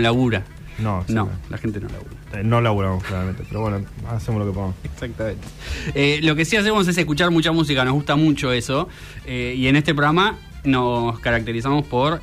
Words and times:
labura. 0.00 0.44
No, 0.78 1.04
sí, 1.06 1.12
No, 1.12 1.28
la 1.50 1.58
gente 1.58 1.78
no 1.80 1.88
labura. 1.88 2.10
eh, 2.32 2.42
no 2.42 2.60
laburamos 2.62 3.04
claramente, 3.04 3.42
pero 3.46 3.60
bueno, 3.60 3.84
hacemos 4.08 4.40
lo 4.40 4.46
que 4.46 4.54
podamos. 4.54 4.76
Exactamente. 4.84 5.46
Eh, 5.94 6.20
lo 6.22 6.34
que 6.34 6.44
sí 6.46 6.56
hacemos 6.56 6.88
es 6.88 6.96
escuchar 6.96 7.30
mucha 7.30 7.52
música, 7.52 7.84
nos 7.84 7.94
gusta 7.94 8.16
mucho 8.16 8.50
eso. 8.52 8.88
eh, 9.26 9.54
y 9.56 9.66
en 9.68 9.76
este 9.76 9.94
programa 9.94 10.38
nos 10.64 11.18
caracterizamos 11.20 11.86
por 11.86 12.20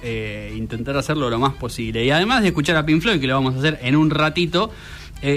intentar 0.56 0.96
hacerlo 0.98 1.30
lo 1.30 1.40
más 1.40 1.54
posible. 1.54 2.04
Y 2.06 2.12
además 2.12 2.42
de 2.42 2.48
escuchar 2.50 2.76
a 2.78 2.86
Pink 2.86 3.02
Floyd, 3.02 3.20
que 3.20 3.28
lo 3.28 3.34
vamos 3.36 3.56
a 3.56 3.60
hacer 3.60 3.80
en 3.82 3.96
un 3.96 4.10
ratito, 4.12 4.72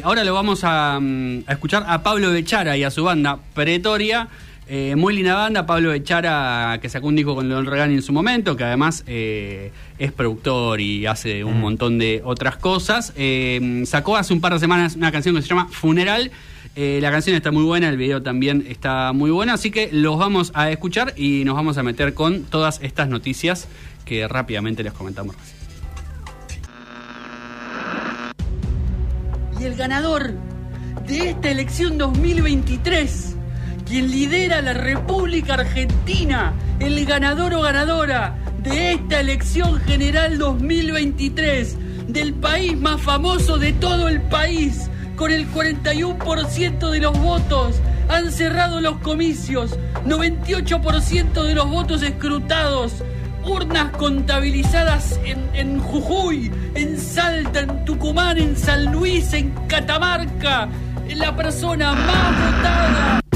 ahora 0.02 0.22
lo 0.24 0.34
vamos 0.34 0.60
a, 0.64 0.98
mm, 1.00 1.44
a 1.46 1.52
escuchar 1.52 1.84
a 1.88 2.02
Pablo 2.02 2.30
Bechara 2.30 2.76
y 2.76 2.84
a 2.84 2.90
su 2.90 3.04
banda 3.04 3.38
Pretoria. 3.54 4.28
Eh, 4.72 4.94
muy 4.94 5.16
linda 5.16 5.34
banda, 5.34 5.66
Pablo 5.66 5.90
Bechara, 5.90 6.78
que 6.80 6.88
sacó 6.88 7.08
un 7.08 7.16
disco 7.16 7.34
con 7.34 7.48
León 7.48 7.66
Regani 7.66 7.94
en 7.94 8.02
su 8.02 8.12
momento, 8.12 8.56
que 8.56 8.62
además 8.62 9.02
eh, 9.08 9.72
es 9.98 10.12
productor 10.12 10.80
y 10.80 11.06
hace 11.06 11.42
un 11.42 11.60
montón 11.60 11.98
de 11.98 12.22
otras 12.24 12.56
cosas. 12.56 13.12
Eh, 13.16 13.82
sacó 13.84 14.16
hace 14.16 14.32
un 14.32 14.40
par 14.40 14.52
de 14.52 14.60
semanas 14.60 14.94
una 14.94 15.10
canción 15.10 15.34
que 15.34 15.42
se 15.42 15.48
llama 15.48 15.66
Funeral. 15.72 16.30
Eh, 16.76 17.00
la 17.02 17.10
canción 17.10 17.34
está 17.34 17.50
muy 17.50 17.64
buena, 17.64 17.88
el 17.88 17.96
video 17.96 18.22
también 18.22 18.64
está 18.68 19.12
muy 19.12 19.32
bueno, 19.32 19.52
así 19.52 19.72
que 19.72 19.88
los 19.90 20.16
vamos 20.20 20.52
a 20.54 20.70
escuchar 20.70 21.14
y 21.16 21.42
nos 21.44 21.56
vamos 21.56 21.76
a 21.76 21.82
meter 21.82 22.14
con 22.14 22.44
todas 22.44 22.78
estas 22.80 23.08
noticias 23.08 23.66
que 24.04 24.28
rápidamente 24.28 24.84
les 24.84 24.92
comentamos 24.92 25.34
recién. 25.34 25.58
Y 29.60 29.64
el 29.64 29.74
ganador 29.74 30.32
de 31.08 31.30
esta 31.30 31.50
elección 31.50 31.98
2023, 31.98 33.36
quien 33.90 34.08
lidera 34.08 34.62
la 34.62 34.72
República 34.72 35.54
Argentina, 35.54 36.52
el 36.78 37.04
ganador 37.04 37.54
o 37.54 37.62
ganadora 37.62 38.38
de 38.62 38.92
esta 38.92 39.18
elección 39.18 39.80
general 39.80 40.38
2023, 40.38 41.76
del 42.06 42.34
país 42.34 42.78
más 42.78 43.00
famoso 43.00 43.58
de 43.58 43.72
todo 43.72 44.06
el 44.06 44.22
país, 44.22 44.88
con 45.16 45.32
el 45.32 45.50
41% 45.50 46.88
de 46.88 47.00
los 47.00 47.18
votos, 47.18 47.80
han 48.08 48.30
cerrado 48.30 48.80
los 48.80 48.98
comicios, 48.98 49.76
98% 50.06 51.42
de 51.42 51.54
los 51.56 51.68
votos 51.68 52.04
escrutados, 52.04 52.92
urnas 53.44 53.90
contabilizadas 53.96 55.18
en, 55.24 55.80
Jujuy, 55.80 56.52
en 56.76 56.96
Salta, 56.96 57.58
en 57.58 57.84
Tucumán, 57.84 58.38
en 58.38 58.56
San 58.56 58.92
Luis, 58.92 59.32
en 59.32 59.50
Catamarca, 59.66 60.68
la 61.08 61.34
persona 61.34 61.92
más 61.92 62.54
votada. 62.54 63.29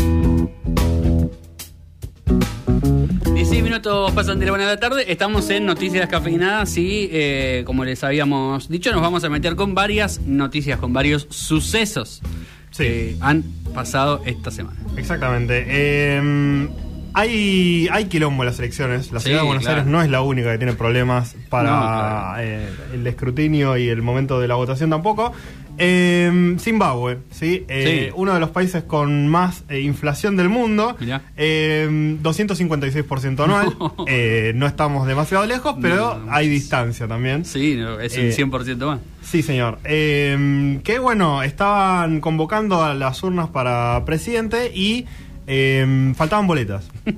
Minutos 3.75 4.13
pasan 4.13 4.39
de 4.39 4.45
la 4.47 4.53
buena 4.53 4.67
de 4.69 4.75
la 4.77 4.81
tarde, 4.81 5.11
estamos 5.11 5.51
en 5.51 5.67
Noticias 5.67 6.09
Cafeinadas 6.09 6.77
y 6.77 7.09
eh, 7.11 7.65
como 7.67 7.85
les 7.85 8.05
habíamos 8.05 8.69
dicho 8.69 8.93
nos 8.93 9.03
vamos 9.03 9.25
a 9.25 9.29
meter 9.29 9.57
con 9.57 9.75
varias 9.75 10.21
noticias, 10.21 10.79
con 10.79 10.93
varios 10.93 11.27
sucesos 11.31 12.23
Sí. 12.71 12.85
que 12.85 13.17
han 13.21 13.43
pasado 13.75 14.23
esta 14.27 14.53
semana. 14.53 14.77
Exactamente. 14.97 15.65
eh, 15.67 16.69
hay, 17.15 17.89
hay 17.91 18.05
quilombo 18.07 18.43
en 18.45 18.47
las 18.49 18.59
elecciones. 18.61 19.11
La 19.13 19.19
Sí, 19.21 19.27
ciudad 19.27 19.41
de 19.43 19.47
Buenos 19.47 19.65
claro. 19.65 19.79
Aires 19.79 19.93
no 19.93 20.03
es 20.03 20.09
la 20.11 20.21
única 20.23 20.53
que 20.53 20.59
tiene 20.59 20.73
problemas 20.75 21.35
para 21.49 21.71
No, 21.71 21.81
claro. 21.81 22.43
eh, 22.43 22.69
el 22.95 23.07
escrutinio 23.09 23.77
y 23.77 23.89
el 23.89 24.03
momento 24.03 24.39
de 24.41 24.47
la 24.49 24.55
votación 24.57 24.91
tampoco. 24.91 25.33
Eh, 25.79 26.57
Zimbabue, 26.59 27.19
¿sí? 27.31 27.65
Eh, 27.69 28.07
Sí. 28.09 28.13
uno 28.17 28.33
de 28.35 28.41
los 28.41 28.51
países 28.51 28.85
con 28.85 29.29
más 29.29 29.65
eh, 29.69 29.81
inflación 29.81 30.37
del 30.37 30.49
mundo. 30.49 30.97
Mirá. 31.01 31.23
Eh, 31.37 32.17
256% 32.23 33.45
anual. 33.45 33.75
Eh, 34.07 34.53
no 34.55 34.67
estamos 34.67 35.07
demasiado 35.07 35.47
lejos, 35.47 35.77
pero 35.81 36.19
No, 36.19 36.33
hay 36.33 36.49
distancia 36.49 37.09
también. 37.09 37.45
Sí, 37.45 37.79
es 38.01 38.17
un 38.17 38.25
Eh, 38.25 38.33
100% 38.33 38.87
más. 38.87 39.01
Sí, 39.23 39.43
señor. 39.43 39.79
Eh, 39.85 40.79
que 40.85 40.99
bueno, 40.99 41.43
estaban 41.43 42.21
convocando 42.21 42.83
a 42.85 42.95
las 42.95 43.23
urnas 43.23 43.49
para 43.49 44.03
presidente 44.05 44.71
y 44.75 45.07
eh, 45.47 46.13
faltaban 46.17 46.47
boletas. 46.47 46.89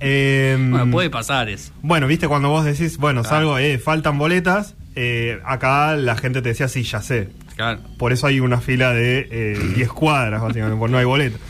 Eh, 0.00 0.56
Bueno, 0.70 0.90
puede 0.92 1.10
pasar 1.10 1.48
eso. 1.48 1.72
bueno, 1.82 2.06
viste 2.06 2.28
cuando 2.28 2.50
vos 2.50 2.64
decís, 2.64 2.98
bueno, 2.98 3.22
Claro. 3.22 3.36
salgo, 3.36 3.58
eh, 3.58 3.78
faltan 3.78 4.16
boletas, 4.18 4.74
eh, 4.94 5.40
acá 5.44 5.96
la 5.96 6.14
gente 6.16 6.40
te 6.42 6.50
decía, 6.50 6.68
sí, 6.68 6.82
ya 6.84 7.00
sé. 7.02 7.30
Claro. 7.58 7.80
Por 7.98 8.12
eso 8.14 8.26
hay 8.26 8.40
una 8.40 8.60
fila 8.62 8.94
de 8.94 9.28
eh, 9.30 9.58
10 9.76 9.92
cuadras, 9.92 10.40
básicamente, 10.40 10.78
porque 10.78 10.92
no 10.92 10.98
hay 10.98 11.04
boletas. 11.04 11.40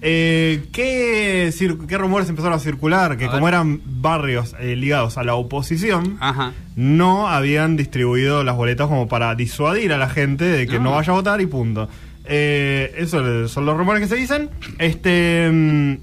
Eh, 0.00 0.64
¿qué, 0.72 1.48
cir- 1.52 1.86
¿Qué 1.86 1.98
rumores 1.98 2.28
empezaron 2.28 2.56
a 2.56 2.60
circular? 2.60 3.16
Que 3.16 3.24
A 3.26 3.30
como 3.30 3.44
ver. 3.46 3.54
eran 3.54 3.80
barrios 3.84 4.54
eh, 4.60 4.76
ligados 4.76 5.18
a 5.18 5.24
la 5.24 5.34
oposición, 5.34 6.16
Ajá. 6.20 6.52
no 6.76 7.28
habían 7.28 7.76
distribuido 7.76 8.44
las 8.44 8.54
boletas 8.56 8.86
como 8.86 9.08
para 9.08 9.34
disuadir 9.34 9.92
a 9.92 9.98
la 9.98 10.08
gente 10.08 10.44
de 10.44 10.66
que 10.68 10.76
Ah. 10.76 10.80
no 10.80 10.92
vaya 10.92 11.12
a 11.12 11.16
votar 11.16 11.40
y 11.40 11.46
punto. 11.46 11.88
Eh, 12.24 12.94
eso 12.96 13.48
son 13.48 13.66
los 13.66 13.76
rumores 13.76 14.00
que 14.02 14.08
se 14.08 14.16
dicen. 14.16 14.50
Este. 14.78 15.98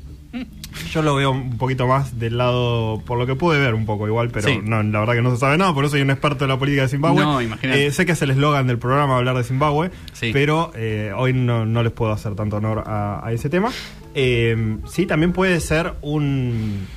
Yo 0.92 1.02
lo 1.02 1.16
veo 1.16 1.32
un 1.32 1.58
poquito 1.58 1.88
más 1.88 2.20
del 2.20 2.38
lado, 2.38 3.02
por 3.06 3.18
lo 3.18 3.26
que 3.26 3.36
pude 3.36 3.60
ver 3.60 3.74
un 3.74 3.86
poco 3.86 4.08
igual, 4.08 4.30
pero 4.30 4.48
Sí. 4.48 4.60
no, 4.64 4.82
la 4.84 5.00
verdad 5.00 5.14
que 5.16 5.22
no 5.22 5.32
se 5.32 5.38
sabe 5.38 5.58
nada, 5.58 5.74
por 5.74 5.84
eso 5.86 5.92
soy 5.92 6.02
un 6.02 6.12
experto 6.12 6.46
en 6.46 6.50
la 6.50 6.58
política 6.60 6.84
de 6.84 6.88
Zimbabue. 6.90 7.22
No, 7.24 7.42
imagínate. 7.42 7.86
Eh, 7.88 7.92
sé 7.92 8.06
que 8.06 8.12
es 8.14 8.22
el 8.22 8.32
eslogan 8.32 8.68
del 8.68 8.78
programa 8.78 9.18
hablar 9.18 9.36
de 9.38 9.44
Zimbabue, 9.44 9.92
Sí. 10.14 10.32
pero 10.34 10.72
eh, 10.76 11.12
hoy 11.16 11.34
no, 11.34 11.66
no 11.66 11.84
les 11.84 11.92
puedo 11.92 12.12
hacer 12.12 12.36
tanto 12.36 12.58
honor 12.58 12.84
a, 12.86 13.26
a 13.26 13.32
ese 13.32 13.50
tema. 13.50 13.72
Eh, 14.14 14.78
sí, 14.86 15.06
también 15.06 15.34
puede 15.34 15.60
ser 15.60 15.94
un, 16.02 16.88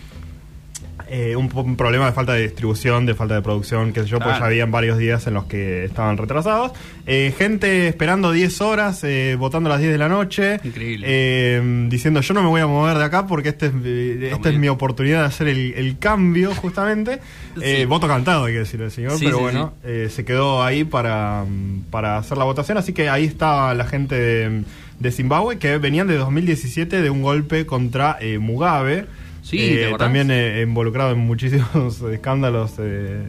eh, 1.10 1.36
un, 1.36 1.48
problema 1.76 2.06
de 2.06 2.12
falta 2.12 2.32
de 2.34 2.42
distribución, 2.42 3.06
de 3.06 3.14
falta 3.14 3.34
de 3.34 3.42
producción, 3.42 3.92
que 3.92 4.02
sé 4.02 4.06
yo, 4.08 4.18
pues 4.18 4.38
ya 4.38 4.44
habían 4.44 4.70
varios 4.70 4.98
días 4.98 5.26
en 5.26 5.34
los 5.34 5.44
que 5.44 5.84
estaban 5.84 6.16
retrasados. 6.16 6.72
Eh, 7.06 7.34
gente 7.36 7.88
esperando 7.88 8.32
10 8.32 8.60
horas, 8.60 9.02
eh, 9.04 9.36
votando 9.38 9.68
a 9.68 9.72
las 9.72 9.80
10 9.80 9.92
de 9.92 9.98
la 9.98 10.08
noche. 10.08 10.60
Increíble. 10.62 11.06
Eh, 11.08 11.86
diciendo 11.88 12.20
yo 12.20 12.34
no 12.34 12.42
me 12.42 12.48
voy 12.48 12.60
a 12.60 12.66
mover 12.66 12.98
de 12.98 13.04
acá 13.04 13.26
porque 13.26 13.50
este 13.50 13.66
es, 13.66 14.32
esta 14.32 14.50
es 14.50 14.58
mi 14.58 14.68
oportunidad 14.68 15.20
de 15.20 15.26
hacer 15.26 15.48
el, 15.48 15.72
el 15.74 15.98
cambio 15.98 16.54
justamente. 16.54 17.20
Eh, 17.60 17.78
Sí. 17.80 17.84
voto 17.86 18.06
cantado, 18.06 18.44
hay 18.44 18.52
que 18.52 18.60
decir 18.60 18.80
el 18.80 18.90
señor, 18.92 19.18
Sí, 19.18 19.24
pero 19.24 19.38
sí, 19.38 19.42
bueno, 19.42 19.72
eh, 19.82 20.08
se 20.10 20.24
quedó 20.24 20.62
ahí 20.62 20.84
para, 20.84 21.44
para 21.90 22.18
hacer 22.18 22.38
la 22.38 22.44
votación. 22.44 22.78
Así 22.78 22.92
que 22.92 23.08
ahí 23.08 23.24
estaba 23.24 23.74
la 23.74 23.84
gente 23.84 24.14
de, 24.14 24.62
de 25.00 25.10
Zimbabue 25.10 25.58
que 25.58 25.78
venían 25.78 26.06
de 26.06 26.16
2017 26.16 27.02
de 27.02 27.10
un 27.10 27.22
golpe 27.22 27.66
contra 27.66 28.16
eh, 28.20 28.38
Mugabe. 28.38 29.06
Sí, 29.48 29.58
Eh, 29.60 29.94
también 29.98 30.30
eh, 30.30 30.62
involucrado 30.62 31.12
en 31.12 31.18
muchísimos 31.20 32.00
escándalos 32.12 32.74
eh, 32.78 33.22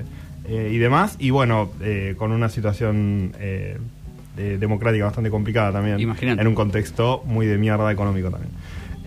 eh, 0.48 0.70
y 0.74 0.78
demás. 0.78 1.16
Y 1.20 1.30
bueno, 1.30 1.72
eh, 1.82 2.16
con 2.18 2.32
una 2.32 2.50
situación 2.50 3.32
eh, 3.40 3.78
de- 4.36 4.58
democrática 4.58 5.06
bastante 5.06 5.30
complicada 5.30 5.72
también. 5.72 6.00
Imagínate. 6.00 6.42
En 6.42 6.48
un 6.48 6.56
contexto 6.56 7.24
muy 7.26 7.46
de 7.46 7.58
mierda 7.58 7.90
económico 7.92 8.30
también. 8.30 8.52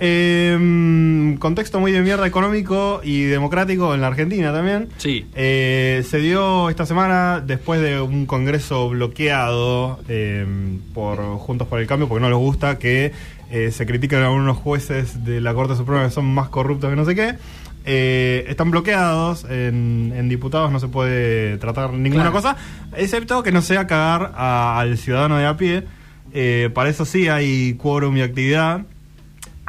Eh, 0.05 1.37
contexto 1.39 1.79
muy 1.79 1.93
de 1.93 2.01
mierda 2.03 2.27
económico 2.27 3.01
y 3.05 3.23
democrático 3.23 3.95
en 3.95 4.01
la 4.01 4.09
Argentina 4.09 4.53
también. 4.53 4.89
Sí. 4.97 5.27
Eh, 5.37 6.03
se 6.09 6.19
dio 6.19 6.69
esta 6.71 6.87
semana 6.87 7.41
después 7.41 7.81
de 7.81 8.01
un 8.01 8.27
congreso 8.27 8.89
bloqueado 8.89 10.01
eh, 10.09 10.45
por 10.93 11.19
Juntos 11.39 11.69
por 11.69 11.79
el 11.81 11.87
Cambio, 11.87 12.09
porque 12.09 12.21
no 12.23 12.29
les 12.29 12.39
gusta 12.39 12.79
que 12.79 13.13
eh, 13.53 13.71
se 13.71 13.87
critiquen 13.87 14.19
a 14.23 14.27
algunos 14.27 14.57
jueces 14.57 15.25
de 15.25 15.41
la 15.41 15.55
Corte 15.55 15.77
Suprema 15.77 16.05
que 16.05 16.11
son 16.11 16.27
más 16.35 16.49
corruptos 16.49 16.91
que 16.91 16.97
no 16.97 17.05
sé 17.05 17.15
qué. 17.15 17.35
Eh, 17.85 18.45
están 18.49 18.71
bloqueados, 18.71 19.45
en, 19.45 20.13
en 20.17 20.29
diputados 20.29 20.71
no 20.73 20.81
se 20.81 20.89
puede 20.89 21.59
tratar 21.59 21.93
ninguna 21.93 22.31
Claro. 22.31 22.33
cosa, 22.37 22.57
excepto 22.97 23.43
que 23.43 23.53
no 23.53 23.63
sea 23.63 23.87
cagar 23.87 24.33
a- 24.37 24.79
al 24.81 24.99
ciudadano 24.99 25.37
de 25.39 25.47
a 25.47 25.57
pie. 25.57 25.85
Eh, 26.35 26.71
para 26.75 26.89
eso 26.91 27.05
sí 27.05 27.29
hay 27.29 27.75
quórum 27.75 28.17
y 28.17 28.23
actividad. 28.23 28.83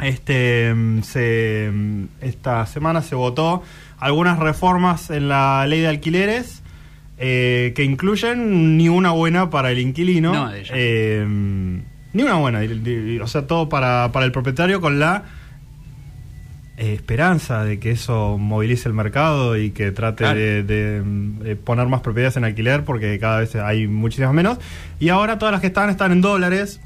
Este, 0.02 0.74
mm, 0.74 1.02
se, 1.04 1.70
mm, 1.74 2.04
esta 2.22 2.66
semana 2.66 3.02
se 3.02 3.16
votó 3.16 3.64
algunas 4.00 4.40
reformas 4.40 5.10
en 5.10 5.30
la 5.30 5.66
ley 5.68 5.82
de 5.82 5.88
alquileres 5.88 6.62
eh, 7.18 7.74
que 7.76 7.84
incluyen 7.84 8.76
ni 8.78 8.90
una 8.90 9.12
buena 9.12 9.50
para 9.50 9.72
el 9.72 9.80
inquilino. 9.80 10.34
No. 10.34 10.52
Eh, 10.54 11.26
ni 12.14 12.22
una 12.22 12.36
buena, 12.36 12.62
o 13.24 13.28
sea, 13.28 13.48
todo 13.48 13.70
para, 13.70 14.12
para 14.12 14.26
el 14.26 14.32
propietario 14.32 14.82
con 14.82 15.00
la 15.00 15.24
eh, 16.78 16.94
esperanza 16.94 17.64
de 17.64 17.80
que 17.80 17.92
eso 17.92 18.38
movilice 18.38 18.90
el 18.90 18.94
mercado 18.96 19.58
y 19.58 19.72
que 19.72 19.92
trate 19.92 20.24
Claro. 20.24 20.40
de, 20.40 20.64
de, 20.64 21.02
mm, 21.02 21.58
poner 21.64 21.88
más 21.88 22.02
propiedades 22.02 22.36
en 22.38 22.44
alquiler 22.46 22.84
porque 22.84 23.18
cada 23.20 23.40
vez 23.40 23.56
hay 23.56 23.88
muchísimas 23.88 24.34
menos. 24.34 24.58
Y 25.00 25.10
ahora 25.10 25.38
todas 25.38 25.52
las 25.52 25.62
que 25.62 25.68
están 25.68 25.90
están 25.90 26.12
en 26.12 26.22
dólares. 26.22 26.82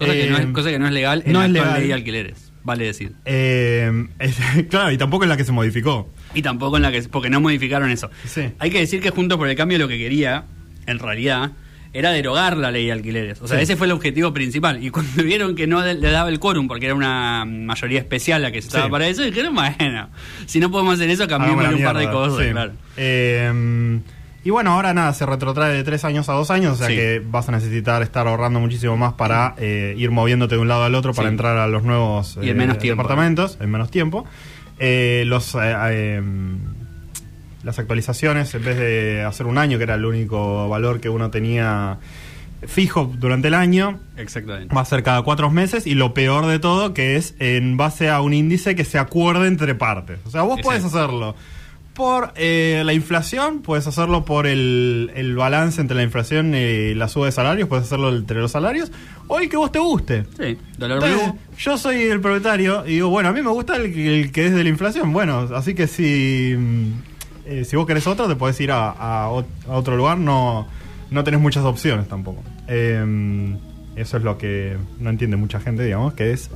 Cosa, 0.00 0.12
que 0.14 0.26
no 0.30 0.38
Eh, 0.38 0.40
es, 0.40 0.46
cosa 0.48 0.70
que 0.70 0.78
no 0.78 0.86
es 0.86 0.92
legal 0.92 1.22
en 1.26 1.32
no 1.32 1.38
la 1.40 1.44
es 1.46 1.50
actual 1.50 1.64
legal. 1.66 1.78
ley 1.80 1.88
de 1.88 1.94
alquileres, 1.94 2.52
vale 2.64 2.84
decir. 2.86 3.12
Eh, 3.26 4.06
es- 4.18 4.38
claro, 4.70 4.90
y 4.90 4.98
tampoco 4.98 5.24
es 5.24 5.28
la 5.28 5.36
que 5.36 5.44
se 5.44 5.52
modificó. 5.52 6.10
Y 6.34 6.42
tampoco 6.42 6.76
en 6.76 6.82
la 6.82 6.90
que. 6.90 7.02
porque 7.02 7.30
no 7.30 7.40
modificaron 7.40 7.90
eso. 7.90 8.10
Sí. 8.26 8.50
Hay 8.58 8.70
que 8.70 8.78
decir 8.80 9.00
que 9.00 9.10
Juntos 9.10 9.36
por 9.38 9.46
el 9.48 9.56
Cambio 9.56 9.78
lo 9.78 9.86
que 9.88 9.98
quería, 9.98 10.44
en 10.86 10.98
realidad, 10.98 11.52
era 11.92 12.12
derogar 12.12 12.56
la 12.56 12.70
ley 12.70 12.86
de 12.86 12.92
alquileres. 12.92 13.42
O 13.42 13.48
sea, 13.48 13.56
Sí. 13.58 13.64
ese 13.64 13.76
fue 13.76 13.86
el 13.88 13.92
objetivo 13.92 14.32
principal. 14.32 14.82
Y 14.82 14.90
cuando 14.90 15.22
vieron 15.24 15.54
que 15.56 15.66
no 15.66 15.84
le 15.84 15.96
daba 16.10 16.28
el 16.30 16.38
quórum, 16.38 16.66
porque 16.68 16.86
era 16.86 16.94
una 16.94 17.44
mayoría 17.44 17.98
especial 17.98 18.42
la 18.42 18.52
que 18.52 18.62
se 18.62 18.68
estaba 18.68 18.84
Sí. 18.86 18.90
para 18.90 19.08
eso, 19.08 19.22
dijeron, 19.22 19.54
bueno, 19.54 20.08
si 20.46 20.60
no 20.60 20.70
podemos 20.70 20.94
hacer 20.94 21.10
eso, 21.10 21.26
cambiemos 21.28 21.62
la 21.64 21.70
un 21.70 21.82
par 21.82 21.98
de 21.98 22.08
cosas, 22.10 22.46
sí. 22.46 22.52
claro. 22.52 22.72
Eh, 22.96 24.00
Y 24.42 24.50
bueno, 24.50 24.72
ahora 24.72 24.94
nada, 24.94 25.12
se 25.12 25.26
retrotrae 25.26 25.72
de 25.74 25.84
tres 25.84 26.04
años 26.04 26.28
a 26.30 26.32
dos 26.32 26.50
años, 26.50 26.72
o 26.72 26.76
sea 26.76 26.86
Sí. 26.88 26.94
que 26.96 27.22
vas 27.24 27.48
a 27.48 27.52
necesitar 27.52 28.02
estar 28.02 28.26
ahorrando 28.26 28.58
muchísimo 28.58 28.96
más 28.96 29.12
para 29.12 29.54
eh, 29.58 29.94
ir 29.98 30.10
moviéndote 30.10 30.54
de 30.54 30.60
un 30.62 30.68
lado 30.68 30.84
al 30.84 30.94
otro 30.94 31.12
para 31.12 31.28
Sí. 31.28 31.32
entrar 31.32 31.58
a 31.58 31.66
los 31.66 31.82
nuevos 31.84 32.38
Y 32.40 32.48
en 32.48 32.56
menos 32.56 32.78
tiempo. 32.78 33.02
departamentos 33.02 33.58
en 33.60 33.70
menos 33.70 33.90
tiempo. 33.90 34.24
Eh, 34.78 35.24
los 35.26 35.54
eh, 35.56 35.58
eh, 35.90 36.22
las 37.64 37.78
actualizaciones, 37.78 38.54
en 38.54 38.64
vez 38.64 38.78
de 38.78 39.22
hacer 39.22 39.44
un 39.46 39.58
año, 39.58 39.76
que 39.76 39.84
era 39.84 39.96
el 39.96 40.06
único 40.06 40.66
valor 40.70 41.00
que 41.00 41.10
uno 41.10 41.30
tenía 41.30 41.98
fijo 42.66 43.12
durante 43.18 43.48
el 43.48 43.54
año, 43.54 44.00
Exactamente. 44.16 44.74
va 44.74 44.80
a 44.80 44.84
ser 44.86 45.02
cada 45.02 45.20
cuatro 45.22 45.50
meses 45.50 45.86
y 45.86 45.94
lo 45.94 46.14
peor 46.14 46.46
de 46.46 46.58
todo 46.58 46.94
que 46.94 47.16
es 47.16 47.34
en 47.38 47.76
base 47.76 48.08
a 48.08 48.22
un 48.22 48.32
índice 48.32 48.74
que 48.74 48.84
se 48.86 48.98
acuerde 48.98 49.46
entre 49.48 49.74
partes. 49.74 50.18
O 50.24 50.30
sea, 50.30 50.42
vos 50.42 50.58
Exacto. 50.58 50.68
podés 50.68 50.84
hacerlo 50.84 51.34
por 52.00 52.32
eh, 52.36 52.82
la 52.86 52.94
inflación, 52.94 53.60
puedes 53.60 53.86
hacerlo 53.86 54.24
por 54.24 54.46
el, 54.46 55.10
el 55.14 55.36
balance 55.36 55.82
entre 55.82 55.94
la 55.98 56.02
inflación 56.02 56.54
y 56.54 56.94
la 56.94 57.08
suba 57.08 57.26
de 57.26 57.32
salarios, 57.32 57.68
puedes 57.68 57.84
hacerlo 57.84 58.08
entre 58.16 58.40
los 58.40 58.50
salarios 58.52 58.90
o 59.28 59.38
el 59.38 59.50
que 59.50 59.58
vos 59.58 59.70
te 59.70 59.78
guste. 59.80 60.24
Sí, 60.38 60.56
Entonces, 60.80 61.34
yo 61.58 61.76
soy 61.76 61.96
el 62.04 62.20
propietario 62.22 62.86
y 62.86 62.92
digo, 62.94 63.10
bueno, 63.10 63.28
a 63.28 63.32
mí 63.32 63.42
me 63.42 63.50
gusta 63.50 63.76
el, 63.76 63.92
que- 63.92 64.20
el 64.22 64.32
que 64.32 64.46
es 64.46 64.54
de 64.54 64.62
la 64.64 64.70
inflación. 64.70 65.12
Bueno, 65.12 65.48
así 65.54 65.74
que 65.74 65.86
si, 65.86 66.54
mm, 66.58 66.86
eh, 67.44 67.64
si 67.66 67.76
vos 67.76 67.86
querés 67.86 68.06
otro, 68.06 68.26
te 68.26 68.34
podés 68.34 68.58
ir 68.62 68.72
a, 68.72 68.88
a 68.90 69.28
ot- 69.30 69.44
a 69.68 69.72
otro 69.72 69.94
lugar. 69.96 70.16
No, 70.16 70.66
no 71.10 71.22
tenés 71.24 71.38
muchas 71.40 71.64
opciones 71.64 72.08
tampoco. 72.08 72.42
Eh, 72.66 73.54
eso 73.96 74.16
es 74.16 74.22
lo 74.22 74.38
que 74.38 74.76
no 75.00 75.10
entiende 75.10 75.36
mucha 75.36 75.60
gente, 75.60 75.84
digamos, 75.84 76.14
que 76.14 76.32
es... 76.32 76.48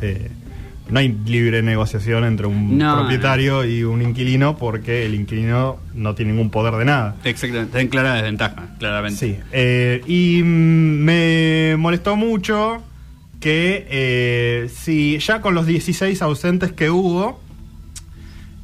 no 0.90 0.98
hay 0.98 1.08
libre 1.26 1.62
negociación 1.62 2.24
entre 2.24 2.46
un 2.46 2.76
No, 2.78 2.98
propietario 3.00 3.64
y 3.64 3.84
un 3.84 4.02
inquilino 4.02 4.56
porque 4.58 5.06
el 5.06 5.14
inquilino 5.14 5.78
no 5.94 6.14
tiene 6.14 6.32
ningún 6.32 6.50
poder 6.50 6.74
de 6.74 6.84
nada. 6.84 7.16
Exactamente. 7.24 7.80
En 7.80 7.88
clara 7.88 8.14
desventaja, 8.14 8.74
claramente. 8.78 9.18
Sí, 9.18 9.36
eh, 9.52 10.02
y 10.06 10.42
mm, 10.42 10.46
me 11.04 11.76
molestó 11.78 12.16
mucho 12.16 12.82
que 13.40 13.86
eh, 13.90 14.70
si 14.74 15.18
ya 15.18 15.40
con 15.40 15.54
los 15.54 15.66
16 15.66 16.20
ausentes 16.22 16.72
que 16.72 16.90
hubo, 16.90 17.40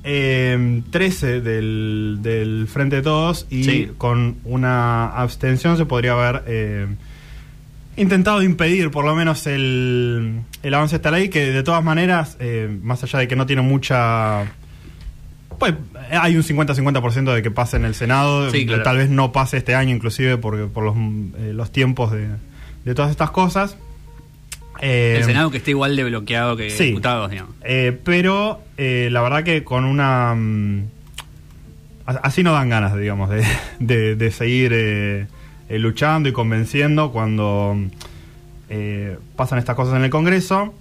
eh, 0.04 0.82
13 0.90 1.40
del, 1.42 2.18
del 2.22 2.66
Frente 2.68 2.96
de 2.96 3.02
Todos 3.02 3.46
y 3.50 3.64
Sí. 3.64 3.88
con 3.98 4.36
una 4.44 5.08
abstención 5.08 5.76
se 5.76 5.84
podría 5.84 6.12
haber 6.12 6.44
eh, 6.46 6.86
intentado 8.00 8.42
impedir 8.42 8.90
por 8.90 9.04
lo 9.04 9.14
menos 9.14 9.46
el, 9.46 10.40
el 10.62 10.74
avance 10.74 10.94
de 10.94 10.96
esta 10.96 11.10
ley 11.10 11.28
que 11.28 11.50
de 11.52 11.62
todas 11.62 11.84
maneras, 11.84 12.36
eh, 12.40 12.68
más 12.82 13.02
allá 13.04 13.18
de 13.20 13.28
que 13.28 13.36
no 13.36 13.46
tiene 13.46 13.62
mucha... 13.62 14.44
Pues 15.58 15.74
hay 16.10 16.36
un 16.36 16.42
50-50% 16.42 17.34
de 17.34 17.42
que 17.42 17.50
pase 17.50 17.76
en 17.76 17.84
el 17.84 17.94
Senado, 17.94 18.50
Sí, 18.50 18.64
claro. 18.64 18.82
tal 18.82 18.96
vez 18.96 19.10
no 19.10 19.30
pase 19.32 19.58
este 19.58 19.74
año 19.74 19.94
inclusive 19.94 20.38
porque 20.38 20.64
por 20.64 20.82
los, 20.84 20.96
eh, 20.96 21.52
los 21.52 21.70
tiempos 21.70 22.10
de, 22.12 22.28
de 22.86 22.94
todas 22.94 23.10
estas 23.10 23.30
cosas. 23.30 23.76
Eh, 24.80 25.16
El 25.18 25.24
Senado 25.24 25.50
que 25.50 25.58
esté 25.58 25.72
igual 25.72 25.94
de 25.96 26.04
bloqueado 26.04 26.56
que 26.56 26.70
sí. 26.70 26.84
diputados, 26.86 27.30
digamos. 27.30 27.54
eh, 27.62 27.98
pero 28.02 28.62
eh, 28.78 29.08
la 29.12 29.20
verdad 29.20 29.44
que 29.44 29.62
con 29.62 29.84
una... 29.84 30.34
mm, 30.34 30.84
así 32.06 32.42
no 32.42 32.52
dan 32.52 32.70
ganas, 32.70 32.96
digamos, 32.96 33.28
de, 33.28 33.44
de- 33.80 34.16
de 34.16 34.30
seguir 34.30 34.72
eh, 35.70 35.78
luchando 35.78 36.28
y 36.28 36.32
convenciendo 36.32 37.10
cuando 37.12 37.76
eh, 38.68 39.16
pasan 39.36 39.58
estas 39.58 39.76
cosas 39.76 39.94
en 39.96 40.04
el 40.04 40.10
Congreso. 40.10 40.74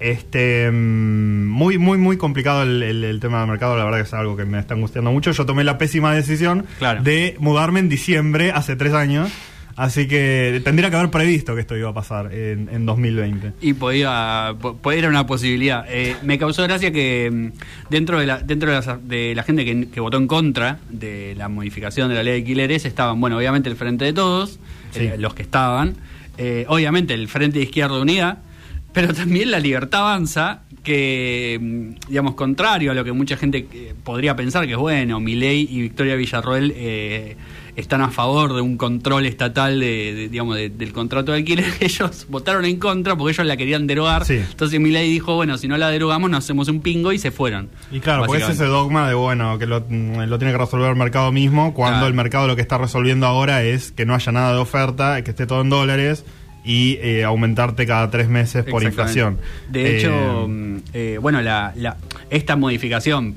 Este 0.00 0.68
mm, 0.68 1.46
muy, 1.46 1.78
muy, 1.78 1.96
muy 1.96 2.16
complicado 2.16 2.64
el, 2.64 2.82
el- 2.82 3.04
el 3.04 3.20
tema 3.20 3.38
del 3.40 3.50
mercado, 3.50 3.76
la 3.76 3.84
verdad 3.84 3.98
que 3.98 4.04
es 4.04 4.14
algo 4.14 4.36
que 4.36 4.44
me 4.44 4.58
está 4.58 4.74
angustiando 4.74 5.12
mucho. 5.12 5.30
Yo 5.30 5.46
tomé 5.46 5.62
la 5.62 5.78
pésima 5.78 6.12
decisión 6.12 6.66
Claro. 6.80 7.02
de 7.04 7.36
mudarme 7.38 7.78
en 7.78 7.88
diciembre, 7.88 8.50
hace 8.50 8.74
tres 8.74 8.94
años. 8.94 9.30
Así 9.76 10.06
que 10.08 10.60
tendría 10.64 10.90
que 10.90 10.96
haber 10.96 11.10
previsto 11.10 11.54
que 11.54 11.62
esto 11.62 11.76
iba 11.76 11.88
a 11.90 11.94
pasar 11.94 12.32
en, 12.34 12.68
en 12.72 12.84
2020. 12.86 13.52
Y 13.60 13.72
podía, 13.74 14.54
po- 14.60 14.76
podía 14.76 15.00
era 15.00 15.08
una 15.08 15.26
posibilidad. 15.26 15.84
Eh, 15.88 16.16
me 16.22 16.38
causó 16.38 16.62
gracia 16.64 16.92
que 16.92 17.30
mm, 17.32 17.58
dentro 17.90 18.18
de 18.20 18.26
la, 18.26 18.38
dentro 18.40 18.70
de 18.70 18.80
la, 18.86 18.96
de 19.02 19.34
la 19.34 19.42
gente 19.42 19.64
que, 19.64 19.88
que 19.88 20.00
votó 20.00 20.16
en 20.18 20.26
contra 20.26 20.78
de 20.90 21.34
la 21.36 21.48
modificación 21.48 22.08
de 22.08 22.14
la 22.16 22.22
ley 22.22 22.32
de 22.34 22.38
alquileres 22.40 22.84
estaban, 22.84 23.20
bueno, 23.20 23.36
obviamente 23.38 23.68
el 23.68 23.76
Frente 23.76 24.04
de 24.04 24.12
Todos, 24.12 24.58
Sí. 24.92 25.04
eh, 25.04 25.14
los 25.18 25.32
que 25.34 25.42
estaban, 25.42 25.94
eh, 26.36 26.66
obviamente 26.68 27.14
el 27.14 27.28
Frente 27.28 27.58
de 27.58 27.64
Izquierda 27.64 27.98
Unida, 27.98 28.42
pero 28.92 29.14
también 29.14 29.50
la 29.50 29.58
Libertad 29.58 30.00
Avanza, 30.00 30.60
que, 30.82 31.58
mm, 31.60 32.08
digamos, 32.08 32.34
contrario 32.34 32.90
a 32.90 32.94
lo 32.94 33.04
que 33.04 33.12
mucha 33.12 33.36
gente 33.38 33.66
eh, 33.72 33.94
podría 34.04 34.36
pensar 34.36 34.66
que 34.66 34.72
es 34.72 34.78
bueno, 34.78 35.18
Milei 35.20 35.66
y 35.70 35.80
Victoria 35.80 36.14
Villarroel 36.16 36.72
eh, 36.76 37.36
están 37.74 38.02
a 38.02 38.08
favor 38.10 38.54
de 38.54 38.60
un 38.60 38.76
control 38.76 39.24
estatal 39.24 39.80
de, 39.80 40.12
de, 40.14 40.28
digamos, 40.28 40.56
de- 40.56 40.68
del 40.68 40.92
contrato 40.92 41.32
de 41.32 41.38
alquiler, 41.38 41.64
ellos 41.80 42.26
votaron 42.28 42.64
en 42.66 42.76
contra 42.78 43.16
porque 43.16 43.32
ellos 43.32 43.46
la 43.46 43.56
querían 43.56 43.86
derogar. 43.86 44.24
Sí. 44.26 44.34
Entonces 44.34 44.78
Milei 44.78 45.10
dijo, 45.10 45.34
bueno, 45.36 45.56
si 45.56 45.68
no 45.68 45.76
la 45.78 45.88
derogamos 45.88 46.30
nos 46.30 46.44
hacemos 46.44 46.68
un 46.68 46.80
pingo 46.82 47.12
y 47.12 47.18
se 47.18 47.30
fueron. 47.30 47.70
Y 47.90 48.00
claro, 48.00 48.24
porque 48.26 48.42
es 48.42 48.48
ese 48.50 48.64
dogma 48.66 49.08
de, 49.08 49.14
bueno, 49.14 49.58
que 49.58 49.66
lo, 49.66 49.80
mm, 49.88 50.20
lo 50.28 50.38
tiene 50.38 50.52
que 50.52 50.58
resolver 50.58 50.90
el 50.90 50.96
mercado 50.96 51.32
mismo, 51.32 51.72
cuando 51.74 51.94
Claro. 51.98 52.06
el 52.08 52.14
mercado 52.14 52.46
lo 52.46 52.56
que 52.56 52.62
está 52.62 52.76
resolviendo 52.78 53.26
ahora 53.26 53.62
es 53.62 53.92
que 53.92 54.04
no 54.04 54.14
haya 54.14 54.32
nada 54.32 54.52
de 54.52 54.58
oferta, 54.58 55.22
que 55.24 55.30
esté 55.30 55.46
todo 55.46 55.62
en 55.62 55.70
dólares 55.70 56.24
y 56.64 56.98
eh, 57.00 57.24
aumentarte 57.24 57.86
cada 57.86 58.08
tres 58.10 58.28
meses 58.28 58.64
por 58.64 58.82
inflación. 58.84 59.38
De 59.70 59.82
Eh, 59.86 59.98
hecho, 59.98 60.46
mm, 60.48 60.76
eh, 60.92 61.18
bueno, 61.20 61.40
la, 61.40 61.72
la- 61.76 61.96
esta 62.30 62.54
modificación 62.54 63.34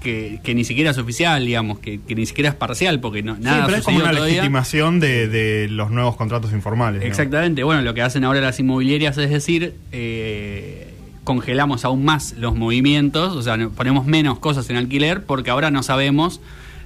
que, 0.00 0.40
que 0.42 0.54
ni 0.54 0.64
siquiera 0.64 0.90
es 0.90 0.98
oficial, 0.98 1.44
digamos, 1.44 1.78
que, 1.80 2.00
que 2.00 2.14
ni 2.14 2.26
siquiera 2.26 2.50
es 2.50 2.54
parcial, 2.54 3.00
porque 3.00 3.22
no, 3.22 3.36
sí, 3.36 3.42
nada 3.42 3.66
pero 3.66 3.78
es 3.78 3.84
como 3.84 3.98
una 3.98 4.10
todavía. 4.10 4.34
legitimación 4.36 5.00
de, 5.00 5.28
de 5.28 5.68
los 5.68 5.90
nuevos 5.90 6.16
contratos 6.16 6.52
informales. 6.52 7.02
Exactamente, 7.04 7.64
bueno, 7.64 7.82
lo 7.82 7.94
que 7.94 8.02
hacen 8.02 8.24
ahora 8.24 8.40
las 8.40 8.58
inmobiliarias 8.60 9.18
es 9.18 9.30
decir, 9.30 9.74
eh, 9.92 10.94
congelamos 11.24 11.84
aún 11.84 12.04
más 12.04 12.34
los 12.38 12.54
movimientos, 12.54 13.34
o 13.36 13.42
sea, 13.42 13.58
ponemos 13.70 14.06
menos 14.06 14.38
cosas 14.38 14.70
en 14.70 14.76
alquiler 14.76 15.24
porque 15.24 15.50
ahora 15.50 15.70
no 15.70 15.82
sabemos, 15.82 16.40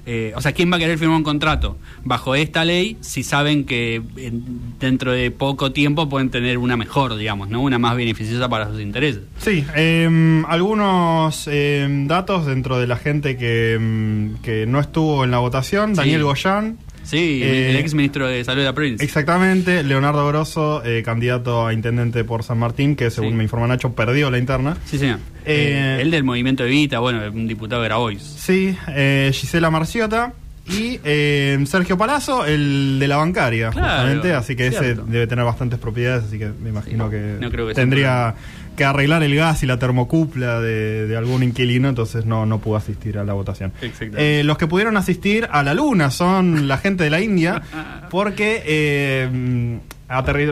eh, 0.05 0.33
o 0.35 0.41
sea, 0.41 0.51
¿quién 0.51 0.71
va 0.71 0.75
a 0.75 0.79
querer 0.79 0.97
firmar 0.97 1.17
un 1.17 1.23
contrato 1.23 1.77
bajo 2.03 2.35
esta 2.35 2.65
ley 2.65 2.97
si 3.01 3.23
saben 3.23 3.63
que 3.65 4.01
en- 4.17 4.77
dentro 4.79 5.11
de 5.13 5.31
poco 5.31 5.71
tiempo 5.71 6.09
pueden 6.09 6.29
tener 6.29 6.57
una 6.57 6.75
mejor, 6.75 7.15
digamos, 7.15 7.49
¿no? 7.49 7.61
Una 7.61 7.79
más 7.79 7.95
beneficiosa 7.95 8.49
para 8.49 8.67
sus 8.69 8.81
intereses. 8.81 9.21
Sí, 9.37 9.65
eh, 9.75 10.43
algunos 10.47 11.47
eh, 11.51 11.87
datos 12.07 12.45
dentro 12.45 12.79
de 12.79 12.87
la 12.87 12.97
gente 12.97 13.37
que, 13.37 13.77
mm, 13.79 14.41
que 14.41 14.65
no 14.65 14.79
estuvo 14.79 15.23
en 15.23 15.31
la 15.31 15.37
votación. 15.39 15.91
Sí. 15.91 15.97
Daniel 15.97 16.23
Goyán, 16.23 16.77
Sí, 17.03 17.41
Eh, 17.43 17.71
el 17.71 17.75
ex 17.77 17.93
ministro 17.93 18.27
de 18.27 18.43
Salud 18.43 18.61
de 18.61 18.65
la 18.65 18.73
provincia. 18.73 19.03
exactamente. 19.05 19.83
Leonardo 19.83 20.27
Grosso, 20.27 20.83
eh, 20.85 21.03
candidato 21.03 21.67
a 21.67 21.73
intendente 21.73 22.23
por 22.23 22.43
San 22.43 22.57
Martín, 22.59 22.95
que 22.95 23.09
según 23.11 23.31
Sí. 23.31 23.35
me 23.35 23.43
informa 23.43 23.67
Nacho, 23.67 23.93
perdió 23.93 24.31
la 24.31 24.37
interna. 24.37 24.77
Sí, 24.85 24.97
señor. 24.97 25.19
Eh, 25.45 25.97
Eh, 25.97 26.01
el 26.01 26.11
del 26.11 26.23
movimiento 26.23 26.63
Evita, 26.65 26.99
bueno, 26.99 27.21
un 27.33 27.47
diputado 27.47 27.81
de 27.81 27.87
Grabois. 27.89 28.21
Sí, 28.21 28.75
eh, 28.87 29.31
Gisela 29.33 29.69
Marciota 29.69 30.33
y 30.67 30.99
eh, 31.03 31.61
Sergio 31.65 31.97
Palazzo, 31.97 32.45
el 32.45 32.97
de 32.99 33.07
la 33.07 33.17
bancaria, 33.17 33.69
Claro, 33.71 33.87
justamente. 33.89 34.33
Así 34.33 34.55
que 34.55 34.67
ese 34.67 34.95
debe 34.95 35.27
tener 35.27 35.43
bastantes 35.43 35.77
propiedades, 35.79 36.23
así 36.25 36.39
que 36.39 36.49
me 36.61 36.69
imagino 36.69 37.05
Sí, 37.05 37.11
que, 37.11 37.37
no 37.39 37.51
creo 37.51 37.67
que 37.67 37.75
sea 37.75 37.81
tendría 37.83 38.35
que 38.77 38.85
arreglar 38.85 39.21
el 39.23 39.35
gas 39.35 39.61
y 39.61 39.67
la 39.67 39.77
termocupla 39.77 40.59
de, 40.61 41.05
de 41.07 41.17
algún 41.17 41.43
inquilino, 41.43 41.89
entonces 41.89 42.25
no, 42.25 42.45
no 42.45 42.59
pudo 42.59 42.77
asistir 42.77 43.17
a 43.19 43.23
la 43.23 43.33
votación. 43.33 43.71
Eh, 44.17 44.41
los 44.45 44.57
que 44.57 44.65
pudieron 44.67 44.95
asistir 44.97 45.47
a 45.51 45.61
la 45.63 45.73
luna 45.73 46.09
son 46.09 46.67
la 46.67 46.77
gente 46.77 47.03
de 47.03 47.09
la 47.09 47.19
India, 47.21 47.61
porque 48.09 48.63
eh, 48.65 49.79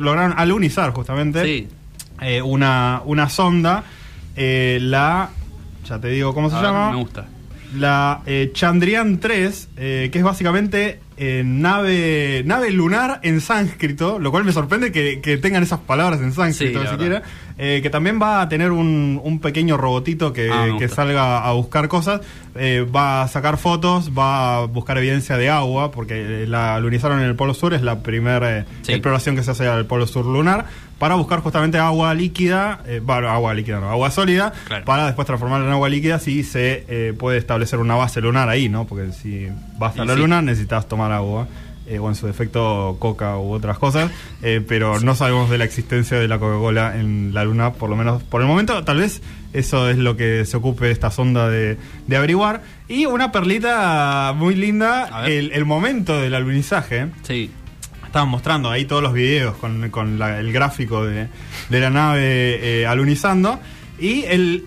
lograron 0.02 0.34
alunizar 0.38 0.92
justamente 0.92 1.44
Sí. 1.46 1.68
eh, 2.22 2.42
una, 2.42 3.02
una 3.06 3.30
sonda, 3.30 3.84
eh, 4.36 4.78
la... 4.82 5.30
Ya 5.88 6.00
te 6.00 6.10
digo 6.10 6.34
cómo 6.36 6.50
se 6.52 6.58
A 6.58 6.62
ver, 6.62 6.70
llama 6.70 6.92
Me 6.92 6.98
gusta. 6.98 7.26
La 7.76 8.22
eh, 8.26 8.52
Chandrayaan 8.54 9.20
3, 9.20 9.70
eh, 9.78 10.10
que 10.12 10.18
es 10.20 10.24
básicamente 10.24 11.00
eh, 11.18 11.44
nave 11.46 12.42
nave 12.46 12.72
lunar 12.72 13.20
en 13.24 13.42
sánscrito, 13.42 14.20
lo 14.20 14.32
cual 14.32 14.44
me 14.44 14.52
sorprende 14.52 14.92
que, 14.92 15.22
que 15.22 15.38
tengan 15.38 15.62
esas 15.64 15.80
palabras 15.80 16.20
en 16.22 16.34
sánscrito 16.34 16.82
Sí, 16.82 16.88
siquiera, 16.88 17.22
eh, 17.58 17.80
que 17.84 17.90
también 17.90 18.20
va 18.22 18.42
a 18.42 18.50
tener 18.50 18.72
un, 18.72 19.20
un 19.24 19.40
pequeño 19.40 19.78
robotito 19.78 20.34
que, 20.34 20.50
Ah, 20.52 20.68
que 20.80 20.88
salga 20.90 21.46
a 21.48 21.52
buscar 21.54 21.88
cosas, 21.88 22.22
eh, 22.56 22.86
va 22.94 23.22
a 23.22 23.28
sacar 23.28 23.58
fotos, 23.58 24.12
va 24.18 24.58
a 24.58 24.66
buscar 24.66 24.98
evidencia 24.98 25.38
de 25.38 25.50
agua, 25.50 25.92
porque 25.92 26.46
la 26.48 26.80
lunizaron 26.80 27.20
en 27.20 27.26
el 27.26 27.36
Polo 27.36 27.54
Sur, 27.54 27.74
es 27.74 27.84
la 27.84 28.00
primera 28.02 28.66
Sí. 28.82 28.94
exploración 28.94 29.36
que 29.36 29.44
se 29.44 29.52
hace 29.52 29.68
al 29.68 29.86
Polo 29.86 30.08
Sur 30.08 30.26
lunar, 30.26 30.66
para 31.02 31.16
buscar 31.16 31.42
justamente 31.42 31.78
agua 31.80 32.14
líquida, 32.14 32.80
eh, 32.86 33.02
bueno, 33.04 33.28
agua 33.28 33.54
líquida, 33.54 33.80
no, 33.82 33.90
agua 33.90 34.10
sólida, 34.12 34.54
Claro. 34.68 34.86
para 34.86 35.06
después 35.08 35.26
transformarla 35.26 35.66
en 35.66 35.74
agua 35.74 35.90
líquida 35.90 36.20
si 36.20 36.44
se 36.44 36.86
eh, 36.88 37.14
puede 37.18 37.38
establecer 37.40 37.80
una 37.80 37.96
base 37.96 38.22
lunar 38.22 38.48
ahí, 38.48 38.70
¿no? 38.70 38.86
Porque 38.88 39.12
si 39.12 39.48
vas 39.78 39.98
a 40.00 40.04
Y 40.04 40.08
la 40.08 40.14
sí. 40.14 40.20
luna 40.20 40.42
necesitas 40.42 40.88
tomar 40.88 41.12
agua. 41.12 41.48
eh, 41.88 41.98
o 42.00 42.08
en 42.08 42.16
su 42.16 42.26
defecto 42.28 42.96
coca 43.00 43.38
u 43.38 43.52
otras 43.52 43.78
cosas, 43.78 44.12
eh, 44.44 44.62
pero 44.66 45.00
no 45.02 45.14
sabemos 45.16 45.50
de 45.50 45.58
la 45.58 45.66
existencia 45.66 46.18
de 46.20 46.28
la 46.28 46.38
Coca-Cola 46.40 46.96
en 46.96 47.34
la 47.34 47.44
Luna, 47.44 47.74
por 47.74 47.90
lo 47.90 47.98
menos 47.98 48.24
por 48.24 48.40
el 48.40 48.48
momento. 48.48 48.84
Tal 48.86 48.98
vez 49.00 49.22
eso 49.52 49.90
es 49.90 49.98
lo 49.98 50.16
que 50.16 50.46
se 50.46 50.56
ocupe 50.56 50.90
esta 50.92 51.12
sonda 51.12 51.50
de, 51.50 51.78
de 52.08 52.16
averiguar. 52.16 52.62
Y 52.88 53.08
una 53.08 53.34
perlita 53.34 54.32
muy 54.38 54.56
linda, 54.56 55.26
el, 55.26 55.52
el 55.52 55.66
momento 55.66 56.22
del 56.22 56.36
alunizaje. 56.36 57.08
Sí. 57.24 57.52
Estaban 58.12 58.28
mostrando 58.28 58.70
ahí 58.70 58.84
todos 58.84 59.02
los 59.02 59.14
videos 59.14 59.56
con, 59.56 59.90
con 59.90 60.20
la- 60.20 60.40
el 60.42 60.52
gráfico 60.52 61.06
de, 61.06 61.28
de 61.70 61.80
la 61.80 61.90
nave 61.90 62.82
eh, 62.82 62.86
alunizando. 62.86 63.58
Y 64.00 64.24
el 64.26 64.66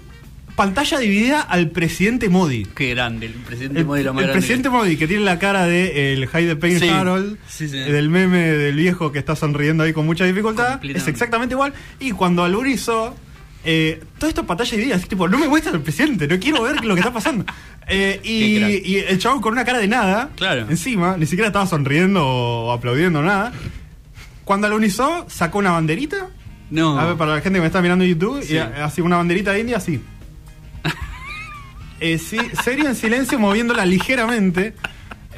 pantalla 0.56 0.98
dividida 0.98 1.42
al 1.42 1.68
presidente 1.70 2.30
Modi. 2.30 2.64
Qué 2.74 2.90
grande, 2.94 3.26
el 3.26 3.32
presidente 3.34 3.80
El, 3.80 3.86
Modi 3.86 4.02
lo 4.02 4.14
más 4.14 4.22
el 4.22 4.28
grande 4.28 4.40
presidente 4.40 4.70
Modi, 4.70 4.96
que 4.96 5.06
tiene 5.06 5.24
la 5.24 5.38
cara 5.38 5.66
de 5.66 6.14
el 6.14 6.26
Hyde 6.28 6.56
Payne 6.56 6.78
Sí, 6.80 6.88
Harold, 6.88 7.36
sí, 7.48 7.68
sí. 7.68 7.76
del 7.76 8.08
meme 8.08 8.38
del 8.52 8.76
viejo 8.76 9.12
que 9.12 9.18
está 9.18 9.36
sonriendo 9.36 9.82
ahí 9.84 9.92
con 9.92 10.06
mucha 10.06 10.24
dificultad, 10.24 10.82
es 10.82 11.06
exactamente 11.08 11.54
igual. 11.54 11.74
Y 12.00 12.12
cuando 12.12 12.44
alunizó, 12.44 13.14
eh, 13.64 14.02
todo 14.18 14.28
esto 14.28 14.44
pantalla 14.46 14.70
dividida, 14.70 14.96
así 14.96 15.06
tipo, 15.06 15.28
no 15.28 15.38
me 15.38 15.48
muestra 15.48 15.72
al 15.72 15.80
presidente, 15.80 16.28
no 16.28 16.38
quiero 16.38 16.62
ver 16.62 16.84
lo 16.84 16.94
que 16.94 17.00
está 17.00 17.12
pasando. 17.12 17.44
Eh, 17.88 18.20
y, 18.22 18.96
el 18.96 19.18
chabón 19.18 19.40
con 19.40 19.52
una 19.52 19.64
cara 19.64 19.78
de 19.78 19.88
nada, 19.88 20.30
Claro. 20.36 20.66
encima, 20.70 21.16
ni 21.16 21.26
siquiera 21.26 21.48
estaba 21.48 21.66
sonriendo 21.66 22.26
o 22.26 22.72
aplaudiendo 22.72 23.22
nada. 23.22 23.52
Cuando 24.44 24.66
alunizó, 24.66 25.26
sacó 25.28 25.58
una 25.58 25.70
banderita. 25.72 26.28
No. 26.70 26.98
A 26.98 27.06
ver, 27.06 27.16
para 27.16 27.36
la 27.36 27.40
gente 27.40 27.56
que 27.58 27.60
me 27.60 27.66
está 27.66 27.80
mirando 27.82 28.04
en 28.04 28.10
YouTube, 28.10 28.42
Sí. 28.42 28.54
y 28.54 28.58
así 28.58 29.00
una 29.00 29.16
banderita 29.16 29.52
de 29.52 29.60
India, 29.60 29.76
así. 29.78 30.00
Eh, 32.00 32.18
sí, 32.18 32.38
serio 32.62 32.86
en 32.88 32.94
silencio, 32.96 33.38
moviéndola 33.38 33.86
ligeramente. 33.86 34.74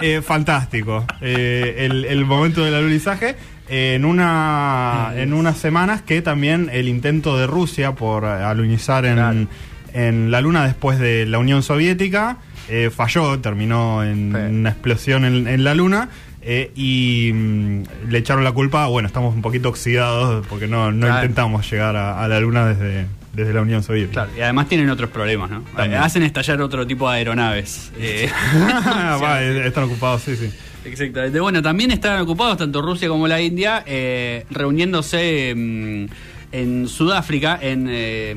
Eh, 0.00 0.20
fantástico. 0.20 1.04
Eh, 1.20 1.86
el, 1.86 2.04
el 2.06 2.24
momento 2.24 2.64
del 2.64 2.74
alunizaje. 2.74 3.36
En, 3.68 4.04
una, 4.04 5.12
en 5.16 5.32
unas 5.32 5.58
semanas 5.58 6.02
que 6.02 6.22
también 6.22 6.68
el 6.72 6.88
intento 6.88 7.36
de 7.36 7.46
Rusia 7.46 7.92
por 7.94 8.24
eh, 8.24 8.28
alunizar 8.28 9.04
en, 9.06 9.14
Claro. 9.14 9.46
en 9.92 10.30
la 10.30 10.40
Luna 10.40 10.64
después 10.66 10.98
de 10.98 11.26
la 11.26 11.38
Unión 11.38 11.62
Soviética 11.62 12.38
eh, 12.68 12.90
falló, 12.94 13.38
terminó 13.40 14.02
en 14.04 14.32
Sí. 14.32 14.54
una 14.54 14.70
explosión 14.70 15.24
en, 15.24 15.46
en 15.48 15.64
la 15.64 15.74
Luna. 15.74 16.08
eh, 16.48 16.70
y 16.76 17.32
mm, 17.34 17.82
le 18.08 18.18
echaron 18.18 18.44
la 18.44 18.52
culpa, 18.52 18.86
bueno, 18.86 19.08
estamos 19.08 19.34
un 19.34 19.42
poquito 19.42 19.68
oxidados 19.68 20.46
porque 20.46 20.68
no, 20.68 20.92
no 20.92 21.06
Claro. 21.06 21.22
intentamos 21.22 21.68
llegar 21.68 21.96
a, 21.96 22.22
a 22.22 22.28
la 22.28 22.38
Luna 22.38 22.66
desde, 22.66 23.06
desde 23.32 23.52
la 23.52 23.62
Unión 23.62 23.82
Soviética. 23.82 24.26
Claro, 24.26 24.30
y 24.38 24.42
además 24.42 24.68
tienen 24.68 24.88
otros 24.90 25.10
problemas, 25.10 25.50
¿no? 25.50 25.62
También. 25.76 26.00
Hacen 26.00 26.22
estallar 26.22 26.60
otro 26.62 26.86
tipo 26.86 27.10
de 27.10 27.16
aeronaves. 27.16 27.90
Eh, 27.98 28.30
Va, 29.22 29.42
están 29.42 29.84
ocupados, 29.84 30.22
sí, 30.22 30.36
sí. 30.36 30.50
Exactamente. 30.86 31.40
Bueno, 31.40 31.60
también 31.62 31.90
están 31.90 32.20
ocupados 32.20 32.56
tanto 32.58 32.80
Rusia 32.82 33.08
como 33.08 33.26
la 33.28 33.40
India 33.40 33.82
eh, 33.86 34.44
reuniéndose 34.50 35.52
mm, 35.56 36.04
en 36.52 36.88
Sudáfrica, 36.88 37.58
en 37.60 37.86
eh, 37.90 38.34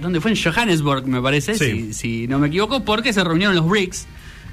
¿dónde 0.00 0.20
fue? 0.20 0.30
En 0.30 0.36
Johannesburg, 0.40 1.06
me 1.06 1.20
parece, 1.20 1.54
Sí. 1.54 1.64
si, 1.64 1.92
si 1.92 2.26
no 2.28 2.38
me 2.38 2.48
equivoco, 2.48 2.84
porque 2.84 3.12
se 3.12 3.22
reunieron 3.24 3.54
los 3.56 3.68
BRICS. 3.68 4.06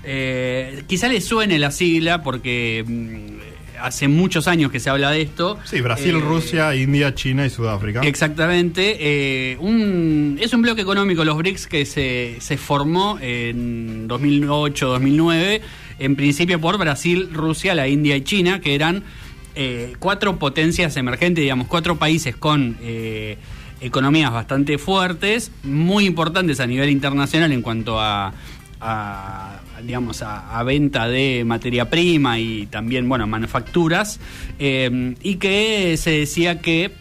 Eh, 0.03 0.83
quizá 0.87 1.07
les 1.07 1.23
suene 1.23 1.59
la 1.59 1.69
sigla 1.69 2.23
porque 2.23 2.83
mm, 2.87 3.81
hace 3.83 4.07
muchos 4.07 4.47
años 4.47 4.71
que 4.71 4.79
se 4.79 4.89
habla 4.89 5.11
de 5.11 5.21
esto. 5.21 5.59
Sí, 5.63 5.79
Brasil, 5.81 6.15
Eh, 6.15 6.19
Rusia, 6.19 6.75
India, 6.75 7.13
China 7.13 7.45
y 7.45 7.49
Sudáfrica. 7.51 8.01
Exactamente. 8.01 8.97
eh, 8.99 9.57
un, 9.59 10.37
es 10.41 10.53
un 10.53 10.61
bloque 10.63 10.81
económico, 10.81 11.23
los 11.23 11.37
BRICS, 11.37 11.67
que 11.67 11.85
se, 11.85 12.37
se 12.39 12.57
formó 12.57 13.19
en 13.21 14.07
2008-2009, 14.09 15.61
en 16.01 16.15
principio 16.15 16.59
por 16.59 16.79
Brasil, 16.79 17.29
Rusia, 17.31 17.75
la 17.75 17.87
India 17.87 18.15
y 18.17 18.23
China, 18.23 18.59
que 18.59 18.73
eran 18.73 19.03
eh, 19.53 19.93
cuatro 19.99 20.39
potencias 20.39 20.97
emergentes, 20.97 21.43
digamos, 21.43 21.67
cuatro 21.67 21.97
países 21.97 22.35
con 22.35 22.77
eh, 22.81 23.37
economías 23.81 24.31
bastante 24.31 24.79
fuertes, 24.79 25.51
muy 25.63 26.05
importantes 26.05 26.59
a 26.59 26.65
nivel 26.65 26.89
internacional 26.89 27.51
en 27.51 27.61
cuanto 27.61 27.99
a... 27.99 28.33
digamos 29.85 30.23
a 30.23 30.63
venta 30.63 31.07
de 31.07 31.43
materia 31.45 31.87
prima 31.89 32.39
y 32.39 32.65
también 32.65 33.07
bueno 33.07 33.27
manufacturas 33.27 34.19
eh, 34.57 35.15
y 35.21 35.35
que 35.35 35.97
se 35.97 36.11
decía 36.11 36.59
que 36.61 36.91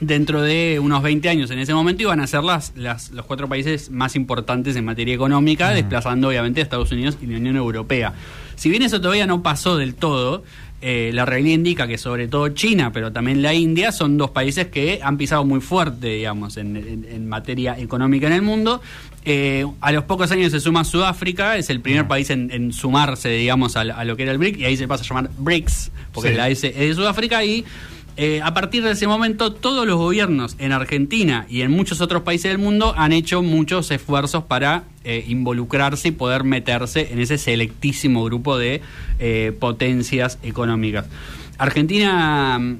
dentro 0.00 0.42
de 0.42 0.78
unos 0.82 1.02
20 1.02 1.28
años 1.28 1.50
en 1.50 1.58
ese 1.58 1.72
momento 1.74 2.02
iban 2.02 2.20
a 2.20 2.26
ser 2.26 2.42
las, 2.44 2.72
las- 2.76 3.10
los 3.12 3.24
cuatro 3.26 3.48
países 3.48 3.90
más 3.90 4.16
importantes 4.16 4.76
en 4.76 4.84
materia 4.84 5.14
económica, 5.14 5.70
desplazando 5.70 6.28
obviamente 6.28 6.60
a 6.60 6.64
Estados 6.64 6.90
Unidos 6.92 7.16
y 7.22 7.26
la 7.26 7.38
Unión 7.38 7.56
Europea. 7.56 8.12
Si 8.56 8.68
bien 8.70 8.82
eso 8.82 9.00
todavía 9.00 9.26
no 9.26 9.42
pasó 9.42 9.76
del 9.76 9.94
todo, 9.94 10.44
eh, 10.82 11.10
la 11.14 11.24
realidad 11.24 11.54
indica 11.54 11.86
que 11.86 11.96
sobre 11.96 12.28
todo 12.28 12.48
China, 12.50 12.92
pero 12.92 13.10
también 13.12 13.40
la 13.40 13.54
India, 13.54 13.90
son 13.92 14.18
dos 14.18 14.30
países 14.30 14.66
que 14.66 15.00
han 15.02 15.16
pisado 15.16 15.44
muy 15.44 15.60
fuerte, 15.60 16.08
digamos, 16.08 16.56
en, 16.58 16.76
en- 16.76 17.06
en 17.10 17.28
materia 17.28 17.78
económica 17.78 18.26
en 18.26 18.34
el 18.34 18.42
mundo. 18.42 18.82
Eh, 19.24 19.64
a 19.80 19.92
los 19.92 20.04
pocos 20.04 20.30
años 20.32 20.52
se 20.52 20.60
suma 20.60 20.84
Sudáfrica, 20.84 21.56
es 21.56 21.70
el 21.70 21.80
primer 21.80 22.06
país 22.06 22.28
en, 22.28 22.50
en 22.50 22.72
sumarse, 22.74 23.30
digamos, 23.30 23.76
a, 23.76 23.80
a 23.80 24.04
lo 24.04 24.16
que 24.16 24.24
era 24.24 24.32
el 24.32 24.38
BRIC, 24.38 24.58
y 24.58 24.64
ahí 24.66 24.76
se 24.76 24.86
pasa 24.86 25.02
a 25.04 25.06
llamar 25.06 25.30
BRICS, 25.38 25.90
porque 26.12 26.30
Sí. 26.30 26.36
la 26.36 26.48
S 26.50 26.66
es 26.68 26.76
de 26.76 26.94
Sudáfrica, 26.94 27.42
y 27.42 27.64
eh, 28.16 28.40
a 28.42 28.54
partir 28.54 28.84
de 28.84 28.92
ese 28.92 29.08
momento, 29.08 29.52
todos 29.52 29.86
los 29.86 29.96
gobiernos 29.96 30.54
en 30.60 30.70
Argentina 30.70 31.46
y 31.48 31.62
en 31.62 31.72
muchos 31.72 32.00
otros 32.00 32.22
países 32.22 32.50
del 32.50 32.58
mundo 32.58 32.94
han 32.96 33.12
hecho 33.12 33.42
muchos 33.42 33.90
esfuerzos 33.90 34.44
para 34.44 34.84
eh, 35.02 35.24
involucrarse 35.26 36.08
y 36.08 36.10
poder 36.12 36.44
meterse 36.44 37.12
en 37.12 37.20
ese 37.20 37.38
selectísimo 37.38 38.24
grupo 38.24 38.56
de 38.56 38.82
eh, 39.18 39.52
potencias 39.58 40.38
económicas. 40.44 41.06
Argentina 41.58 42.56
mm, 42.60 42.76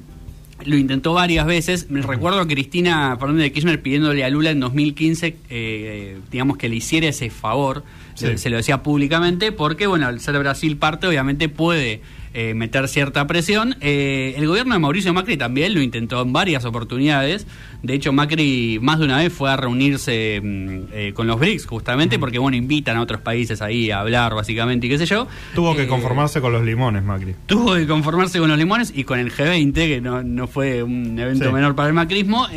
lo 0.63 0.77
intentó 0.77 1.13
varias 1.13 1.45
veces. 1.45 1.89
Me 1.89 2.01
recuerdo 2.01 2.39
a 2.39 2.47
Cristina 2.47 3.17
Fernández 3.19 3.43
de 3.43 3.51
Kirchner 3.51 3.81
pidiéndole 3.81 4.23
a 4.23 4.29
Lula 4.29 4.51
en 4.51 4.61
2015, 4.61 5.35
eh, 5.49 6.17
digamos, 6.31 6.55
que 6.55 6.69
le 6.69 6.77
hiciera 6.77 7.09
ese 7.09 7.29
favor. 7.29 7.83
Sí. 8.13 8.27
Se, 8.27 8.37
se 8.37 8.49
lo 8.49 8.55
decía 8.55 8.81
públicamente 8.81 9.51
porque, 9.51 9.85
bueno, 9.85 10.07
al 10.07 10.21
ser 10.21 10.39
Brasil 10.39 10.77
parte, 10.77 11.07
obviamente 11.07 11.49
puede 11.49 12.01
eh, 12.37 12.53
meter 12.53 12.87
cierta 12.89 13.25
presión. 13.27 13.77
Eh, 13.79 14.33
el 14.37 14.45
gobierno 14.47 14.73
de 14.75 14.79
Mauricio 14.79 15.13
Macri 15.13 15.37
también 15.37 15.73
lo 15.73 15.81
intentó 15.81 16.21
en 16.21 16.33
varias 16.33 16.65
oportunidades. 16.65 17.47
De 17.81 17.93
hecho, 17.93 18.11
Macri 18.11 18.77
más 18.81 18.99
de 18.99 19.05
una 19.05 19.19
vez 19.19 19.31
fue 19.31 19.49
a 19.49 19.55
reunirse 19.55 20.41
mm, 20.43 20.79
eh, 20.91 21.11
con 21.15 21.27
los 21.27 21.39
BRICS, 21.39 21.65
justamente 21.65 22.19
porque, 22.19 22.37
bueno, 22.39 22.57
invitan 22.57 22.97
a 22.97 23.01
otros 23.01 23.21
países 23.21 23.61
ahí 23.61 23.89
a 23.89 23.99
hablar, 24.01 24.33
básicamente, 24.35 24.87
y 24.87 24.89
qué 24.89 24.97
sé 24.97 25.05
yo. 25.05 25.27
Tuvo 25.53 25.75
que 25.75 25.87
conformarse 25.87 26.41
con 26.41 26.51
los 26.51 26.63
limones, 26.65 27.03
Macri. 27.03 27.35
Tuvo 27.45 27.75
que 27.75 27.87
conformarse 27.87 28.39
con 28.39 28.49
los 28.49 28.57
limones 28.57 28.91
y 28.93 29.05
con 29.05 29.17
el 29.19 29.31
G20, 29.31 29.73
que 29.73 30.01
no, 30.01 30.21
no 30.21 30.47
fue 30.47 30.83
un 30.83 31.17
evento 31.17 31.45
Sí. 31.45 31.51
menor 31.53 31.73
para 31.75 31.87
el 31.87 31.93
macrismo. 31.93 32.47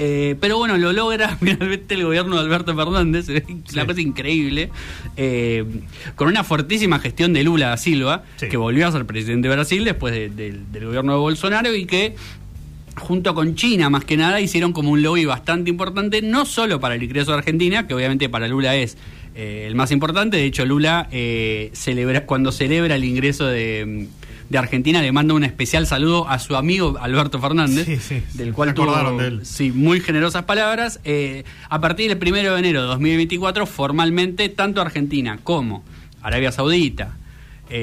pero 0.40 0.58
bueno, 0.58 0.76
lo 0.76 0.92
logra 0.92 1.36
finalmente 1.40 1.94
el 1.94 2.04
gobierno 2.04 2.34
de 2.36 2.42
Alberto 2.42 2.74
Fernández. 2.74 3.28
Una 3.28 3.82
Sí. 3.82 3.86
cosa 3.86 4.00
increíble. 4.00 4.70
con 6.16 6.28
una 6.28 6.42
fuertísima 6.42 6.98
gestión 6.98 7.32
de 7.32 7.42
Lula 7.44 7.68
da 7.68 7.76
Silva, 7.76 8.24
Sí. 8.36 8.48
que 8.48 8.56
volvió 8.56 8.86
a 8.88 8.92
ser 8.92 9.04
presidente 9.06 9.48
de 9.48 9.54
Brasil 9.54 9.67
después 9.84 10.12
de- 10.14 10.28
del- 10.30 10.70
del 10.72 10.84
gobierno 10.86 11.12
de 11.12 11.18
Bolsonaro 11.18 11.74
y 11.74 11.84
que 11.86 12.14
junto 12.96 13.34
con 13.34 13.54
China 13.54 13.90
más 13.90 14.04
que 14.04 14.16
nada 14.16 14.40
hicieron 14.40 14.72
como 14.72 14.90
un 14.90 15.02
lobby 15.02 15.24
bastante 15.24 15.70
importante, 15.70 16.20
no 16.22 16.44
solo 16.44 16.80
para 16.80 16.96
el 16.96 17.02
ingreso 17.02 17.30
de 17.32 17.38
Argentina, 17.38 17.86
que 17.86 17.94
obviamente 17.94 18.28
para 18.28 18.48
Lula 18.48 18.74
es 18.74 18.96
eh, 19.36 19.66
el 19.68 19.76
más 19.76 19.92
importante, 19.92 20.36
de 20.36 20.44
hecho 20.46 20.64
Lula 20.64 21.06
eh, 21.12 21.70
celebra, 21.74 22.26
cuando 22.26 22.50
celebra 22.50 22.96
el 22.96 23.04
ingreso 23.04 23.46
de, 23.46 24.08
de 24.48 24.58
Argentina 24.58 25.00
le 25.00 25.12
manda 25.12 25.32
un 25.34 25.44
especial 25.44 25.86
saludo 25.86 26.28
a 26.28 26.40
su 26.40 26.56
amigo 26.56 26.96
Alberto 27.00 27.38
Fernández, 27.38 27.86
Sí, 27.86 27.98
sí, 27.98 28.22
del 28.34 28.52
cual 28.52 28.74
tuvo 28.74 29.16
de 29.18 29.28
él. 29.28 29.40
sí, 29.46 29.70
muy 29.70 30.00
generosas 30.00 30.42
palabras. 30.42 30.98
Eh, 31.04 31.44
a 31.68 31.80
partir 31.80 32.08
del 32.12 32.18
1 32.32 32.52
de 32.54 32.58
enero 32.58 32.80
de 32.82 32.88
2024, 32.88 33.64
formalmente, 33.66 34.48
tanto 34.48 34.80
Argentina 34.80 35.38
como 35.44 35.84
Arabia 36.20 36.50
Saudita, 36.50 37.16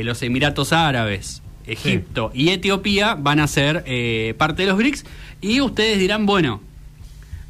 los 0.04 0.22
Emiratos 0.24 0.74
Árabes, 0.74 1.42
Egipto 1.68 2.32
y 2.34 2.50
Etiopía 2.50 3.16
van 3.16 3.40
a 3.40 3.48
ser 3.48 3.84
eh, 3.88 4.34
parte 4.38 4.64
de 4.64 4.70
los 4.70 4.78
BRICS. 4.78 5.06
Y 5.42 5.62
ustedes 5.62 6.00
dirán, 6.00 6.26
bueno, 6.26 6.62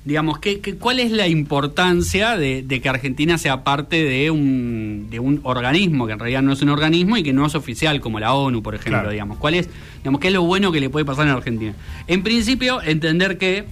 digamos, 0.06 0.38
¿qué, 0.40 0.60
qué, 0.60 0.76
cuál 0.76 1.00
es 1.00 1.12
la 1.12 1.28
importancia 1.28 2.38
de, 2.38 2.62
de 2.62 2.80
que 2.82 2.90
Argentina 2.90 3.38
sea 3.38 3.64
parte 3.64 4.04
de 4.04 4.30
un, 4.32 5.08
de 5.10 5.20
un 5.20 5.40
organismo 5.44 6.06
que 6.06 6.14
en 6.14 6.20
realidad 6.20 6.42
no 6.44 6.54
es 6.54 6.62
un 6.62 6.70
organismo 6.70 7.18
y 7.18 7.24
que 7.24 7.34
no 7.34 7.46
es 7.46 7.56
oficial, 7.56 8.00
como 8.02 8.20
la 8.20 8.34
ONU, 8.34 8.62
por 8.62 8.76
ejemplo, 8.76 9.00
Claro. 9.00 9.12
digamos? 9.12 9.38
¿Cuál 9.40 9.56
es, 9.56 9.68
digamos, 10.00 10.22
qué 10.22 10.28
es 10.28 10.34
lo 10.34 10.44
bueno 10.44 10.72
que 10.72 10.80
le 10.80 10.90
puede 10.90 11.06
pasar 11.06 11.26
en 11.28 11.34
Argentina? 11.34 11.74
En 12.08 12.22
principio, 12.24 12.82
entender 12.84 13.38
que 13.38 13.66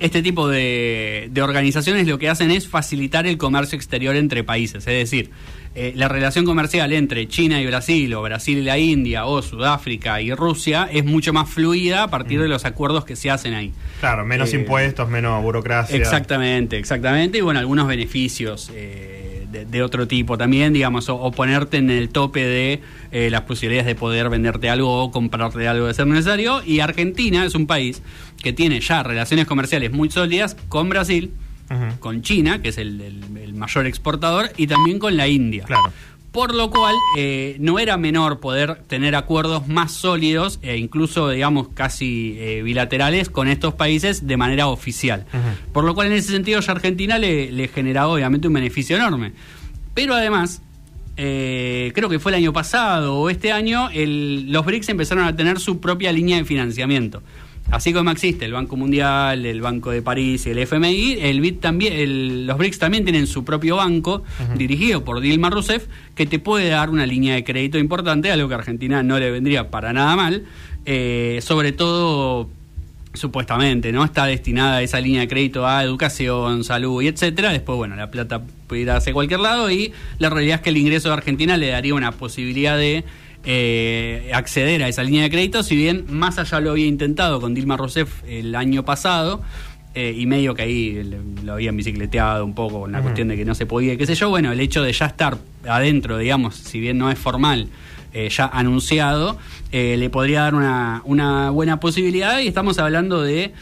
este 0.00 0.22
tipo 0.22 0.48
de, 0.48 1.28
de 1.32 1.42
organizaciones 1.42 2.06
lo 2.08 2.18
que 2.18 2.28
hacen 2.28 2.50
es 2.50 2.68
facilitar 2.68 3.26
el 3.26 3.38
comercio 3.38 3.76
exterior 3.76 4.16
entre 4.16 4.42
países, 4.44 4.86
es 4.86 5.10
decir, 5.10 5.30
eh, 5.74 5.92
la 5.96 6.08
relación 6.08 6.44
comercial 6.44 6.92
entre 6.92 7.26
China 7.28 7.60
y 7.60 7.66
Brasil, 7.66 8.12
o 8.14 8.22
Brasil 8.22 8.58
y 8.58 8.62
la 8.62 8.78
India, 8.78 9.26
o 9.26 9.42
Sudáfrica 9.42 10.20
y 10.20 10.32
Rusia 10.32 10.88
es 10.92 11.04
mucho 11.04 11.32
más 11.32 11.48
fluida 11.50 12.04
a 12.04 12.08
partir 12.08 12.40
de 12.40 12.48
los 12.48 12.64
acuerdos 12.64 13.04
que 13.04 13.16
se 13.16 13.30
hacen 13.30 13.54
ahí. 13.54 13.72
Claro, 14.00 14.24
menos 14.24 14.52
Eh, 14.52 14.56
impuestos, 14.60 15.08
menos 15.08 15.42
burocracia. 15.42 15.96
Exactamente, 15.96 16.78
exactamente. 16.78 17.38
Y 17.38 17.40
bueno, 17.40 17.58
algunos 17.60 17.86
beneficios 17.88 18.70
eh, 18.74 19.46
de, 19.50 19.64
de 19.64 19.82
otro 19.82 20.06
tipo 20.06 20.38
también, 20.38 20.72
digamos, 20.72 21.08
o, 21.08 21.16
o 21.16 21.30
ponerte 21.32 21.76
en 21.78 21.90
el 21.90 22.08
tope 22.08 22.44
de 22.44 22.80
eh, 23.12 23.28
las 23.30 23.42
posibilidades 23.42 23.86
de 23.86 23.94
poder 23.94 24.28
venderte 24.30 24.68
algo 24.70 25.02
o 25.02 25.10
comprarte 25.10 25.66
algo 25.68 25.86
de 25.86 25.94
ser 25.94 26.06
necesario. 26.06 26.62
Y 26.64 26.80
Argentina 26.80 27.44
es 27.44 27.54
un 27.54 27.66
país 27.66 28.02
que 28.42 28.52
tiene 28.52 28.80
ya 28.80 29.02
relaciones 29.02 29.46
comerciales 29.46 29.90
muy 29.92 30.10
sólidas 30.10 30.56
con 30.68 30.88
Brasil, 30.88 31.32
Con 31.98 32.22
China, 32.22 32.60
que 32.62 32.68
es 32.68 32.78
el, 32.78 33.00
el- 33.00 33.36
el 33.38 33.54
mayor 33.54 33.86
exportador, 33.86 34.50
y 34.56 34.66
también 34.66 34.98
con 34.98 35.16
la 35.16 35.26
India. 35.28 35.64
Claro. 35.64 35.92
Por 36.30 36.52
lo 36.52 36.68
cual, 36.68 36.94
eh, 37.16 37.56
no 37.60 37.78
era 37.78 37.96
menor 37.96 38.40
poder 38.40 38.82
tener 38.88 39.14
acuerdos 39.14 39.68
más 39.68 39.92
sólidos 39.92 40.58
e 40.62 40.76
incluso, 40.78 41.30
digamos, 41.30 41.68
casi 41.74 42.34
eh, 42.38 42.62
bilaterales 42.62 43.30
con 43.30 43.46
estos 43.46 43.74
países 43.74 44.26
de 44.26 44.36
manera 44.36 44.66
oficial. 44.66 45.26
Por 45.72 45.84
lo 45.84 45.94
cual, 45.94 46.08
en 46.08 46.14
ese 46.14 46.32
sentido, 46.32 46.58
ya 46.60 46.72
Argentina 46.72 47.18
le, 47.18 47.52
le 47.52 47.68
generaba 47.68 48.08
obviamente 48.08 48.48
un 48.48 48.54
beneficio 48.54 48.96
enorme. 48.96 49.32
Pero 49.94 50.14
además, 50.14 50.60
eh, 51.16 51.92
creo 51.94 52.08
que 52.08 52.18
fue 52.18 52.32
el 52.32 52.36
año 52.38 52.52
pasado 52.52 53.14
o 53.14 53.30
este 53.30 53.52
año, 53.52 53.88
el- 53.90 54.50
los 54.50 54.66
BRICS 54.66 54.88
empezaron 54.88 55.24
a 55.26 55.36
tener 55.36 55.60
su 55.60 55.80
propia 55.80 56.10
línea 56.12 56.36
de 56.36 56.44
financiamiento. 56.44 57.22
Así 57.70 57.92
como 57.92 58.10
existe 58.10 58.44
el 58.44 58.52
Banco 58.52 58.76
Mundial, 58.76 59.44
el 59.46 59.60
Banco 59.60 59.90
de 59.90 60.02
París 60.02 60.46
y 60.46 60.50
el 60.50 60.58
FMI, 60.58 61.16
el 61.20 61.40
BID 61.40 61.54
también, 61.60 61.94
el- 61.94 62.46
los 62.46 62.56
BRICS 62.58 62.78
también 62.78 63.04
tienen 63.04 63.26
su 63.26 63.44
propio 63.44 63.76
banco 63.76 64.22
dirigido 64.56 65.02
por 65.04 65.20
Dilma 65.20 65.50
Rousseff 65.50 65.86
que 66.14 66.26
te 66.26 66.38
puede 66.38 66.68
dar 66.68 66.90
una 66.90 67.06
línea 67.06 67.34
de 67.34 67.42
crédito 67.42 67.78
importante, 67.78 68.30
algo 68.30 68.48
que 68.48 68.54
a 68.54 68.58
Argentina 68.58 69.02
no 69.02 69.18
le 69.18 69.30
vendría 69.30 69.70
para 69.70 69.92
nada 69.92 70.14
mal, 70.14 70.44
eh, 70.84 71.40
sobre 71.42 71.72
todo 71.72 72.48
supuestamente, 73.14 73.92
¿no? 73.92 74.04
Está 74.04 74.26
destinada 74.26 74.82
esa 74.82 75.00
línea 75.00 75.20
de 75.22 75.28
crédito 75.28 75.66
a 75.66 75.82
educación, 75.84 76.64
salud 76.64 77.00
y 77.02 77.06
etcétera. 77.08 77.50
Después, 77.52 77.76
bueno, 77.76 77.94
la 77.96 78.10
plata 78.10 78.42
puede 78.66 78.82
ir 78.82 78.90
hacia 78.90 79.12
cualquier 79.12 79.40
lado 79.40 79.70
y 79.70 79.92
la 80.18 80.30
realidad 80.30 80.56
es 80.56 80.62
que 80.62 80.70
el 80.70 80.76
ingreso 80.76 81.08
de 81.08 81.14
Argentina 81.14 81.56
le 81.56 81.68
daría 81.68 81.94
una 81.94 82.10
posibilidad 82.12 82.76
de 82.76 83.04
eh, 83.46 84.30
acceder 84.34 84.82
a 84.82 84.88
esa 84.88 85.02
línea 85.02 85.22
de 85.22 85.30
crédito, 85.30 85.62
si 85.62 85.76
bien 85.76 86.06
más 86.08 86.38
allá 86.38 86.60
lo 86.60 86.70
había 86.70 86.86
intentado 86.86 87.40
con 87.40 87.54
Dilma 87.54 87.76
Rousseff 87.76 88.22
el 88.26 88.54
año 88.54 88.84
pasado. 88.84 89.42
eh, 89.94 90.12
y 90.16 90.26
medio 90.26 90.54
que 90.54 90.62
ahí 90.62 91.08
lo 91.44 91.52
habían 91.52 91.76
bicicleteado 91.76 92.44
un 92.44 92.54
poco 92.54 92.80
con 92.80 92.92
la 92.92 93.00
cuestión 93.00 93.28
de 93.28 93.36
que 93.36 93.44
no 93.44 93.54
se 93.54 93.64
podía, 93.64 93.96
qué 93.96 94.06
sé 94.06 94.16
yo. 94.16 94.28
Bueno, 94.28 94.50
el 94.50 94.58
hecho 94.58 94.82
de 94.82 94.92
ya 94.92 95.06
estar 95.06 95.38
adentro, 95.68 96.18
digamos, 96.18 96.56
si 96.56 96.80
bien 96.80 96.98
no 96.98 97.12
es 97.12 97.18
formal, 97.18 97.68
eh, 98.12 98.28
ya 98.28 98.46
anunciado, 98.46 99.38
eh, 99.70 99.96
le 99.96 100.10
podría 100.10 100.40
dar 100.42 100.56
una, 100.56 101.00
una 101.04 101.50
buena 101.50 101.78
posibilidad 101.78 102.40
y 102.40 102.48
estamos 102.48 102.78
hablando 102.78 103.22
de 103.22 103.52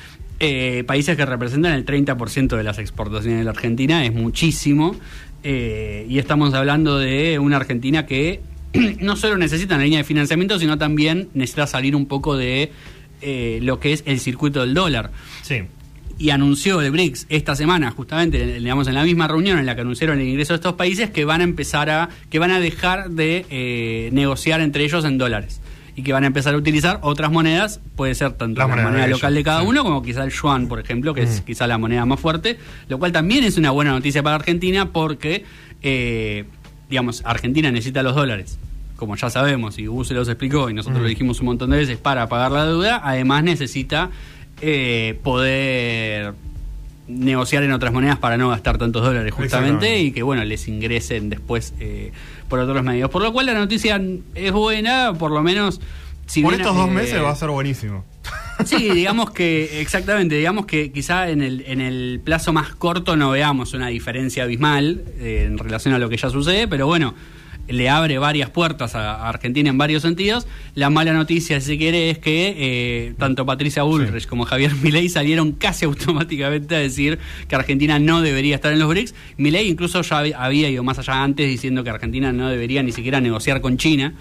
países 0.86 1.16
que 1.16 1.24
representan 1.24 1.74
el 1.74 1.84
30% 1.84 2.56
de 2.56 2.64
las 2.64 2.78
exportaciones 2.78 3.38
de 3.38 3.44
la 3.44 3.50
Argentina, 3.50 4.04
es 4.04 4.12
muchísimo, 4.12 4.96
y 5.44 6.18
estamos 6.18 6.52
hablando 6.54 6.98
de 6.98 7.38
una 7.38 7.58
Argentina 7.58 8.06
que 8.06 8.40
no 9.00 9.16
solo 9.16 9.36
necesita 9.38 9.74
una 9.74 9.84
línea 9.84 9.98
de 9.98 10.04
financiamiento, 10.04 10.58
sino 10.58 10.78
también 10.78 11.28
necesita 11.34 11.66
salir 11.66 11.94
un 11.96 12.06
poco 12.06 12.36
de 12.36 12.72
eh, 13.20 13.58
lo 13.62 13.78
que 13.80 13.92
es 13.92 14.02
el 14.06 14.18
circuito 14.20 14.60
del 14.60 14.74
dólar 14.74 15.10
Sí. 15.42 15.62
y 16.18 16.30
anunció 16.30 16.80
el 16.80 16.90
BRICS 16.90 17.26
esta 17.28 17.54
semana, 17.56 17.90
justamente, 17.90 18.58
digamos, 18.58 18.86
en 18.88 18.94
la 18.94 19.04
misma 19.04 19.28
reunión 19.28 19.58
en 19.58 19.66
la 19.66 19.74
que 19.74 19.80
anunciaron 19.82 20.18
el 20.20 20.26
ingreso 20.28 20.52
de 20.52 20.56
estos 20.56 20.74
países, 20.74 21.10
que 21.10 21.24
van 21.24 21.40
a 21.40 21.44
empezar 21.44 21.88
a, 21.90 22.08
que 22.30 22.38
van 22.38 22.50
a 22.50 22.60
dejar 22.60 23.10
de 23.10 23.46
eh, 23.50 24.10
negociar 24.12 24.60
entre 24.60 24.84
ellos 24.84 25.04
en 25.04 25.18
dólares 25.18 25.60
y 25.94 26.02
que 26.02 26.12
van 26.14 26.24
a 26.24 26.26
empezar 26.26 26.54
a 26.54 26.56
utilizar 26.56 26.98
otras 27.02 27.30
monedas, 27.30 27.80
puede 27.96 28.14
ser 28.14 28.32
tanto 28.32 28.58
la 28.58 28.66
moneda 28.66 29.06
local 29.08 29.34
de 29.34 29.42
cada 29.44 29.60
sí. 29.60 29.66
uno 29.66 29.84
como 29.84 30.02
quizá 30.02 30.24
el 30.24 30.30
yuan, 30.30 30.66
por 30.66 30.80
ejemplo, 30.80 31.12
que 31.12 31.22
es 31.22 31.40
Mm. 31.42 31.44
quizá 31.44 31.66
la 31.66 31.76
moneda 31.76 32.06
más 32.06 32.18
fuerte, 32.18 32.58
lo 32.88 32.98
cual 32.98 33.12
también 33.12 33.44
es 33.44 33.58
una 33.58 33.70
buena 33.72 33.90
noticia 33.90 34.22
para 34.22 34.36
Argentina 34.36 34.90
porque, 34.90 35.44
eh, 35.82 36.44
digamos, 36.92 37.22
Argentina 37.24 37.70
necesita 37.72 38.02
los 38.02 38.14
dólares. 38.14 38.58
Como 38.96 39.16
ya 39.16 39.30
sabemos, 39.30 39.78
y 39.78 39.88
Hugo 39.88 40.04
se 40.04 40.12
los 40.12 40.28
explicó 40.28 40.68
y 40.68 40.74
nosotros 40.74 41.00
Mm. 41.00 41.02
lo 41.04 41.08
dijimos 41.08 41.40
un 41.40 41.46
montón 41.46 41.70
de 41.70 41.78
veces, 41.78 41.96
para 41.96 42.28
pagar 42.28 42.52
la 42.52 42.66
deuda, 42.66 43.00
además 43.02 43.42
necesita 43.44 44.10
eh, 44.60 45.18
poder 45.24 46.34
negociar 47.08 47.62
en 47.62 47.72
otras 47.72 47.92
monedas 47.94 48.18
para 48.18 48.36
no 48.36 48.50
gastar 48.50 48.76
tantos 48.78 49.02
dólares 49.02 49.32
justamente 49.32 49.98
y 50.00 50.12
que 50.12 50.22
bueno 50.22 50.44
les 50.44 50.68
ingresen 50.68 51.30
después 51.30 51.74
eh, 51.80 52.12
por 52.48 52.60
otros 52.60 52.82
medios 52.84 53.10
por 53.10 53.22
lo 53.22 53.32
cual 53.32 53.46
la 53.46 53.54
noticia 53.54 54.00
es 54.36 54.52
buena 54.52 55.12
por 55.18 55.32
lo 55.32 55.42
menos 55.42 55.80
si 56.26 56.42
Por 56.42 56.52
bien, 56.52 56.60
estos 56.60 56.76
dos 56.76 56.88
eh, 56.88 56.92
meses 56.92 57.20
va 57.22 57.30
a 57.30 57.34
ser 57.36 57.48
buenísimo. 57.48 58.04
Sí, 58.64 58.90
digamos 58.90 59.30
que, 59.30 59.80
exactamente, 59.80 60.36
digamos 60.36 60.66
que 60.66 60.92
quizá 60.92 61.28
en 61.30 61.42
el, 61.42 61.64
en 61.66 61.80
el 61.80 62.20
plazo 62.24 62.52
más 62.52 62.74
corto 62.74 63.16
no 63.16 63.30
veamos 63.30 63.74
una 63.74 63.88
diferencia 63.88 64.44
abismal 64.44 65.02
eh, 65.18 65.44
en 65.46 65.58
relación 65.58 65.94
a 65.94 65.98
lo 65.98 66.08
que 66.08 66.16
ya 66.16 66.30
sucede, 66.30 66.68
pero 66.68 66.86
bueno, 66.86 67.14
le 67.68 67.88
abre 67.88 68.18
varias 68.18 68.50
puertas 68.50 68.94
a, 68.94 69.28
Argentina 69.28 69.70
en 69.70 69.78
varios 69.78 70.02
sentidos. 70.02 70.46
La 70.74 70.90
mala 70.90 71.12
noticia, 71.12 71.60
si 71.60 71.66
se 71.68 71.78
quiere, 71.78 72.10
es 72.10 72.18
que 72.18 72.54
eh, 72.58 73.14
tanto 73.18 73.46
Patricia 73.46 73.82
Bullrich 73.84 74.26
como 74.26 74.44
Javier 74.44 74.74
Milei 74.82 75.08
salieron 75.08 75.52
casi 75.52 75.84
automáticamente 75.84 76.74
a 76.74 76.78
decir 76.78 77.18
que 77.48 77.54
Argentina 77.54 77.98
no 77.98 78.20
debería 78.20 78.56
estar 78.56 78.72
en 78.72 78.78
los 78.80 78.88
BRICS. 78.88 79.14
Milei 79.38 79.68
incluso 79.68 80.02
ya 80.02 80.22
hab- 80.22 80.34
había 80.36 80.68
ido 80.68 80.82
más 80.82 80.98
allá 80.98 81.22
antes 81.22 81.48
diciendo 81.48 81.84
que 81.84 81.90
Argentina 81.90 82.32
no 82.32 82.48
debería 82.48 82.82
ni 82.82 82.92
siquiera 82.92 83.20
negociar 83.20 83.60
con 83.60 83.76
China. 83.76 84.12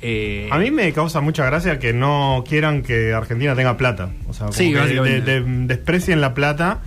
Eh, 0.00 0.48
A 0.52 0.58
mí 0.58 0.70
me 0.70 0.92
causa 0.92 1.20
mucha 1.20 1.44
gracia 1.44 1.78
que 1.78 1.92
no 1.92 2.44
quieran 2.48 2.82
que 2.82 3.12
Argentina 3.12 3.54
tenga 3.56 3.76
plata. 3.76 4.10
O 4.28 4.32
sea, 4.32 4.46
como 4.46 4.52
Sí, 4.52 4.72
que 4.72 4.78
básicamente. 4.78 5.20
de- 5.32 5.40
de- 5.42 5.66
desprecien 5.66 6.20
la 6.20 6.34
plata 6.34 6.78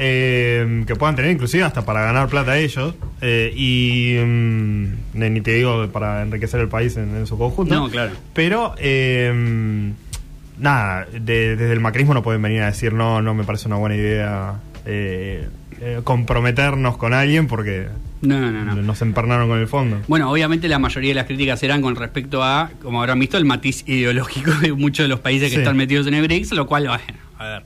eh, 0.00 0.84
que 0.86 0.94
puedan 0.94 1.16
tener, 1.16 1.32
inclusive 1.32 1.64
hasta 1.64 1.84
para 1.84 2.02
ganar 2.02 2.28
plata 2.28 2.56
ellos. 2.58 2.94
eh, 3.20 3.52
y 3.56 4.16
mm, 4.24 4.84
ni 5.14 5.40
te 5.40 5.54
digo 5.54 5.88
para 5.88 6.22
enriquecer 6.22 6.60
el 6.60 6.68
país 6.68 6.96
en, 6.96 7.16
en 7.16 7.26
su 7.26 7.36
conjunto. 7.36 7.74
No, 7.74 7.88
claro. 7.90 8.12
Pero, 8.32 8.74
nada, 10.58 11.06
de- 11.12 11.56
desde 11.56 11.72
el 11.72 11.80
macrismo 11.80 12.14
no 12.14 12.22
pueden 12.22 12.42
venir 12.42 12.62
a 12.62 12.66
decir 12.66 12.92
no, 12.92 13.22
no 13.22 13.34
me 13.34 13.44
parece 13.44 13.66
una 13.66 13.76
buena 13.76 13.96
idea 13.96 14.60
comprometernos 16.04 16.96
con 16.96 17.12
alguien 17.14 17.46
porque 17.46 17.86
no, 18.22 18.50
no, 18.50 18.64
no. 18.64 18.74
nos 18.76 19.00
empernaron 19.02 19.48
con 19.48 19.58
el 19.58 19.68
fondo. 19.68 20.00
Bueno, 20.08 20.30
obviamente 20.30 20.68
la 20.68 20.78
mayoría 20.78 21.10
de 21.10 21.14
las 21.14 21.26
críticas 21.26 21.60
serán 21.60 21.82
con 21.82 21.96
respecto 21.96 22.42
a, 22.42 22.70
como 22.82 23.00
habrán 23.00 23.18
visto, 23.20 23.36
el 23.38 23.44
matiz 23.44 23.84
ideológico 23.86 24.50
de 24.60 24.72
muchos 24.72 25.04
de 25.04 25.08
los 25.08 25.20
países 25.20 25.48
que 25.50 25.56
Sí. 25.56 25.60
están 25.62 25.76
metidos 25.76 26.06
en 26.06 26.14
el 26.14 26.22
BRICS, 26.22 26.52
lo 26.52 26.66
cual, 26.66 26.88
bueno, 26.88 27.02
a 27.38 27.44
ver, 27.46 27.62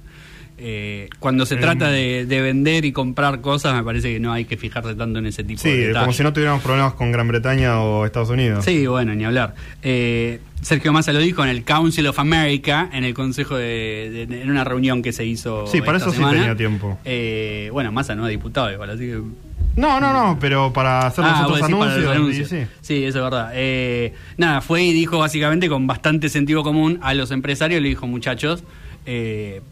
eh, 0.65 1.09
cuando 1.19 1.45
se 1.47 1.55
Em. 1.55 1.61
trata 1.61 1.91
de, 1.91 2.25
de 2.27 2.41
vender 2.41 2.85
y 2.85 2.93
comprar 2.93 3.41
cosas, 3.41 3.75
me 3.75 3.83
parece 3.83 4.13
que 4.13 4.21
no 4.21 4.33
hay 4.33 4.45
que 4.45 4.57
fijarse 4.57 4.95
tanto 4.95 5.19
en 5.19 5.27
ese 5.27 5.43
tipo 5.43 5.61
Sí, 5.61 5.71
de 5.71 5.77
detalles. 5.89 6.01
como 6.01 6.13
si 6.13 6.23
no 6.23 6.33
tuviéramos 6.33 6.63
problemas 6.63 6.93
con 6.95 7.11
Gran 7.11 7.27
Bretaña 7.27 7.81
o 7.81 8.05
Estados 8.07 8.31
Unidos. 8.31 8.65
Sí, 8.65 8.87
bueno, 8.87 9.15
ni 9.15 9.25
hablar. 9.25 9.55
Eh, 9.83 10.39
Sergio 10.61 10.93
Massa 10.93 11.13
lo 11.13 11.19
dijo 11.19 11.43
en 11.43 11.51
el 11.51 11.65
Council 11.65 12.07
of 12.07 12.19
America, 12.21 12.89
en 12.93 13.03
el 13.03 13.15
consejo 13.15 13.57
de, 13.57 14.27
de- 14.29 14.43
en 14.43 14.51
una 14.51 14.63
reunión 14.63 15.03
que 15.03 15.11
se 15.13 15.25
hizo. 15.25 15.67
Sí, 15.67 15.81
para 15.81 15.99
esta 15.99 16.11
eso 16.11 16.19
sí 16.19 16.25
tenía 16.33 16.55
tiempo. 16.55 17.01
Eh, 17.05 17.69
bueno, 17.73 17.91
Massa 17.91 18.15
no 18.15 18.25
es 18.29 18.31
diputado 18.31 18.71
igual, 18.71 18.91
así 18.91 19.07
que 19.07 19.21
No, 19.77 20.01
no, 20.01 20.13
no, 20.13 20.39
pero 20.39 20.73
para 20.73 21.07
hacer 21.07 21.25
los 21.25 21.33
Ah, 21.35 21.43
otros 21.47 21.61
decís 21.61 21.75
para 21.77 21.85
anuncios. 21.93 22.05
los 22.05 22.17
anuncios. 22.17 22.49
sí. 22.49 22.59
Sí, 22.83 23.05
eso 23.05 23.19
es 23.19 23.25
verdad. 23.25 23.51
Eh, 23.55 24.13
nada, 24.37 24.61
fue 24.61 24.83
y 24.85 24.93
dijo 24.93 25.19
básicamente 25.19 25.69
con 25.69 25.87
bastante 25.87 26.29
sentido 26.29 26.63
común 26.63 26.99
a 27.03 27.15
los 27.15 27.31
empresarios, 27.31 27.81
le 27.81 27.89
dijo 27.89 28.07
muchachos, 28.07 28.65
eh, 29.07 29.63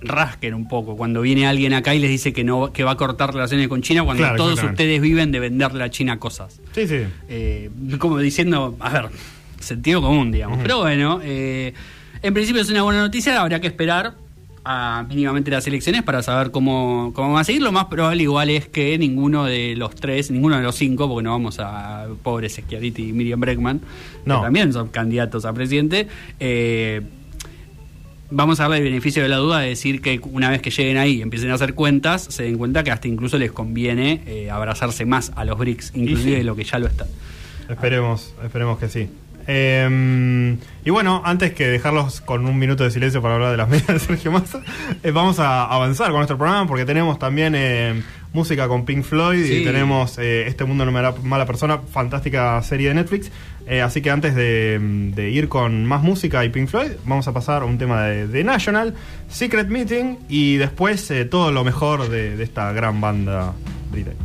rasquen 0.00 0.54
un 0.54 0.68
poco 0.68 0.96
cuando 0.96 1.22
viene 1.22 1.46
alguien 1.46 1.72
acá 1.74 1.94
y 1.94 1.98
les 1.98 2.10
dice 2.10 2.32
que 2.32 2.44
no 2.44 2.72
que 2.72 2.84
va 2.84 2.92
a 2.92 2.96
cortar 2.96 3.32
relaciones 3.32 3.66
con 3.68 3.80
China 3.82 4.04
cuando 4.04 4.22
Claro, 4.22 4.36
todos 4.36 4.62
ustedes 4.62 5.00
viven 5.00 5.32
de 5.32 5.40
venderle 5.40 5.82
a 5.84 5.90
China 5.90 6.18
cosas. 6.18 6.60
Sí, 6.72 6.86
sí. 6.86 6.98
Eh, 7.28 7.70
como 7.98 8.18
diciendo, 8.18 8.76
a 8.80 8.90
ver, 8.90 9.08
sentido 9.60 10.02
común, 10.02 10.30
digamos. 10.32 10.58
Pero 10.62 10.80
bueno, 10.80 11.20
eh, 11.22 11.72
en 12.22 12.34
principio 12.34 12.62
es 12.62 12.70
una 12.70 12.82
buena 12.82 13.00
noticia, 13.00 13.40
habrá 13.40 13.60
que 13.60 13.68
esperar 13.68 14.14
a 14.68 15.04
mínimamente 15.08 15.50
las 15.50 15.64
elecciones 15.68 16.02
para 16.02 16.22
saber 16.22 16.50
cómo, 16.50 17.12
cómo 17.14 17.34
va 17.34 17.40
a 17.40 17.44
seguir. 17.44 17.62
Lo 17.62 17.70
más 17.70 17.84
probable 17.84 18.24
igual 18.24 18.50
es 18.50 18.66
que 18.66 18.98
ninguno 18.98 19.44
de 19.44 19.76
los 19.76 19.94
tres, 19.94 20.30
ninguno 20.30 20.56
de 20.56 20.62
los 20.64 20.74
cinco, 20.74 21.08
porque 21.08 21.22
no 21.22 21.30
vamos 21.30 21.58
a 21.60 22.06
pobres 22.22 22.54
Schiaretti 22.54 23.10
y 23.10 23.12
Miriam 23.12 23.38
Breckman, 23.38 23.80
No. 24.24 24.40
que 24.40 24.44
también 24.46 24.72
son 24.72 24.88
candidatos 24.88 25.44
a 25.44 25.52
presidente, 25.52 26.08
eh, 26.40 27.02
vamos 28.30 28.58
a 28.58 28.64
darle 28.64 28.78
el 28.78 28.82
beneficio 28.84 29.22
de 29.22 29.28
la 29.28 29.36
duda 29.36 29.60
de 29.60 29.68
decir 29.68 30.00
que 30.02 30.20
una 30.32 30.50
vez 30.50 30.60
que 30.60 30.70
lleguen 30.70 30.96
ahí 30.96 31.18
y 31.18 31.22
empiecen 31.22 31.50
a 31.52 31.54
hacer 31.54 31.74
cuentas, 31.74 32.22
se 32.28 32.42
den 32.42 32.58
cuenta 32.58 32.82
que 32.82 32.90
hasta 32.90 33.06
incluso 33.06 33.38
les 33.38 33.52
conviene 33.52 34.22
eh, 34.26 34.50
abrazarse 34.50 35.06
más 35.06 35.30
a 35.36 35.44
los 35.44 35.56
BRICS, 35.58 35.92
inclusive 35.94 36.32
sí. 36.32 36.36
de 36.38 36.44
lo 36.44 36.56
que 36.56 36.64
ya 36.64 36.80
lo 36.80 36.88
están. 36.88 37.06
Esperemos, 37.68 38.34
esperemos 38.44 38.78
que 38.78 38.88
sí. 38.88 39.08
Eh, 39.48 40.56
y 40.84 40.90
bueno, 40.90 41.22
antes 41.24 41.52
que 41.52 41.66
dejarlos 41.68 42.20
con 42.20 42.46
un 42.46 42.58
minuto 42.58 42.84
de 42.84 42.90
silencio 42.90 43.20
para 43.22 43.34
hablar 43.34 43.50
de 43.52 43.56
las 43.56 43.68
medias 43.70 43.86
de 43.88 43.98
Sergio 43.98 44.30
Massa, 44.32 44.60
eh, 45.02 45.10
vamos 45.10 45.38
a 45.38 45.64
avanzar 45.64 46.08
con 46.08 46.16
nuestro 46.16 46.36
programa 46.38 46.66
porque 46.66 46.84
tenemos 46.84 47.18
también 47.18 47.54
eh, 47.56 48.02
música 48.32 48.68
con 48.68 48.84
Pink 48.84 49.02
Floyd 49.04 49.44
Sí. 49.44 49.54
y 49.58 49.64
tenemos 49.64 50.18
eh, 50.18 50.46
Este 50.46 50.64
Mundo 50.64 50.84
No 50.84 50.92
Me 50.92 50.98
Hará 50.98 51.14
Mala 51.22 51.46
Persona, 51.46 51.78
fantástica 51.78 52.60
serie 52.62 52.88
de 52.88 52.94
Netflix. 52.94 53.30
Eh, 53.68 53.82
así 53.82 54.00
que 54.00 54.10
antes 54.10 54.34
de, 54.36 54.78
de 55.14 55.30
ir 55.30 55.48
con 55.48 55.84
más 55.86 56.00
música 56.02 56.44
y 56.44 56.50
Pink 56.50 56.68
Floyd, 56.68 56.92
vamos 57.04 57.26
a 57.26 57.32
pasar 57.32 57.62
a 57.62 57.64
un 57.64 57.78
tema 57.78 58.04
de, 58.04 58.28
de 58.28 58.44
National, 58.44 58.94
Secret 59.28 59.68
Meeting 59.68 60.18
y 60.28 60.56
después 60.56 61.10
eh, 61.10 61.24
todo 61.24 61.50
lo 61.50 61.64
mejor 61.64 62.08
de, 62.08 62.36
de 62.36 62.44
esta 62.44 62.70
gran 62.72 63.00
banda 63.00 63.54
británica. 63.90 64.22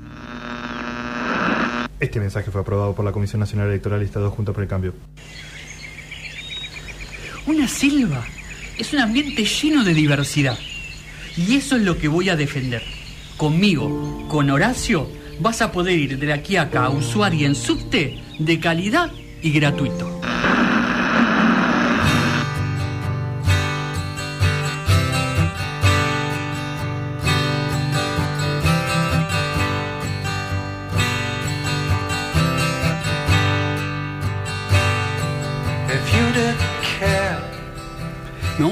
Este 2.01 2.19
mensaje 2.19 2.49
fue 2.49 2.61
aprobado 2.61 2.95
por 2.95 3.05
la 3.05 3.11
Comisión 3.11 3.39
Nacional 3.39 3.67
Electoral 3.69 4.01
y 4.01 4.05
Estado 4.05 4.31
Juntos 4.31 4.55
por 4.55 4.63
el 4.63 4.67
Cambio. 4.67 4.95
Una 7.45 7.67
selva 7.67 8.25
es 8.79 8.91
un 8.91 8.99
ambiente 8.99 9.45
lleno 9.45 9.83
de 9.83 9.93
diversidad. 9.93 10.57
Y 11.37 11.57
eso 11.57 11.75
es 11.75 11.83
lo 11.83 11.99
que 11.99 12.07
voy 12.07 12.29
a 12.29 12.35
defender. 12.35 12.81
Conmigo, 13.37 14.25
con 14.27 14.49
Horacio, 14.49 15.07
vas 15.39 15.61
a 15.61 15.71
poder 15.71 15.99
ir 15.99 16.17
de 16.17 16.33
aquí 16.33 16.55
a 16.55 16.63
acá 16.63 16.85
a 16.85 16.89
usuario 16.89 17.45
en 17.45 17.53
subte 17.53 18.19
de 18.39 18.59
calidad 18.59 19.11
y 19.43 19.51
gratuito. 19.51 20.21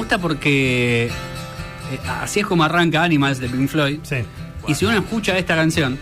Gusta 0.10 0.18
porque 0.18 1.06
eh, 1.06 2.00
así 2.22 2.40
es 2.40 2.46
como 2.48 2.64
arranca 2.64 3.04
Animals 3.04 3.40
de 3.40 3.48
Pink 3.48 3.70
Floyd. 3.70 4.00
Sí. 4.02 4.16
Y 4.68 4.74
si 4.74 4.86
uno 4.86 4.98
escucha 4.98 5.38
esta 5.38 5.56
canción, 5.56 6.00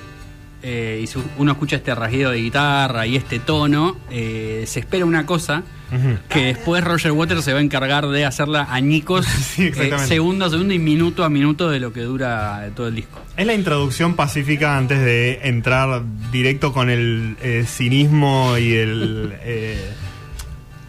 eh, 0.63 1.01
y 1.03 1.07
si 1.07 1.19
uno 1.37 1.51
escucha 1.51 1.75
este 1.75 1.93
rasguido 1.93 2.31
de 2.31 2.37
guitarra 2.37 3.05
y 3.05 3.17
este 3.17 3.39
tono, 3.39 3.97
eh, 4.09 4.63
se 4.65 4.79
espera 4.79 5.05
una 5.05 5.25
cosa 5.25 5.63
que 6.29 6.45
después 6.45 6.83
Roger 6.83 7.11
Waters 7.11 7.43
se 7.45 7.53
va 7.53 7.59
a 7.59 7.61
encargar 7.61 8.07
de 8.09 8.25
hacerla 8.25 8.67
añicos 8.69 9.25
Sí, 9.55 9.71
eh, 9.73 9.93
segundo 10.05 10.43
a 10.43 10.49
segundo 10.49 10.73
y 10.73 10.79
minuto 10.79 11.23
a 11.23 11.29
minuto 11.29 11.69
de 11.69 11.79
lo 11.79 11.93
que 11.93 12.01
dura 12.01 12.69
todo 12.75 12.87
el 12.87 12.95
disco. 12.95 13.21
Es 13.35 13.45
la 13.45 13.53
introducción 13.53 14.15
pacífica 14.15 14.77
antes 14.77 14.99
de 14.99 15.39
entrar 15.43 16.01
directo 16.31 16.71
con 16.71 16.89
el 16.89 17.35
cinismo 17.67 18.57
y 18.57 18.73
el... 18.73 19.33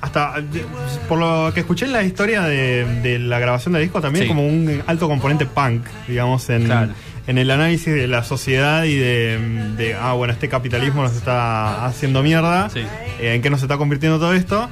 hasta, 0.00 0.34
por 1.08 1.18
lo 1.18 1.52
que 1.54 1.60
escuché 1.60 1.86
en 1.86 1.92
la 1.92 2.02
historia 2.02 2.42
de, 2.42 2.84
de 3.02 3.18
la 3.18 3.38
grabación 3.38 3.72
del 3.74 3.82
disco, 3.82 4.00
también 4.00 4.24
Sí. 4.24 4.28
como 4.28 4.46
un 4.46 4.82
alto 4.86 5.08
componente 5.08 5.44
punk, 5.46 5.84
digamos, 6.06 6.48
en, 6.50 6.64
Claro. 6.66 6.92
en 7.26 7.38
el 7.38 7.50
análisis 7.50 7.92
de 7.92 8.06
la 8.08 8.22
sociedad 8.24 8.84
y 8.84 8.94
de, 8.96 9.38
de, 9.76 9.94
ah, 9.94 10.12
bueno, 10.12 10.32
este 10.32 10.48
capitalismo 10.48 11.02
nos 11.02 11.14
está 11.16 11.84
haciendo 11.86 12.22
mierda, 12.22 12.70
Sí. 12.70 12.80
eh, 13.20 13.34
en 13.34 13.42
qué 13.42 13.50
nos 13.50 13.62
está 13.62 13.76
convirtiendo 13.76 14.18
todo 14.18 14.34
esto. 14.34 14.68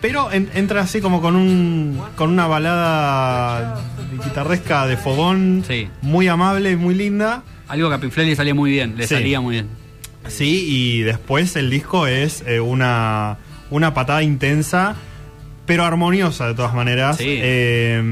Pero 0.00 0.30
en- 0.32 0.50
entra 0.54 0.82
así 0.82 1.00
como 1.00 1.22
con 1.22 1.34
un 1.34 1.98
con 2.16 2.30
una 2.30 2.46
balada 2.46 3.80
guitarresca 4.22 4.86
de 4.86 4.96
fogón, 4.96 5.64
Sí. 5.66 5.88
muy 6.02 6.28
amable 6.28 6.72
y 6.72 6.76
muy 6.76 6.94
linda. 6.94 7.42
Algo 7.68 7.88
que 7.88 7.94
a 7.94 7.98
Pink 8.00 8.14
le 8.16 8.36
salía 8.36 8.54
muy 8.54 8.70
bien, 8.70 8.94
le 8.98 9.06
salía 9.06 9.40
muy 9.40 9.52
bien. 9.54 9.68
Sí, 10.28 10.64
y 10.68 11.00
después 11.02 11.56
el 11.56 11.70
disco 11.70 12.06
es 12.06 12.42
eh, 12.46 12.60
una, 12.60 13.38
una 13.70 13.94
patada 13.94 14.22
intensa, 14.22 14.94
pero 15.66 15.84
armoniosa 15.84 16.46
de 16.48 16.54
todas 16.54 16.74
maneras, 16.74 17.16
Sí. 17.16 17.24
eh, 17.28 18.02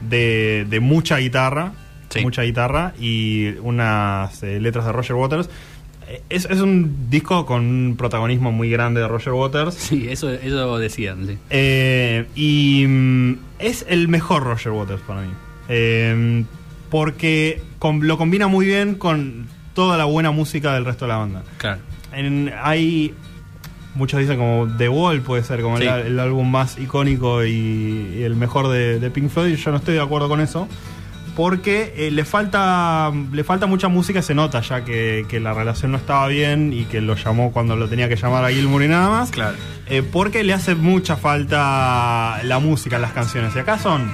de, 0.00 0.66
de 0.68 0.80
mucha 0.80 1.18
guitarra, 1.18 1.72
Sí. 2.10 2.20
mucha 2.20 2.42
guitarra 2.42 2.92
y 3.00 3.54
unas 3.62 4.42
eh, 4.42 4.60
letras 4.60 4.84
de 4.86 4.92
Roger 4.92 5.16
Waters. 5.16 5.48
Eh, 6.08 6.22
Es, 6.28 6.44
es 6.44 6.60
un 6.60 7.08
disco 7.10 7.46
con 7.46 7.62
un 7.64 7.96
protagonismo 7.96 8.52
muy 8.52 8.70
grande 8.70 9.00
de 9.00 9.08
Roger 9.08 9.32
Waters. 9.32 9.74
Sí, 9.74 10.06
eso, 10.08 10.30
eso 10.30 10.78
decían, 10.78 11.26
sí. 11.26 11.38
Eh, 11.50 12.26
y 12.34 12.84
mm, 12.86 13.32
es 13.58 13.84
el 13.88 14.08
mejor 14.08 14.44
Roger 14.44 14.72
Waters 14.72 15.00
para 15.02 15.22
mí. 15.22 15.30
Eh, 15.68 16.44
porque 16.90 17.62
lo 18.00 18.18
combina 18.18 18.46
muy 18.46 18.66
bien 18.66 18.94
con 18.94 19.46
toda 19.74 19.96
la 19.96 20.04
buena 20.04 20.30
música 20.30 20.74
del 20.74 20.84
resto 20.84 21.06
de 21.06 21.08
la 21.08 21.16
banda. 21.18 21.42
Claro. 21.56 21.80
En- 22.12 22.52
hay 22.62 23.12
muchos 23.94 24.20
dicen 24.20 24.36
como 24.38 24.68
The 24.76 24.88
Wall 24.88 25.20
puede 25.22 25.42
ser 25.44 25.60
como 25.62 25.78
Sí. 25.78 25.84
el, 25.84 26.06
el 26.06 26.20
álbum 26.20 26.50
más 26.50 26.78
icónico 26.78 27.44
y, 27.44 27.50
y 28.18 28.22
el 28.22 28.36
mejor 28.36 28.68
de, 28.68 28.98
de 29.00 29.10
Pink 29.10 29.28
Floyd. 29.30 29.54
Yo 29.56 29.70
no 29.70 29.76
estoy 29.78 29.94
de 29.94 30.00
acuerdo 30.00 30.28
con 30.28 30.40
eso. 30.40 30.68
Porque 31.36 31.92
eh, 31.96 32.12
le 32.12 32.24
falta 32.24 33.10
le 33.32 33.42
falta 33.42 33.66
mucha 33.66 33.88
música, 33.88 34.22
se 34.22 34.36
nota 34.36 34.60
ya 34.60 34.84
que, 34.84 35.26
que 35.28 35.40
la 35.40 35.52
relación 35.52 35.90
no 35.90 35.98
estaba 35.98 36.28
bien 36.28 36.72
y 36.72 36.84
que 36.84 37.00
lo 37.00 37.16
llamó 37.16 37.50
cuando 37.50 37.74
lo 37.74 37.88
tenía 37.88 38.08
que 38.08 38.14
llamar 38.14 38.44
a 38.44 38.50
Gilmour 38.50 38.84
y 38.84 38.88
nada 38.88 39.08
más. 39.10 39.30
Claro. 39.32 39.56
Eh, 39.88 40.02
porque 40.04 40.44
le 40.44 40.52
hace 40.52 40.76
mucha 40.76 41.16
falta 41.16 42.40
la 42.44 42.58
música 42.60 42.96
en 42.96 43.02
las 43.02 43.10
canciones. 43.12 43.56
Y 43.56 43.58
acá 43.58 43.78
son. 43.80 44.08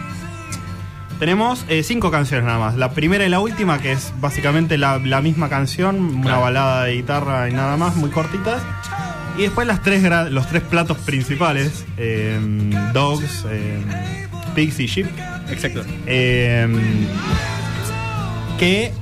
Tenemos 1.18 1.66
eh, 1.68 1.82
cinco 1.82 2.10
canciones 2.10 2.46
nada 2.46 2.58
más. 2.58 2.76
La 2.78 2.92
primera 2.92 3.26
y 3.26 3.28
la 3.28 3.40
última, 3.40 3.78
que 3.80 3.92
es 3.92 4.14
básicamente 4.20 4.78
la, 4.78 4.96
la 4.98 5.20
misma 5.20 5.50
canción, 5.50 6.00
una 6.16 6.38
balada 6.38 6.84
de 6.84 6.94
guitarra 6.94 7.50
y 7.50 7.52
nada 7.52 7.76
más, 7.76 7.96
muy 7.96 8.08
cortitas. 8.08 8.62
Y 9.38 9.42
después 9.42 9.66
las 9.66 9.82
tres 9.82 10.02
los 10.30 10.46
tres 10.48 10.62
platos 10.62 10.98
principales: 10.98 11.84
eh, 11.96 12.38
Dogs, 12.92 13.44
eh, 13.48 13.80
Pigs 14.54 14.80
y 14.80 14.86
Sheep. 14.86 15.06
Exacto. 15.50 15.82
eh, 16.06 16.68
que 18.58 18.92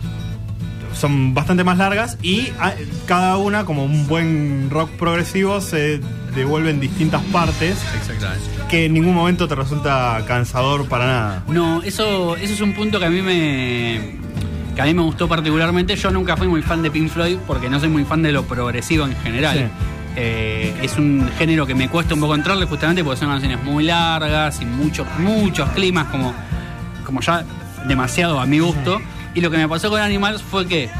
son 0.94 1.34
bastante 1.34 1.64
más 1.64 1.78
largas 1.78 2.18
y 2.22 2.48
ah, 2.58 2.72
cada 3.06 3.36
una, 3.36 3.64
como 3.64 3.84
un 3.84 4.06
buen 4.06 4.68
rock 4.70 4.90
progresivo, 4.90 5.60
se 5.60 6.00
devuelve 6.34 6.70
en 6.70 6.80
distintas 6.80 7.22
partes 7.24 7.76
Exactamente. 7.96 8.44
que 8.68 8.86
en 8.86 8.94
ningún 8.94 9.14
momento 9.14 9.48
te 9.48 9.54
resulta 9.54 10.22
cansador 10.26 10.88
para 10.88 11.06
nada. 11.06 11.44
No, 11.48 11.82
eso, 11.82 12.36
eso 12.36 12.52
es 12.52 12.60
un 12.60 12.74
punto 12.74 12.98
que 12.98 13.06
a 13.06 13.10
mí 13.10 13.22
me 13.22 14.16
que 14.74 14.82
a 14.82 14.84
mí 14.84 14.94
me 14.94 15.02
gustó 15.02 15.28
particularmente. 15.28 15.96
Yo 15.96 16.10
nunca 16.10 16.36
fui 16.36 16.46
muy 16.46 16.62
fan 16.62 16.82
de 16.82 16.90
Pink 16.90 17.10
Floyd 17.10 17.38
porque 17.46 17.68
no 17.68 17.80
soy 17.80 17.88
muy 17.88 18.04
fan 18.04 18.22
de 18.22 18.32
lo 18.32 18.44
progresivo 18.44 19.06
en 19.06 19.16
general. 19.16 19.58
Sí. 19.58 19.64
Eh, 20.20 20.74
es 20.82 20.96
un 20.98 21.30
género 21.38 21.64
que 21.64 21.76
me 21.76 21.88
cuesta 21.88 22.14
un 22.14 22.20
poco 22.20 22.34
entrarle 22.34 22.66
justamente 22.66 23.04
porque 23.04 23.20
son 23.20 23.28
canciones 23.28 23.62
muy 23.62 23.84
largas 23.84 24.60
y 24.60 24.64
muchos, 24.64 25.06
muchos 25.20 25.68
climas 25.70 26.06
como, 26.08 26.34
como 27.06 27.20
ya 27.20 27.44
demasiado 27.86 28.40
a 28.40 28.46
mi 28.46 28.58
gusto. 28.58 29.00
Y 29.34 29.40
lo 29.40 29.50
que 29.50 29.58
me 29.58 29.68
pasó 29.68 29.90
con 29.90 30.00
Animals 30.00 30.42
fue 30.42 30.66
que 30.66 30.90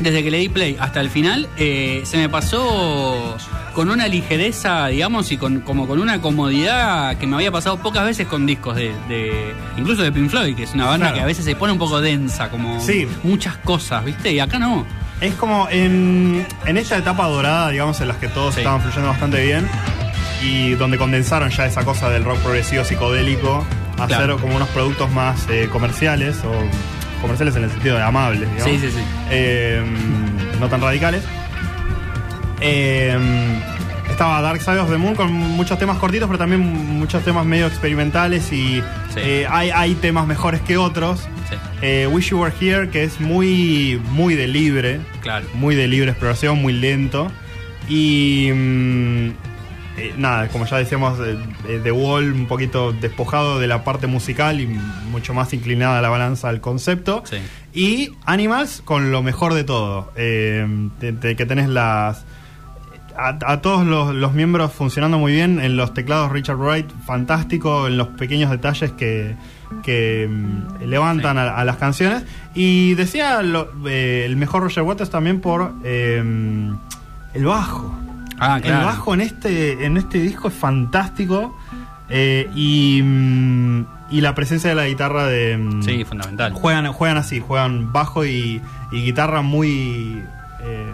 desde 0.00 0.22
que 0.22 0.30
le 0.30 0.36
di 0.38 0.50
play 0.50 0.76
hasta 0.78 1.00
el 1.00 1.08
final, 1.08 1.48
eh, 1.56 2.02
se 2.04 2.18
me 2.18 2.28
pasó 2.28 3.38
con 3.72 3.88
una 3.88 4.06
ligereza, 4.08 4.88
digamos, 4.88 5.32
y 5.32 5.38
con, 5.38 5.60
como 5.60 5.86
con 5.86 5.98
una 5.98 6.20
comodidad 6.20 7.16
que 7.16 7.26
me 7.26 7.36
había 7.36 7.50
pasado 7.50 7.78
pocas 7.78 8.04
veces 8.04 8.26
con 8.26 8.44
discos 8.44 8.76
de, 8.76 8.92
de- 9.08 9.54
incluso 9.78 10.02
de 10.02 10.12
Pink 10.12 10.28
Floyd, 10.28 10.54
que 10.54 10.64
es 10.64 10.74
una 10.74 10.84
banda 10.84 11.06
Claro. 11.06 11.14
que 11.16 11.22
a 11.22 11.26
veces 11.26 11.44
se 11.46 11.56
pone 11.56 11.72
un 11.72 11.78
poco 11.78 12.02
densa, 12.02 12.50
como 12.50 12.78
Sí. 12.80 13.06
muchas 13.22 13.56
cosas, 13.58 14.04
¿viste? 14.04 14.32
Y 14.32 14.40
acá 14.40 14.58
no. 14.58 14.84
Es 15.20 15.34
como 15.34 15.66
en, 15.70 16.46
en 16.66 16.76
esta 16.76 16.98
etapa 16.98 17.26
dorada, 17.26 17.70
digamos, 17.70 18.00
en 18.00 18.08
las 18.08 18.18
que 18.18 18.28
todos 18.28 18.54
Sí. 18.54 18.60
estaban 18.60 18.80
fluyendo 18.82 19.08
bastante 19.08 19.42
bien 19.42 19.66
y 20.42 20.74
donde 20.74 20.98
condensaron 20.98 21.48
ya 21.50 21.64
esa 21.66 21.84
cosa 21.84 22.10
del 22.10 22.24
rock 22.24 22.38
progresivo 22.40 22.84
psicodélico 22.84 23.64
a 23.98 24.06
Claro. 24.06 24.34
hacer 24.34 24.42
como 24.42 24.56
unos 24.56 24.68
productos 24.68 25.10
más 25.10 25.46
eh, 25.48 25.68
comerciales 25.72 26.36
o 26.44 26.52
comerciales 27.22 27.56
en 27.56 27.64
el 27.64 27.70
sentido 27.70 27.96
de 27.96 28.02
amables, 28.02 28.40
digamos. 28.52 28.64
Sí, 28.64 28.78
sí, 28.78 28.92
sí. 28.94 29.02
Eh, 29.30 29.82
no 30.60 30.68
tan 30.68 30.82
radicales. 30.82 31.24
Eh, 32.60 33.18
estaba 34.16 34.40
Dark 34.40 34.62
Side 34.62 34.78
of 34.78 34.88
the 34.90 34.96
Moon 34.96 35.14
con 35.14 35.30
muchos 35.30 35.78
temas 35.78 35.98
cortitos, 35.98 36.26
pero 36.26 36.38
también 36.38 36.62
muchos 36.98 37.22
temas 37.22 37.44
medio 37.44 37.66
experimentales 37.66 38.50
y 38.50 38.82
Sí. 39.12 39.20
eh, 39.20 39.46
hay, 39.50 39.68
hay 39.70 39.94
temas 39.94 40.26
mejores 40.26 40.62
que 40.62 40.78
otros. 40.78 41.20
Sí, 41.50 41.56
Eh, 41.82 42.08
Wish 42.10 42.30
You 42.30 42.40
Were 42.40 42.54
Here, 42.58 42.88
que 42.88 43.04
es 43.04 43.20
muy, 43.20 44.00
muy 44.12 44.34
de 44.34 44.48
libre, 44.48 45.00
claro. 45.20 45.46
muy 45.52 45.74
de 45.74 45.86
libre 45.86 46.10
exploración, 46.12 46.62
muy 46.62 46.72
lento. 46.72 47.30
Y 47.90 48.50
mm, 48.54 49.28
eh, 49.98 50.14
nada, 50.16 50.48
como 50.48 50.64
ya 50.64 50.78
decíamos, 50.78 51.18
The 51.82 51.92
Wall 51.92 52.32
un 52.32 52.46
poquito 52.46 52.92
despojado 52.92 53.60
de 53.60 53.66
la 53.66 53.84
parte 53.84 54.06
musical 54.06 54.62
y 54.62 54.66
mucho 54.66 55.34
más 55.34 55.52
inclinada 55.52 55.98
a 55.98 56.02
la 56.02 56.08
balanza 56.08 56.48
al 56.48 56.62
concepto. 56.62 57.22
Sí. 57.26 57.36
Y 57.74 58.12
Animals 58.24 58.80
con 58.82 59.12
lo 59.12 59.22
mejor 59.22 59.52
de 59.52 59.64
todo, 59.64 60.10
que 60.16 61.44
tenés 61.46 61.68
las... 61.68 62.24
A, 63.18 63.38
a 63.46 63.60
todos 63.62 63.86
los, 63.86 64.14
los 64.14 64.32
miembros 64.34 64.72
funcionando 64.72 65.18
muy 65.18 65.32
bien, 65.32 65.58
en 65.60 65.76
los 65.76 65.94
teclados 65.94 66.30
Richard 66.32 66.56
Wright, 66.58 66.86
fantástico, 67.06 67.86
en 67.86 67.96
los 67.96 68.08
pequeños 68.08 68.50
detalles 68.50 68.92
que, 68.92 69.36
que 69.82 70.28
mm, 70.30 70.84
levantan 70.84 71.36
Sí. 71.36 71.40
a, 71.40 71.56
a 71.56 71.64
las 71.64 71.76
canciones. 71.76 72.24
Y 72.54 72.94
decía 72.94 73.42
lo- 73.42 73.70
eh, 73.88 74.24
el 74.26 74.36
mejor 74.36 74.62
Roger 74.62 74.82
Waters 74.82 75.10
también 75.10 75.40
por 75.40 75.72
eh, 75.84 76.22
el 77.34 77.44
bajo. 77.44 77.98
Ah, 78.38 78.58
claro. 78.60 78.80
El 78.80 78.84
bajo 78.86 79.14
en 79.14 79.20
este, 79.22 79.84
en 79.86 79.96
este 79.96 80.18
disco 80.18 80.48
es 80.48 80.54
fantástico. 80.54 81.56
eh, 82.08 82.48
y, 82.54 83.00
mm, 83.02 83.84
y 84.10 84.20
la 84.20 84.34
presencia 84.34 84.70
de 84.70 84.76
la 84.76 84.86
guitarra 84.86 85.26
de... 85.26 85.56
mm, 85.56 85.82
Sí, 85.82 86.04
fundamental. 86.04 86.52
Juegan, 86.52 86.92
juegan 86.92 87.16
así, 87.16 87.40
juegan 87.40 87.92
bajo 87.92 88.24
y, 88.24 88.60
y 88.92 89.02
guitarra 89.02 89.42
muy 89.42 90.22
eh, 90.62 90.92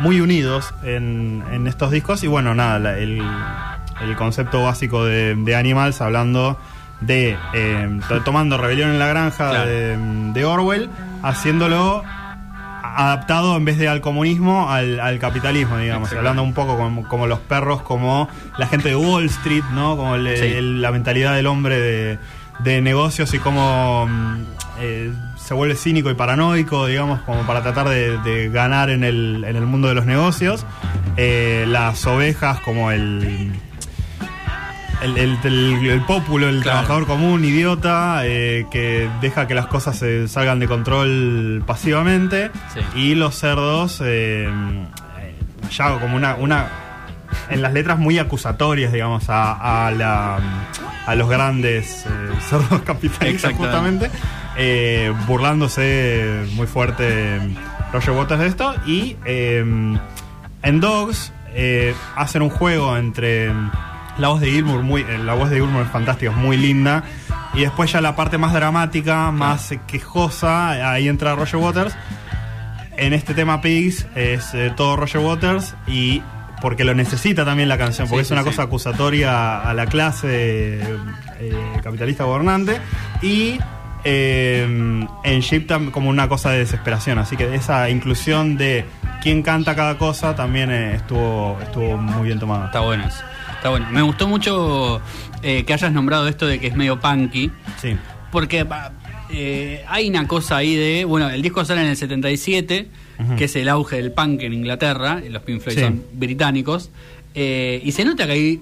muy 0.00 0.20
unidos 0.20 0.74
en, 0.82 1.42
en 1.52 1.66
estos 1.66 1.90
discos. 1.90 2.22
Y 2.24 2.26
bueno, 2.26 2.54
nada, 2.54 2.78
la- 2.78 2.98
el, 2.98 3.22
el 4.02 4.16
concepto 4.16 4.62
básico 4.62 5.04
de, 5.04 5.34
de 5.34 5.56
Animals 5.56 6.00
hablando 6.00 6.58
de 7.00 7.36
eh, 7.52 8.00
to- 8.08 8.22
tomando 8.22 8.56
Rebelión 8.58 8.90
en 8.90 8.98
la 8.98 9.06
Granja 9.08 9.50
Claro. 9.50 9.66
de, 9.70 9.96
de 10.32 10.44
Orwell, 10.44 10.88
haciéndolo 11.22 12.02
adaptado 12.82 13.56
en 13.56 13.64
vez 13.64 13.76
de 13.78 13.88
al 13.88 14.00
comunismo, 14.00 14.70
al, 14.70 15.00
al 15.00 15.18
capitalismo, 15.18 15.78
digamos. 15.78 16.12
Hablando 16.12 16.42
un 16.42 16.54
poco 16.54 16.76
como, 16.76 17.06
como 17.08 17.26
los 17.26 17.40
perros, 17.40 17.82
como 17.82 18.28
la 18.58 18.66
gente 18.66 18.90
de 18.90 18.96
Wall 18.96 19.24
Street, 19.26 19.64
¿no? 19.72 19.96
Como 19.96 20.14
el- 20.16 20.36
Sí. 20.36 20.44
el- 20.44 20.80
la 20.82 20.92
mentalidad 20.92 21.34
del 21.34 21.46
hombre 21.46 21.80
de, 21.80 22.18
de 22.60 22.80
negocios 22.82 23.34
y 23.34 23.38
cómo 23.38 24.06
mm, 24.06 24.42
eh, 24.80 25.12
se 25.44 25.52
vuelve 25.54 25.74
cínico 25.76 26.10
y 26.10 26.14
paranoico, 26.14 26.86
digamos, 26.86 27.20
como 27.22 27.42
para 27.42 27.62
tratar 27.62 27.88
de, 27.88 28.16
de 28.18 28.48
ganar 28.48 28.88
en 28.90 29.04
el, 29.04 29.44
en 29.46 29.56
el 29.56 29.66
mundo 29.66 29.88
de 29.88 29.94
los 29.94 30.06
negocios. 30.06 30.64
Eh, 31.16 31.64
las 31.68 32.06
ovejas 32.06 32.60
como 32.60 32.90
el... 32.90 33.52
El, 35.02 35.18
el, 35.18 35.38
el- 35.44 35.86
el 35.90 36.00
pópulo, 36.02 36.48
el 36.48 36.62
Claro. 36.62 36.78
trabajador 36.78 37.06
común, 37.06 37.44
idiota, 37.44 38.22
eh, 38.24 38.66
que 38.70 39.10
deja 39.20 39.46
que 39.46 39.54
las 39.54 39.66
cosas 39.66 39.98
se 39.98 40.28
salgan 40.28 40.60
de 40.60 40.66
control 40.66 41.62
pasivamente. 41.66 42.50
Sí. 42.72 42.80
Y 42.98 43.14
los 43.14 43.34
cerdos, 43.38 44.00
eh, 44.02 44.48
ya 45.70 45.98
como 45.98 46.16
una, 46.16 46.36
una. 46.36 46.68
En 47.50 47.60
las 47.60 47.72
letras 47.74 47.98
muy 47.98 48.18
acusatorias, 48.18 48.92
digamos, 48.92 49.28
a, 49.28 49.86
a 49.88 49.90
la, 49.90 50.38
a 51.06 51.14
los 51.16 51.28
grandes 51.28 52.06
eh, 52.06 52.08
cerdos 52.48 52.80
capitalistas, 52.86 53.52
justamente. 53.52 54.10
Eh, 54.56 55.12
burlándose 55.26 56.46
muy 56.54 56.66
fuerte 56.66 57.38
Roger 57.92 58.12
Waters 58.12 58.40
de 58.40 58.46
esto. 58.46 58.74
Y 58.86 59.16
eh, 59.24 59.64
en 60.62 60.80
Dogs 60.80 61.32
eh, 61.54 61.94
hacen 62.16 62.42
un 62.42 62.50
juego 62.50 62.96
entre 62.96 63.52
la 64.18 64.28
voz 64.28 64.40
de 64.40 64.50
Gilmour, 64.50 64.82
muy, 64.82 65.02
eh, 65.02 65.18
la 65.18 65.34
voz 65.34 65.50
de 65.50 65.56
Gilmour 65.56 65.82
es 65.86 65.90
fantástica, 65.90 66.30
es 66.30 66.36
muy 66.36 66.56
linda. 66.56 67.04
Y 67.54 67.60
después 67.60 67.92
ya 67.92 68.00
la 68.00 68.16
parte 68.16 68.36
más 68.38 68.52
dramática, 68.52 69.30
más 69.30 69.72
quejosa, 69.86 70.90
ahí 70.92 71.08
entra 71.08 71.34
Roger 71.36 71.56
Waters. 71.60 71.94
En 72.96 73.12
este 73.12 73.34
tema 73.34 73.60
Pigs 73.60 74.06
es 74.14 74.54
eh, 74.54 74.72
todo 74.76 74.96
Roger 74.96 75.20
Waters 75.20 75.74
y 75.86 76.22
porque 76.60 76.84
lo 76.84 76.94
necesita 76.94 77.44
también 77.44 77.68
la 77.68 77.76
canción, 77.76 78.08
porque 78.08 78.24
Sí, 78.24 78.28
es 78.28 78.30
una 78.30 78.42
sí, 78.42 78.46
cosa 78.50 78.62
sí. 78.62 78.66
acusatoria 78.68 79.60
a 79.60 79.74
la 79.74 79.86
clase 79.86 80.80
eh, 81.40 81.78
capitalista 81.82 82.24
gobernante 82.24 82.80
y 83.20 83.58
eh, 84.04 84.62
en 85.24 85.42
tam- 85.66 85.90
como 85.90 86.10
una 86.10 86.28
cosa 86.28 86.50
de 86.50 86.58
desesperación, 86.58 87.18
así 87.18 87.36
que 87.36 87.54
esa 87.54 87.88
inclusión 87.90 88.56
de 88.56 88.84
quién 89.22 89.42
canta 89.42 89.74
cada 89.74 89.96
cosa 89.98 90.34
también 90.36 90.70
eh, 90.70 90.94
estuvo 90.96 91.58
estuvo 91.62 91.96
muy 91.96 92.26
bien 92.26 92.38
tomada. 92.38 92.66
Está 92.66 92.80
bueno 92.80 93.06
eso. 93.06 93.22
Está 93.56 93.70
bueno. 93.70 93.86
Me 93.90 94.02
gustó 94.02 94.28
mucho 94.28 95.00
eh, 95.42 95.64
que 95.64 95.72
hayas 95.72 95.90
nombrado 95.92 96.28
esto 96.28 96.46
de 96.46 96.60
que 96.60 96.66
es 96.66 96.76
medio 96.76 97.00
punky. 97.00 97.50
Sí. 97.80 97.96
Porque 98.30 98.66
eh, 99.30 99.84
hay 99.88 100.08
una 100.10 100.26
cosa 100.28 100.58
ahí 100.58 100.74
de. 100.76 101.04
Bueno, 101.06 101.30
el 101.30 101.40
disco 101.40 101.64
sale 101.64 101.80
en 101.80 101.88
el 101.88 101.96
77, 101.96 102.88
Ujú. 103.20 103.36
que 103.36 103.44
es 103.44 103.56
el 103.56 103.68
auge 103.70 103.96
del 103.96 104.12
punk 104.12 104.42
en 104.42 104.52
Inglaterra. 104.52 105.22
Los 105.30 105.42
Pink 105.42 105.60
Floyd 105.62 105.76
Sí. 105.76 105.82
son 105.82 106.02
británicos. 106.12 106.90
y 107.34 107.90
se 107.92 108.04
nota 108.04 108.26
que 108.26 108.32
ahí 108.32 108.60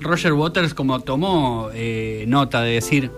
Roger 0.00 0.32
Waters, 0.34 0.74
como 0.74 1.00
tomó 1.00 1.70
nota 2.26 2.60
de 2.62 2.72
decir. 2.72 3.10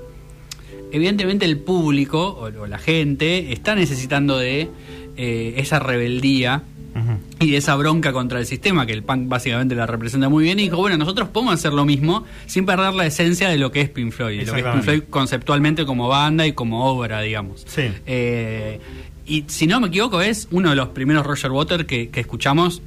Evidentemente, 0.95 1.45
el 1.45 1.59
público 1.59 2.29
o, 2.29 2.45
o 2.45 2.67
la 2.69 2.79
gente 2.79 3.53
está 3.53 3.75
necesitando 3.75 4.39
de 4.39 4.69
eh, 5.17 5.55
esa 5.57 5.81
rebeldía 5.81 6.63
y 7.41 7.51
de 7.51 7.57
esa 7.57 7.75
bronca 7.75 8.13
contra 8.13 8.39
el 8.39 8.47
sistema, 8.47 8.87
que 8.87 8.93
el 8.93 9.03
punk 9.03 9.27
básicamente 9.27 9.75
la 9.75 9.85
representa 9.85 10.29
muy 10.29 10.45
bien, 10.45 10.61
y 10.61 10.63
dijo, 10.63 10.77
bueno, 10.77 10.97
nosotros 10.97 11.29
podemos 11.29 11.55
hacer 11.55 11.73
lo 11.73 11.85
mismo 11.85 12.25
sin 12.47 12.65
perder 12.65 12.95
la 12.95 13.07
esencia 13.07 13.49
de 13.49 13.59
lo 13.59 13.73
que 13.73 13.81
es 13.81 13.91
Pink 13.91 14.13
Floyd, 14.13 14.39
de 14.39 14.47
lo 14.47 14.53
que 14.53 14.61
es 14.61 14.67
Pink. 14.67 14.83
Floyd 14.83 15.03
conceptualmente 15.11 15.85
como 15.85 16.07
banda 16.07 16.47
y 16.47 16.53
como 16.53 16.87
obra, 16.87 17.21
digamos. 17.21 17.65
Sí. 17.67 17.91
Eh, 18.07 18.79
y 19.27 19.45
si 19.49 19.67
no 19.67 19.81
me 19.81 19.89
equivoco, 19.89 20.21
es 20.23 20.47
uno 20.53 20.71
de 20.71 20.77
los 20.77 20.91
primeros 20.91 21.27
Roger 21.27 21.51
Waters 21.51 21.85
que, 21.87 22.11
que 22.11 22.21
escuchamos 22.21 22.81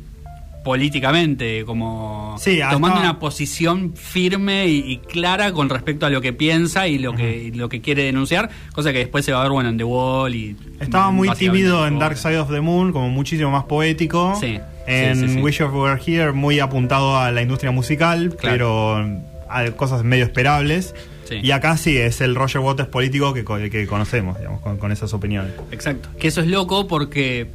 políticamente, 0.68 1.64
como 1.66 2.36
Sí, 2.40 2.62
hasta- 2.62 2.74
tomando 2.76 3.00
una 3.00 3.20
posición 3.20 3.94
firme 3.96 4.68
y, 4.68 4.80
y 4.92 4.98
clara 4.98 5.52
con 5.54 5.70
respecto 5.70 6.06
a 6.06 6.10
lo 6.10 6.22
que 6.22 6.34
piensa 6.34 6.88
y 6.88 6.98
lo 7.00 7.14
que 7.14 7.44
y 7.46 7.52
lo 7.52 7.70
que 7.70 7.82
quiere 7.82 8.04
denunciar, 8.04 8.50
cosa 8.74 8.92
que 8.92 9.00
después 9.00 9.24
se 9.26 9.32
va 9.32 9.40
a 9.40 9.44
ver 9.44 9.52
bueno 9.52 9.70
en 9.70 9.78
The 9.78 9.84
Wall 9.84 10.36
y 10.36 10.56
Estaba 10.80 11.12
muy 11.12 11.30
tímido 11.32 11.88
en. 11.88 11.98
Dark 12.00 12.18
Side 12.18 12.38
of 12.40 12.52
the 12.52 12.62
Moon, 12.62 12.92
como 12.92 13.10
muchísimo 13.10 13.50
más 13.50 13.64
poético. 13.64 14.36
Sí, 14.40 14.60
En 14.86 15.16
sí, 15.16 15.28
sí, 15.28 15.34
sí. 15.36 15.40
Wish 15.42 15.62
of 15.62 15.74
Were 15.74 16.00
Here, 16.06 16.32
muy 16.34 16.60
apuntado 16.60 17.18
a 17.18 17.32
la 17.32 17.42
industria 17.42 17.72
musical, 17.72 18.36
Claro. 18.40 18.54
pero 18.54 19.20
a 19.50 19.72
cosas 19.72 20.04
medio 20.04 20.26
esperables. 20.26 20.94
Sí. 21.28 21.36
Y 21.44 21.52
acá 21.52 21.76
sí 21.78 21.98
es 21.98 22.22
el 22.22 22.36
Roger 22.36 22.60
Waters 22.62 22.88
político 22.90 23.34
que, 23.34 23.44
que 23.70 23.86
conocemos, 23.88 24.38
digamos, 24.38 24.62
con, 24.62 24.78
con 24.78 24.92
esas 24.92 25.14
opiniones. 25.14 25.52
Exacto. 25.72 26.10
Que 26.20 26.28
eso 26.30 26.42
es 26.42 26.48
loco 26.48 26.88
porque. 26.88 27.48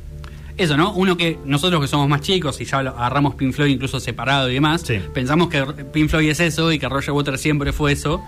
Eso, 0.57 0.77
¿no? 0.77 0.93
Uno 0.93 1.17
que 1.17 1.39
nosotros 1.45 1.81
que 1.81 1.89
somos 1.89 2.09
más 2.09 2.21
chicos 2.21 2.61
y 2.61 2.65
ya 2.65 2.83
lo- 2.83 2.91
agarramos 2.91 3.35
Pink 3.35 3.53
Floyd 3.55 3.71
incluso 3.73 3.99
separado 4.01 4.51
y 4.51 4.55
demás, 4.55 4.83
Sí. 4.83 5.01
pensamos 5.15 5.49
que 5.49 5.63
Pink 5.93 6.09
Floyd 6.11 6.29
es 6.31 6.41
eso 6.41 6.73
y 6.73 6.79
que 6.79 6.89
Roger 6.89 7.13
Waters 7.13 7.41
siempre 7.41 7.73
fue 7.73 7.93
eso. 7.93 8.23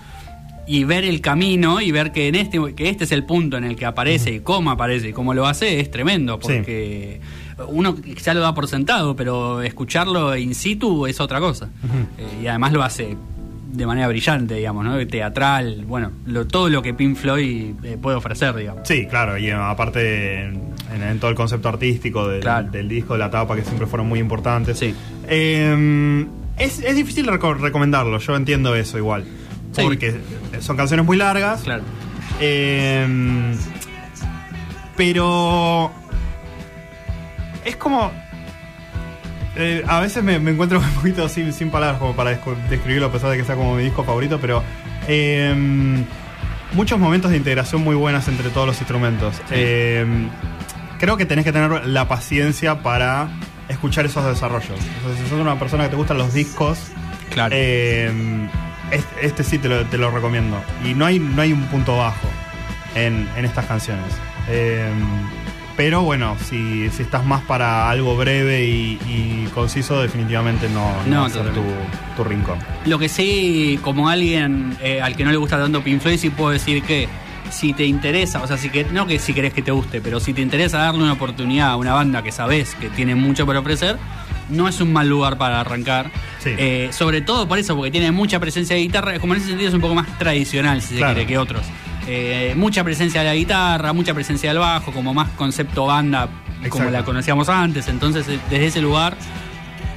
Y 0.67 0.85
ver 0.85 1.05
el 1.05 1.21
camino 1.21 1.83
y 1.83 1.93
ver 1.93 2.11
que 2.13 2.27
en 2.29 2.35
este 2.37 2.59
que 2.75 2.89
este 2.89 3.05
es 3.05 3.13
el 3.13 3.25
punto 3.25 3.59
en 3.59 3.65
el 3.65 3.77
que 3.77 3.85
aparece 3.85 4.33
y 4.33 4.41
cómo 4.41 4.71
aparece 4.71 5.11
y 5.11 5.13
cómo 5.13 5.35
lo 5.35 5.47
hace 5.47 5.79
es 5.81 5.91
tremendo 5.91 6.39
porque 6.41 7.21
uno 7.69 7.95
ya 8.25 8.33
lo 8.33 8.41
da 8.41 8.55
por 8.55 8.67
sentado, 8.67 9.15
pero 9.15 9.61
escucharlo 9.61 10.35
in 10.37 10.55
situ 10.55 11.07
es 11.07 11.21
otra 11.21 11.39
cosa. 11.39 11.69
Eh, 12.17 12.43
y 12.45 12.47
además 12.47 12.73
lo 12.73 12.83
hace 12.83 13.15
de 13.73 13.87
manera 13.87 14.09
brillante, 14.09 14.55
digamos, 14.55 14.85
¿no? 14.87 15.07
Teatral, 15.07 15.85
bueno, 15.85 16.13
lo, 16.27 16.47
todo 16.47 16.69
lo 16.71 16.81
que 16.81 16.95
Pink 16.95 17.17
Floyd 17.17 17.75
eh, 17.83 17.99
puede 18.01 18.17
ofrecer, 18.17 18.55
digamos. 18.55 18.89
Sí, 18.89 19.07
claro, 19.07 19.37
y 19.37 19.51
aparte 19.51 20.51
en, 20.93 21.19
todo 21.21 21.31
el 21.31 21.37
concepto 21.37 21.69
artístico 21.69 22.29
del, 22.29 22.41
Claro. 22.41 22.69
del 22.71 22.89
disco, 22.89 23.15
de 23.15 23.19
la 23.21 23.31
tapa, 23.31 23.55
que 23.57 23.63
siempre 23.63 23.87
fueron 23.87 24.09
muy 24.09 24.19
importantes. 24.21 24.79
Sí. 24.79 24.95
Eh, 25.29 26.27
es, 26.59 26.79
es 26.81 26.95
difícil 26.97 27.27
reco- 27.27 27.59
recomendarlo, 27.59 28.19
yo 28.19 28.37
entiendo 28.37 28.75
eso 28.75 28.99
igual. 28.99 29.25
Sí. 29.73 29.83
Porque 29.83 30.15
son 30.61 30.77
canciones 30.77 31.05
muy 31.05 31.17
largas. 31.17 31.63
Claro. 31.63 31.83
Eh, 32.41 33.55
pero 34.97 35.91
es 37.65 37.77
como 37.77 38.11
eh, 39.57 39.83
a 39.87 40.01
veces 40.01 40.23
me, 40.23 40.39
me 40.39 40.51
encuentro 40.53 40.79
un 40.81 40.91
poquito 40.95 41.29
sin, 41.29 41.53
sin 41.53 41.71
palabras 41.71 41.99
como 41.99 42.15
para 42.15 42.31
describirlo 42.71 43.07
a 43.07 43.13
pesar 43.13 43.31
de 43.31 43.37
que 43.37 43.45
sea 43.45 43.57
como 43.57 43.75
mi 43.77 43.83
disco 43.85 44.05
favorito 44.05 44.39
pero 44.41 44.63
eh, 45.09 45.55
muchos 46.73 46.99
momentos 46.99 47.31
de 47.31 47.37
integración 47.37 47.83
muy 47.83 47.95
buenas 47.95 48.27
entre 48.29 48.51
todos 48.51 48.67
los 48.67 48.79
instrumentos 48.81 49.37
Sí. 49.49 49.55
Creo 50.99 51.17
que 51.17 51.27
tenés 51.27 51.45
que 51.45 51.53
tener 51.53 51.87
la 51.87 52.09
paciencia 52.09 52.83
para 52.83 53.29
escuchar 53.69 54.05
esos 54.07 54.25
desarrollos 54.27 54.79
si 54.79 55.29
sos 55.31 55.41
una 55.41 55.59
persona 55.59 55.85
que 55.85 55.91
te 55.91 55.97
gustan 55.97 56.19
los 56.19 56.35
discos 56.35 56.79
Claro. 57.31 57.55
eh, 57.57 58.11
este, 58.91 59.27
este 59.27 59.45
sí 59.45 59.59
te 59.59 59.69
lo, 59.69 59.85
te 59.87 59.97
lo 59.99 60.11
recomiendo. 60.11 60.57
Y 60.85 60.95
no 60.95 61.07
hay, 61.07 61.19
no 61.19 61.41
hay 61.43 61.53
un 61.53 61.63
punto 61.65 61.97
bajo 61.97 62.29
en, 62.95 63.27
en 63.37 63.45
estas 63.45 63.65
canciones. 63.67 64.05
Eh, 64.49 64.89
pero 65.77 66.03
bueno, 66.03 66.37
si, 66.49 66.89
si 66.91 67.03
estás 67.03 67.25
más 67.25 67.43
para 67.43 67.91
algo 67.91 68.17
breve 68.17 68.65
y, 68.65 68.99
y 69.09 69.49
conciso, 69.55 70.01
definitivamente 70.01 70.69
no, 70.69 70.93
no, 71.07 71.11
No, 71.15 71.21
va 71.23 71.27
a 71.27 71.31
ser 71.31 71.47
tu, 71.53 71.65
tu 72.17 72.23
rincón. 72.23 72.59
Lo 72.87 72.99
que 72.99 73.09
sí, 73.09 73.81
como 73.83 74.09
alguien 74.09 74.77
eh, 74.81 75.01
al 75.03 75.17
que 75.17 75.25
no 75.25 75.33
le 75.33 75.37
gusta 75.39 75.57
tanto 75.59 75.83
Pink 75.83 76.01
Floyd, 76.01 76.19
sí 76.19 76.31
puedo 76.31 76.51
decir 76.51 76.83
que 76.85 77.09
si 77.51 77.73
te 77.73 77.85
interesa, 77.85 78.43
o 78.43 78.47
sea, 78.47 78.57
si 78.57 78.69
que, 78.71 78.85
no 78.85 79.07
que 79.07 79.19
si 79.19 79.33
querés 79.35 79.53
que 79.53 79.63
te 79.63 79.71
guste, 79.71 80.01
pero 80.01 80.21
si 80.21 80.33
te 80.35 80.41
interesa 80.43 80.79
darle 80.79 81.03
una 81.03 81.13
oportunidad 81.13 81.71
a 81.71 81.77
una 81.77 81.93
banda 81.95 82.23
que 82.23 82.33
sabes 82.33 82.75
que 82.75 82.89
tiene 82.91 83.15
mucho 83.15 83.47
para 83.47 83.61
ofrecer, 83.61 83.97
no 84.51 84.69
es 84.69 84.81
un 84.81 84.93
mal 84.93 85.09
lugar 85.09 85.39
para 85.39 85.61
arrancar. 85.61 86.11
Sí. 86.41 86.51
Eh, 86.59 86.89
sobre 86.93 87.21
todo 87.21 87.47
por 87.49 87.59
eso, 87.59 87.77
porque 87.77 87.91
tiene 87.91 88.11
mucha 88.13 88.39
presencia 88.41 88.77
de 88.77 88.83
guitarra, 88.83 89.19
como 89.19 89.35
en 89.35 89.41
ese 89.41 89.49
sentido 89.51 89.69
es 89.69 89.75
un 89.75 89.81
poco 89.81 89.95
más 89.95 90.19
tradicional, 90.19 90.83
si 90.83 90.97
Claro. 90.97 91.13
se 91.13 91.15
quiere, 91.15 91.27
que 91.29 91.39
otros. 91.39 91.63
Eh, 92.07 92.53
mucha 92.57 92.85
presencia 92.85 93.21
de 93.23 93.29
la 93.29 93.35
guitarra, 93.35 93.93
mucha 93.93 94.13
presencia 94.13 94.51
del 94.51 94.59
bajo, 94.59 94.93
como 94.93 95.15
más 95.15 95.31
concepto 95.31 95.87
banda, 95.87 96.29
como 96.69 96.91
la 96.91 97.05
conocíamos 97.05 97.49
antes. 97.49 97.89
Entonces, 97.89 98.27
desde 98.27 98.67
ese 98.67 98.81
lugar 98.83 99.17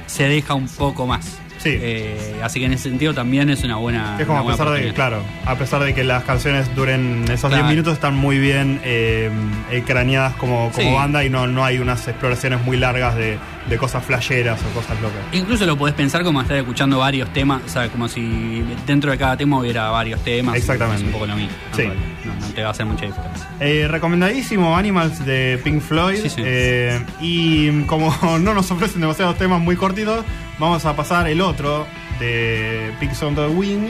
se 0.06 0.24
deja 0.28 0.54
un 0.54 0.68
poco 0.68 1.06
más. 1.06 1.38
Sí. 1.58 1.70
Eh, 1.80 2.40
así 2.42 2.60
que 2.60 2.66
en 2.66 2.72
ese 2.72 2.88
sentido 2.88 3.12
también 3.14 3.50
es 3.50 3.64
una 3.64 3.76
buena. 3.76 4.16
Es 4.18 4.26
como 4.26 4.38
a 4.38 4.46
pesar 4.46 4.70
de 4.70 4.82
que, 4.82 4.92
claro, 4.92 5.22
a 5.44 5.54
pesar 5.56 5.82
de 5.82 5.92
que 5.94 6.04
las 6.04 6.24
canciones 6.24 6.74
duren 6.74 7.24
esos 7.24 7.50
10 7.50 7.60
Claro. 7.60 7.66
minutos, 7.68 7.94
están 7.94 8.16
muy 8.16 8.38
bien 8.38 8.80
eh, 8.84 9.28
eh, 9.70 9.82
craneadas 9.86 10.34
como, 10.36 10.70
como 10.70 10.88
Sí. 10.88 10.94
banda 10.94 11.24
y 11.24 11.30
no, 11.30 11.46
no 11.46 11.64
hay 11.64 11.78
unas 11.78 12.06
exploraciones 12.08 12.62
muy 12.62 12.76
largas 12.76 13.16
de, 13.16 13.38
de 13.68 13.78
cosas 13.78 14.04
flasheras 14.04 14.60
o 14.62 14.74
cosas 14.74 15.00
locas. 15.00 15.18
Incluso 15.32 15.66
lo 15.66 15.76
podés 15.76 15.94
pensar 15.94 16.22
como 16.22 16.40
estar 16.40 16.56
escuchando 16.56 16.98
varios 16.98 17.32
temas, 17.32 17.62
o 17.66 17.68
sea, 17.68 17.88
como 17.88 18.08
si 18.08 18.64
dentro 18.86 19.10
de 19.10 19.18
cada 19.18 19.36
tema 19.36 19.58
hubiera 19.58 19.90
varios 19.90 20.22
temas. 20.24 20.56
Exactamente. 20.56 21.02
Es 21.02 21.06
un 21.06 21.12
poco 21.12 21.26
lo 21.26 21.36
mismo. 21.36 21.52
Sí. 21.76 21.84
No, 22.24 22.34
no 22.34 22.54
te 22.54 22.62
va 22.62 22.68
a 22.68 22.70
hacer 22.70 22.86
mucha 22.86 23.06
diferencia. 23.06 23.48
Eh, 23.60 23.86
recomendadísimo 23.88 24.76
Animals 24.76 25.24
de 25.24 25.60
Pink 25.62 25.80
Floyd. 25.80 26.20
Sí, 26.22 26.28
sí. 26.30 26.42
Eh, 26.44 27.00
y 27.20 27.82
como 27.82 28.14
no 28.40 28.54
nos 28.54 28.70
ofrecen 28.70 29.00
demasiados 29.00 29.36
temas 29.36 29.60
muy 29.60 29.76
cortitos, 29.76 30.24
vamos 30.58 30.84
a 30.84 30.96
pasar 30.96 31.28
el 31.28 31.40
otro 31.40 31.86
de 32.18 32.92
Pigs 32.98 33.22
on 33.22 33.34
the 33.34 33.46
Wing, 33.46 33.88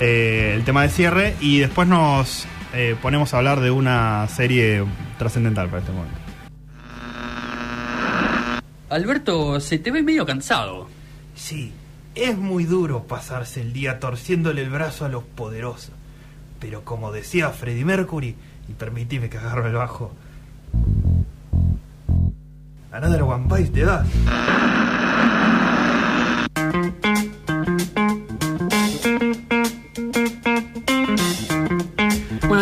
eh, 0.00 0.52
el 0.54 0.64
tema 0.64 0.82
de 0.82 0.88
cierre, 0.88 1.34
y 1.40 1.58
después 1.58 1.88
nos 1.88 2.46
ponemos 3.02 3.34
a 3.34 3.36
hablar 3.36 3.60
de 3.60 3.70
una 3.70 4.26
serie 4.28 4.82
trascendental 5.18 5.68
para 5.68 5.80
este 5.80 5.92
momento. 5.92 6.21
Alberto, 8.92 9.58
se 9.60 9.78
te 9.78 9.90
ve 9.90 10.02
medio 10.02 10.26
cansado. 10.26 10.86
Sí, 11.34 11.72
es 12.14 12.36
muy 12.36 12.64
duro 12.64 13.04
pasarse 13.04 13.62
el 13.62 13.72
día 13.72 13.98
torciéndole 13.98 14.62
el 14.62 14.70
brazo 14.70 15.06
a 15.06 15.08
los 15.08 15.24
poderosos. 15.24 15.92
Pero 16.60 16.84
como 16.84 17.10
decía 17.10 17.48
Freddie 17.50 17.86
Mercury, 17.86 18.36
y 18.68 18.72
permitime 18.74 19.30
que 19.30 19.38
agarro 19.38 19.66
el 19.66 19.74
bajo. 19.74 20.12
Another 22.92 23.22
one 23.22 23.46
bites 23.48 23.72
the 23.72 23.84
dust. 23.84 24.06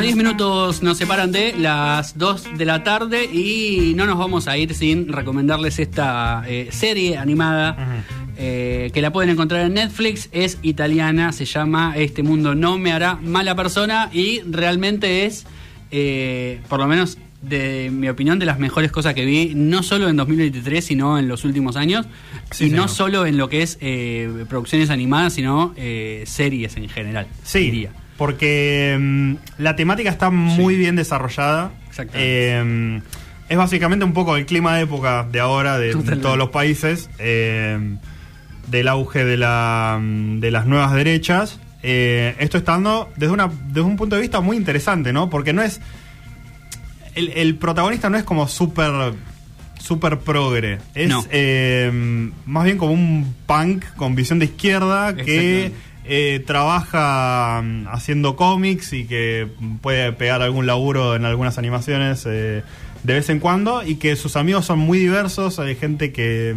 Bueno, 0.01 0.17
10 0.17 0.25
minutos 0.25 0.83
nos 0.83 0.97
separan 0.97 1.31
de 1.31 1.53
las 1.59 2.17
2 2.17 2.57
de 2.57 2.65
la 2.65 2.83
tarde 2.83 3.27
y 3.27 3.93
no 3.95 4.07
nos 4.07 4.17
vamos 4.17 4.49
a 4.49 4.57
ir 4.57 4.73
sin 4.73 5.13
recomendarles 5.13 5.79
esta 5.79 6.43
eh, 6.49 6.69
serie 6.71 7.19
animada 7.19 8.03
eh, 8.39 8.91
que 8.95 9.03
la 9.03 9.13
pueden 9.13 9.29
encontrar 9.29 9.67
en 9.67 9.75
Netflix. 9.75 10.31
Es 10.33 10.57
italiana, 10.63 11.33
se 11.33 11.45
llama 11.45 11.93
Este 11.99 12.23
mundo 12.23 12.55
no 12.55 12.79
me 12.79 12.93
hará 12.93 13.17
mala 13.17 13.55
persona 13.55 14.09
y 14.11 14.41
realmente 14.49 15.27
es, 15.27 15.45
eh, 15.91 16.63
por 16.71 16.81
lo 16.81 16.87
menos 16.87 17.19
de 17.43 17.91
mi 17.93 18.09
opinión, 18.09 18.39
de 18.39 18.47
las 18.47 18.59
mejores 18.59 18.91
cosas 18.91 19.13
que 19.13 19.27
vi, 19.27 19.53
no 19.55 19.83
solo 19.83 20.09
en 20.09 20.17
2023, 20.17 20.83
sino 20.83 21.19
en 21.19 21.29
los 21.29 21.45
últimos 21.45 21.77
años. 21.77 22.07
Sí, 22.51 22.69
y 22.69 22.71
no 22.71 22.89
solo 22.89 23.27
en 23.27 23.37
lo 23.37 23.51
que 23.51 23.61
es 23.61 23.77
eh, 23.83 24.47
producciones 24.49 24.89
animadas, 24.89 25.35
sino 25.35 25.75
eh, 25.77 26.25
series 26.27 26.79
en 26.79 26.89
general. 26.89 27.27
Sí, 27.45 27.71
diría. 27.71 27.93
Porque 28.21 28.99
mm, 29.01 29.35
la 29.57 29.77
temática 29.77 30.11
está 30.11 30.29
muy 30.29 30.77
bien 30.77 30.95
desarrollada. 30.95 31.71
Exactamente. 31.89 32.19
Eh, 32.23 33.01
es 33.49 33.57
básicamente 33.57 34.05
un 34.05 34.13
poco 34.13 34.37
el 34.37 34.45
clima 34.45 34.77
de 34.77 34.83
época 34.83 35.27
de 35.33 35.41
ahora 35.41 35.79
de, 35.79 35.95
todos 35.95 36.37
los 36.37 36.51
países, 36.51 37.09
eh, 37.19 37.97
del 38.67 38.89
auge 38.89 39.25
de, 39.25 39.39
la, 39.39 39.99
de 40.03 40.51
las 40.51 40.67
nuevas 40.67 40.93
derechas. 40.93 41.61
Eh, 41.83 42.37
esto 42.41 42.59
estando 42.59 43.09
desde, 43.17 43.33
una, 43.33 43.51
desde 43.69 43.81
un 43.81 43.97
punto 43.97 44.17
de 44.17 44.21
vista 44.21 44.43
muy 44.43 44.59
interesante, 44.59 45.15
¿no? 45.15 45.31
Porque 45.31 45.55
no 45.55 45.63
es... 45.63 45.81
El, 47.15 47.31
el 47.31 47.55
protagonista 47.57 48.11
no 48.11 48.19
es 48.19 48.25
como 48.25 48.49
súper 48.49 49.15
super 49.81 50.19
progre. 50.19 50.79
Es 50.95 51.09
No. 51.09 51.25
eh, 51.31 51.91
más 52.45 52.65
bien 52.65 52.77
como 52.77 52.93
un 52.93 53.35
punk 53.47 53.85
con 53.97 54.15
visión 54.15 54.39
de 54.39 54.45
izquierda 54.45 55.17
que. 55.17 55.73
Eh, 56.05 56.43
trabaja 56.47 57.61
mm, 57.63 57.87
haciendo 57.89 58.37
cómics 58.37 58.93
y 58.93 59.05
que 59.07 59.47
puede 59.83 60.13
pegar 60.13 60.43
algún 60.43 60.67
laburo 60.67 61.15
en 61.15 61.25
algunas 61.25 61.59
animaciones 61.59 62.25
eh, 62.27 62.63
de 63.03 63.15
vez 63.15 63.29
en 63.31 63.39
cuando 63.41 63.83
y 63.83 63.97
que 63.97 64.17
sus 64.17 64.37
amigos 64.37 64.65
son 64.67 64.79
muy 64.79 64.99
diversos. 64.99 65.59
Hay 65.59 65.77
gente 65.77 66.13
que, 66.13 66.55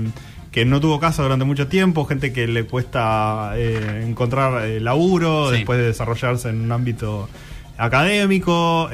que 0.52 0.66
no 0.66 0.80
tuvo 0.80 1.00
casa 1.00 1.24
durante 1.24 1.46
mucho 1.46 1.68
tiempo, 1.68 2.06
gente 2.06 2.34
que 2.34 2.48
le 2.48 2.64
cuesta 2.66 3.54
eh, 3.56 4.04
encontrar 4.08 4.66
laburo 4.82 5.50
Sí. 5.52 5.58
después 5.58 5.78
de 5.80 5.86
desarrollarse 5.86 6.50
en 6.50 6.62
un 6.62 6.72
ámbito 6.72 7.30
académico. 7.78 8.90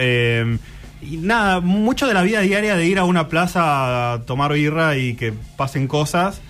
y 1.02 1.16
nada, 1.18 1.62
mucho 1.62 2.08
de 2.08 2.14
la 2.14 2.22
vida 2.24 2.42
diaria 2.42 2.76
de 2.76 2.86
ir 2.86 3.00
a 3.00 3.06
una 3.06 3.28
plaza 3.30 4.14
a 4.14 4.22
tomar 4.26 4.52
birra 4.54 4.98
y 4.98 5.14
que 5.14 5.34
pasen 5.56 5.88
cosas. 5.88 6.42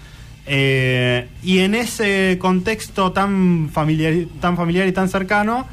Eh, 0.46 1.28
y 1.44 1.60
en 1.60 1.76
ese 1.76 2.38
contexto 2.40 3.12
tan 3.12 3.70
familiar, 3.72 4.14
tan 4.42 4.58
familiar 4.58 4.88
y 4.88 4.92
tan 4.92 5.10
cercano, 5.10 5.68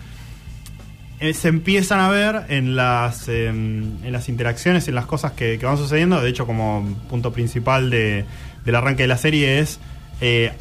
eh, 1.19 1.33
se 1.33 1.49
empiezan 1.49 1.99
a 2.01 2.11
ver 2.11 2.43
en 2.51 2.77
las, 2.77 3.27
eh, 3.29 3.47
en 3.49 4.13
las 4.13 4.29
interacciones, 4.29 4.87
en 4.89 4.95
las 4.95 5.07
cosas 5.07 5.33
que, 5.33 5.57
van 5.57 5.79
sucediendo. 5.79 6.21
De 6.21 6.29
hecho, 6.29 6.47
como 6.47 6.87
punto 7.09 7.33
principal 7.33 7.89
de- 7.89 8.25
del 8.67 8.75
arranque 8.75 9.05
de 9.05 9.09
la 9.09 9.17
serie 9.17 9.61
es, 9.61 9.79
eh, 10.21 10.53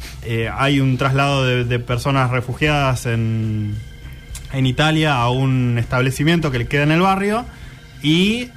hay 0.54 0.80
un 0.80 0.96
traslado 0.96 1.44
de, 1.44 1.64
de 1.64 1.78
personas 1.78 2.30
refugiadas 2.30 3.04
en, 3.06 3.74
en 4.52 4.66
Italia 4.66 5.16
a 5.16 5.30
un 5.30 5.76
establecimiento 5.78 6.50
que 6.50 6.58
le 6.58 6.66
queda 6.68 6.84
en 6.84 6.92
el 6.92 7.00
barrio 7.00 7.44
y 8.02 8.48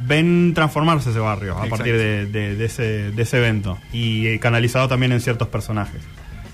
ven 0.00 0.52
transformarse 0.54 1.10
ese 1.10 1.18
barrio 1.18 1.52
a 1.52 1.64
Exacto. 1.64 1.76
partir 1.76 1.96
de, 1.96 2.26
de- 2.26 2.56
de 2.56 2.64
ese, 2.64 3.10
de 3.10 3.22
ese 3.22 3.38
evento 3.38 3.78
y 3.92 4.26
eh, 4.26 4.38
canalizado 4.40 4.88
también 4.88 5.12
en 5.12 5.20
ciertos 5.20 5.48
personajes. 5.48 6.00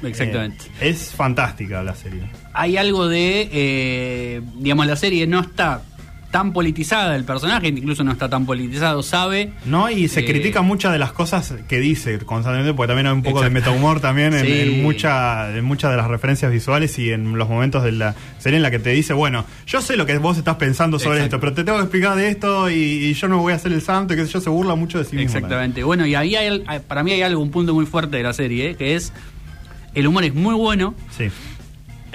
Exactamente. 0.02 0.64
Eh, 0.80 0.90
es 0.90 1.12
fantástica 1.14 1.83
la 1.83 1.94
serie. 1.94 2.22
hay 2.52 2.76
algo 2.76 3.09
de, 3.09 3.48
eh, 3.52 4.42
digamos, 4.57 4.87
la 4.87 4.96
serie 4.96 5.26
no 5.26 5.40
está 5.40 5.83
tan 6.34 6.52
politizada, 6.52 7.14
el 7.14 7.22
personaje 7.22 7.68
incluso 7.68 8.02
no 8.02 8.10
está 8.10 8.28
tan 8.28 8.44
politizado, 8.44 9.04
sabe. 9.04 9.52
¿No? 9.66 9.88
Y 9.88 10.08
se 10.08 10.20
Eh, 10.20 10.24
critica 10.24 10.62
muchas 10.62 10.90
de 10.92 10.98
las 10.98 11.12
cosas 11.12 11.54
que 11.68 11.78
dice 11.78 12.18
constantemente, 12.18 12.74
porque 12.74 12.88
también 12.88 13.06
hay 13.06 13.12
un 13.12 13.22
poco 13.22 13.40
de 13.40 13.46
Exacto. 13.46 13.70
metahumor 13.70 14.00
también 14.00 14.34
en, 14.34 14.44
Sí. 14.44 14.52
en 14.62 14.82
mucha- 14.82 15.56
en 15.56 15.64
muchas 15.64 15.92
de 15.92 15.96
las 15.96 16.08
referencias 16.08 16.50
visuales 16.50 16.98
y 16.98 17.12
en 17.12 17.38
los 17.38 17.48
momentos 17.48 17.84
de 17.84 17.92
la 17.92 18.16
serie 18.40 18.56
en 18.56 18.64
la 18.64 18.72
que 18.72 18.80
te 18.80 18.90
dice, 18.90 19.12
bueno, 19.12 19.44
yo 19.64 19.80
sé 19.80 19.96
lo 19.96 20.06
que 20.06 20.18
vos 20.18 20.36
estás 20.36 20.56
pensando 20.56 20.98
sobre 20.98 21.18
Exacto. 21.18 21.36
esto, 21.36 21.40
pero 21.40 21.52
te 21.54 21.62
tengo 21.62 21.78
que 21.78 21.84
explicar 21.84 22.16
de 22.16 22.28
esto 22.30 22.68
y, 22.68 22.74
y 22.74 23.14
yo 23.14 23.28
no 23.28 23.38
voy 23.38 23.52
a 23.52 23.56
hacer 23.56 23.70
el 23.70 23.80
santo 23.80 24.12
y 24.14 24.16
sé 24.16 24.26
yo, 24.26 24.40
se 24.40 24.50
burla 24.50 24.74
mucho 24.74 24.98
de 24.98 25.04
sí 25.04 25.14
mismo. 25.14 25.36
Exactamente. 25.36 25.84
Bueno, 25.84 26.04
y 26.04 26.16
ahí 26.16 26.34
hay, 26.34 26.64
para 26.88 27.04
mí 27.04 27.12
hay 27.12 27.22
algo, 27.22 27.40
un 27.40 27.52
punto 27.52 27.72
muy 27.74 27.86
fuerte 27.86 28.16
de 28.16 28.24
la 28.24 28.32
serie, 28.32 28.70
eh, 28.70 28.74
que 28.74 28.96
es, 28.96 29.12
el 29.94 30.08
humor 30.08 30.24
es 30.24 30.34
muy 30.34 30.56
bueno. 30.56 30.96
Sí. 31.16 31.28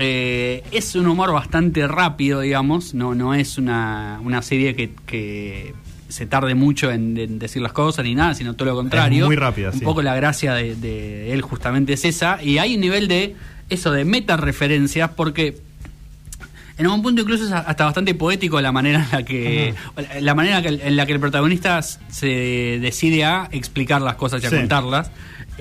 Eh, 0.01 0.63
es 0.71 0.95
un 0.95 1.07
humor 1.07 1.31
bastante 1.33 1.85
rápido, 1.87 2.39
digamos. 2.39 2.93
No, 2.93 3.13
no 3.15 3.33
es 3.33 3.57
una, 3.57 4.19
una 4.23 4.41
serie 4.41 4.73
que, 4.75 4.91
que 5.05 5.73
se 6.07 6.25
tarde 6.25 6.55
mucho 6.55 6.89
en, 6.89 7.17
en 7.17 7.37
decir 7.37 7.61
las 7.61 7.73
cosas 7.73 8.05
ni 8.05 8.15
nada, 8.15 8.33
sino 8.33 8.55
todo 8.55 8.69
lo 8.69 8.75
contrario. 8.75 9.23
Es 9.25 9.27
muy 9.27 9.35
rápida, 9.35 9.71
Un 9.71 9.79
sí. 9.79 9.85
poco 9.85 10.01
la 10.01 10.15
gracia 10.15 10.53
de, 10.53 10.75
de 10.75 11.33
él 11.33 11.41
justamente 11.41 11.93
es 11.93 12.05
esa. 12.05 12.41
Y 12.41 12.57
hay 12.59 12.75
un 12.75 12.81
nivel 12.81 13.07
de 13.09 13.35
eso, 13.69 13.91
de 13.91 14.05
meta 14.05 14.37
referencias, 14.37 15.09
porque 15.15 15.57
en 16.77 16.87
un 16.87 17.01
punto 17.01 17.21
incluso 17.21 17.43
es 17.43 17.51
hasta 17.51 17.83
bastante 17.83 18.15
poético 18.15 18.61
la 18.61 18.71
manera 18.71 19.03
en 19.03 19.11
la 19.11 19.23
que 19.25 19.73
la 20.21 20.33
manera 20.33 20.59
en 20.65 20.95
la 20.95 21.05
que 21.05 21.11
el 21.11 21.19
protagonista 21.19 21.81
se 21.81 22.79
decide 22.81 23.25
a 23.25 23.49
explicar 23.51 24.01
las 24.01 24.15
cosas 24.15 24.41
y 24.41 24.45
a 24.45 24.49
Sí. 24.49 24.55
contarlas 24.55 25.11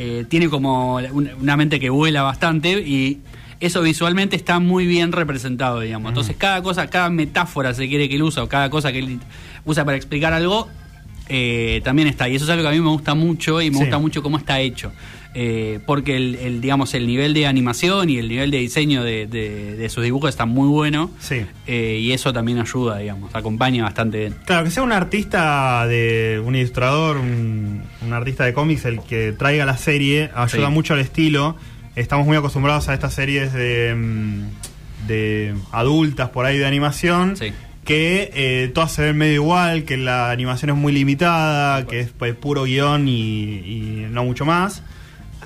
Eh, 0.00 0.26
tiene 0.28 0.48
como 0.48 0.94
un- 1.10 1.28
una 1.40 1.56
mente 1.56 1.80
que 1.80 1.90
vuela 1.90 2.22
bastante 2.22 2.70
y 2.80 3.18
eso 3.60 3.82
visualmente 3.82 4.36
está 4.36 4.58
muy 4.60 4.86
bien 4.86 5.12
representado 5.12 5.80
digamos 5.80 6.10
entonces 6.10 6.36
cada 6.36 6.62
cosa 6.62 6.86
cada 6.88 7.10
metáfora 7.10 7.74
se 7.74 7.88
quiere 7.88 8.08
que 8.08 8.14
él 8.16 8.22
usa 8.22 8.42
o 8.44 8.48
cada 8.48 8.70
cosa 8.70 8.92
que 8.92 9.00
él 9.00 9.18
usa 9.64 9.84
para 9.84 9.96
explicar 9.96 10.32
algo 10.32 10.68
eh, 11.30 11.80
también 11.84 12.08
está 12.08 12.28
y 12.28 12.36
eso 12.36 12.44
es 12.46 12.50
algo 12.50 12.62
que 12.62 12.68
a 12.68 12.72
mí 12.72 12.80
me 12.80 12.88
gusta 12.88 13.14
mucho 13.14 13.60
y 13.60 13.70
me 13.70 13.76
Sí. 13.76 13.82
gusta 13.82 13.98
mucho 13.98 14.22
cómo 14.22 14.38
está 14.38 14.60
hecho 14.60 14.92
Eh, 15.34 15.78
porque 15.86 16.16
el, 16.16 16.36
el, 16.36 16.60
digamos 16.62 16.94
el 16.94 17.06
nivel 17.06 17.34
de 17.34 17.46
animación 17.46 18.08
y 18.08 18.16
el 18.16 18.28
nivel 18.28 18.50
de 18.50 18.58
diseño 18.58 19.04
de, 19.04 19.26
de- 19.26 19.76
de 19.76 19.88
sus 19.90 20.02
dibujos 20.02 20.30
está 20.30 20.46
muy 20.46 20.68
bueno 20.68 21.10
Sí. 21.20 21.42
eh, 21.66 21.98
y 22.00 22.12
eso 22.12 22.32
también 22.32 22.58
ayuda 22.58 22.96
digamos 22.98 23.34
acompaña 23.34 23.84
bastante 23.84 24.18
bien 24.20 24.34
Claro, 24.46 24.64
que 24.64 24.70
sea 24.70 24.82
un 24.82 24.90
artista 24.92 25.86
de 25.86 26.40
un 26.42 26.54
ilustrador, 26.56 27.18
un, 27.18 27.82
un 28.00 28.12
artista 28.14 28.46
de 28.46 28.54
cómics 28.54 28.86
el 28.86 29.00
que 29.02 29.32
traiga 29.32 29.66
la 29.66 29.76
serie, 29.76 30.30
ayuda 30.34 30.68
Sí. 30.68 30.72
mucho 30.72 30.94
al 30.94 31.00
estilo. 31.00 31.56
Estamos 31.98 32.26
muy 32.26 32.36
acostumbrados 32.36 32.88
a 32.88 32.94
estas 32.94 33.12
series 33.14 33.52
de, 33.52 33.94
mm, 33.94 35.06
de 35.08 35.54
adultas 35.72 36.30
por 36.30 36.46
ahí 36.46 36.56
de 36.58 36.66
animación. 36.66 37.36
Sí. 37.36 37.52
Que 37.84 38.30
eh, 38.34 38.70
todas 38.74 38.92
se 38.92 39.02
ven 39.02 39.16
medio 39.16 39.34
igual, 39.34 39.84
que 39.84 39.96
la 39.96 40.30
animación 40.30 40.70
es 40.70 40.76
muy 40.76 40.92
limitada, 40.92 41.86
que 41.86 42.00
es 42.00 42.10
pues, 42.10 42.34
puro 42.34 42.64
guion 42.64 43.08
y, 43.08 43.12
y 43.14 44.06
no 44.10 44.24
mucho 44.24 44.44
más. 44.44 44.82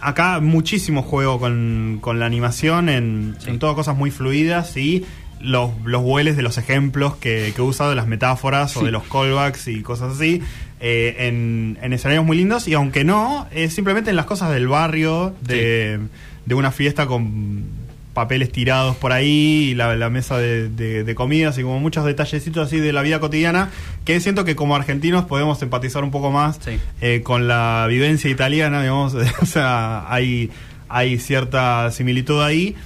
Acá 0.01 0.41
muchísimo 0.41 1.03
juego 1.03 1.39
con, 1.39 1.99
con 2.01 2.19
la 2.19 2.27
animación, 2.27 2.89
en, 2.89 3.37
Sí. 3.39 3.51
en 3.51 3.59
todo 3.61 3.75
cosas 3.77 3.97
muy 3.97 4.11
fluidas 4.11 4.77
y 4.77 5.05
los, 5.41 5.71
los 5.85 6.03
vueles 6.03 6.37
de 6.37 6.43
los 6.43 6.59
ejemplos 6.59 7.15
que, 7.17 7.53
que 7.55 7.63
he 7.63 7.65
usado, 7.65 7.91
de 7.91 7.97
las 7.97 8.09
metáforas 8.09 8.77
o 8.77 8.85
de 8.85 8.91
los 8.91 9.05
callbacks 9.05 9.69
y 9.69 9.83
cosas 9.83 10.17
así, 10.17 10.43
eh, 10.83 11.29
en, 11.29 11.79
en 11.81 11.93
escenarios 11.95 12.25
muy 12.27 12.37
lindos. 12.37 12.67
Y 12.69 12.75
aunque 12.75 13.05
no, 13.05 13.47
es 13.55 13.73
simplemente 13.73 14.11
en 14.11 14.17
las 14.17 14.27
cosas 14.27 14.51
del 14.51 14.69
barrio, 14.69 15.35
de, 15.41 15.99
de 16.45 16.55
una 16.55 16.71
fiesta 16.73 17.07
con 17.07 17.81
papeles 18.13 18.53
tirados 18.53 18.95
por 18.97 19.11
ahí 19.11 19.69
y 19.71 19.75
la, 19.75 19.97
la 19.97 20.11
mesa 20.11 20.37
de, 20.37 20.69
de- 20.69 21.03
de 21.03 21.15
comidas 21.15 21.57
y 21.57 21.63
como 21.63 21.81
muchos 21.81 22.05
detallecitos 22.05 22.67
así 22.67 22.79
de 22.79 22.93
la 22.93 23.01
vida 23.01 23.21
cotidiana 23.21 23.71
que 24.05 24.21
siento 24.21 24.45
que 24.45 24.55
como 24.55 24.77
argentinos 24.77 25.25
podemos 25.25 25.63
empatizar 25.63 26.05
un 26.05 26.11
poco 26.11 26.31
más 26.31 26.59
Sí. 26.63 26.79
eh, 27.01 27.23
con 27.25 27.49
la 27.49 27.87
vivencia 27.89 28.29
italiana, 28.29 28.83
digamos, 28.83 29.15
o 29.41 29.47
sea, 29.47 30.13
hay, 30.13 30.51
hay 30.91 31.17
cierta 31.19 31.91
similitud 31.91 32.43
ahí. 32.43 32.77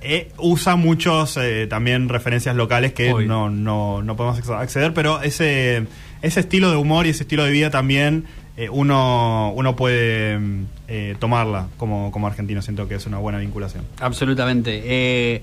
Eh, 0.00 0.30
usa 0.38 0.76
muchos 0.76 1.36
eh, 1.38 1.66
también 1.68 2.08
referencias 2.08 2.56
locales 2.56 2.92
que 2.94 3.12
no, 3.26 3.50
no, 3.50 4.02
no 4.02 4.16
podemos 4.16 4.38
acce- 4.42 4.58
acceder, 4.58 4.94
pero 4.94 5.20
ese, 5.22 5.84
ese 6.24 6.40
estilo 6.40 6.70
de 6.70 6.76
humor 6.76 7.06
y 7.06 7.10
ese 7.10 7.22
estilo 7.22 7.44
de 7.44 7.50
vida 7.52 7.70
también 7.70 8.24
eh, 8.56 8.68
uno, 8.70 9.52
uno 9.56 9.74
puede 9.74 10.38
mm, 10.38 10.64
eh, 10.88 11.16
tomarla 11.18 11.68
como, 11.76 12.12
como 12.12 12.26
argentino. 12.26 12.62
Siento 12.62 12.86
que 12.86 12.94
es 12.94 13.06
una 13.06 13.18
buena 13.18 13.38
vinculación. 13.38 13.84
Absolutamente. 14.00 14.82
Eh, 14.84 15.42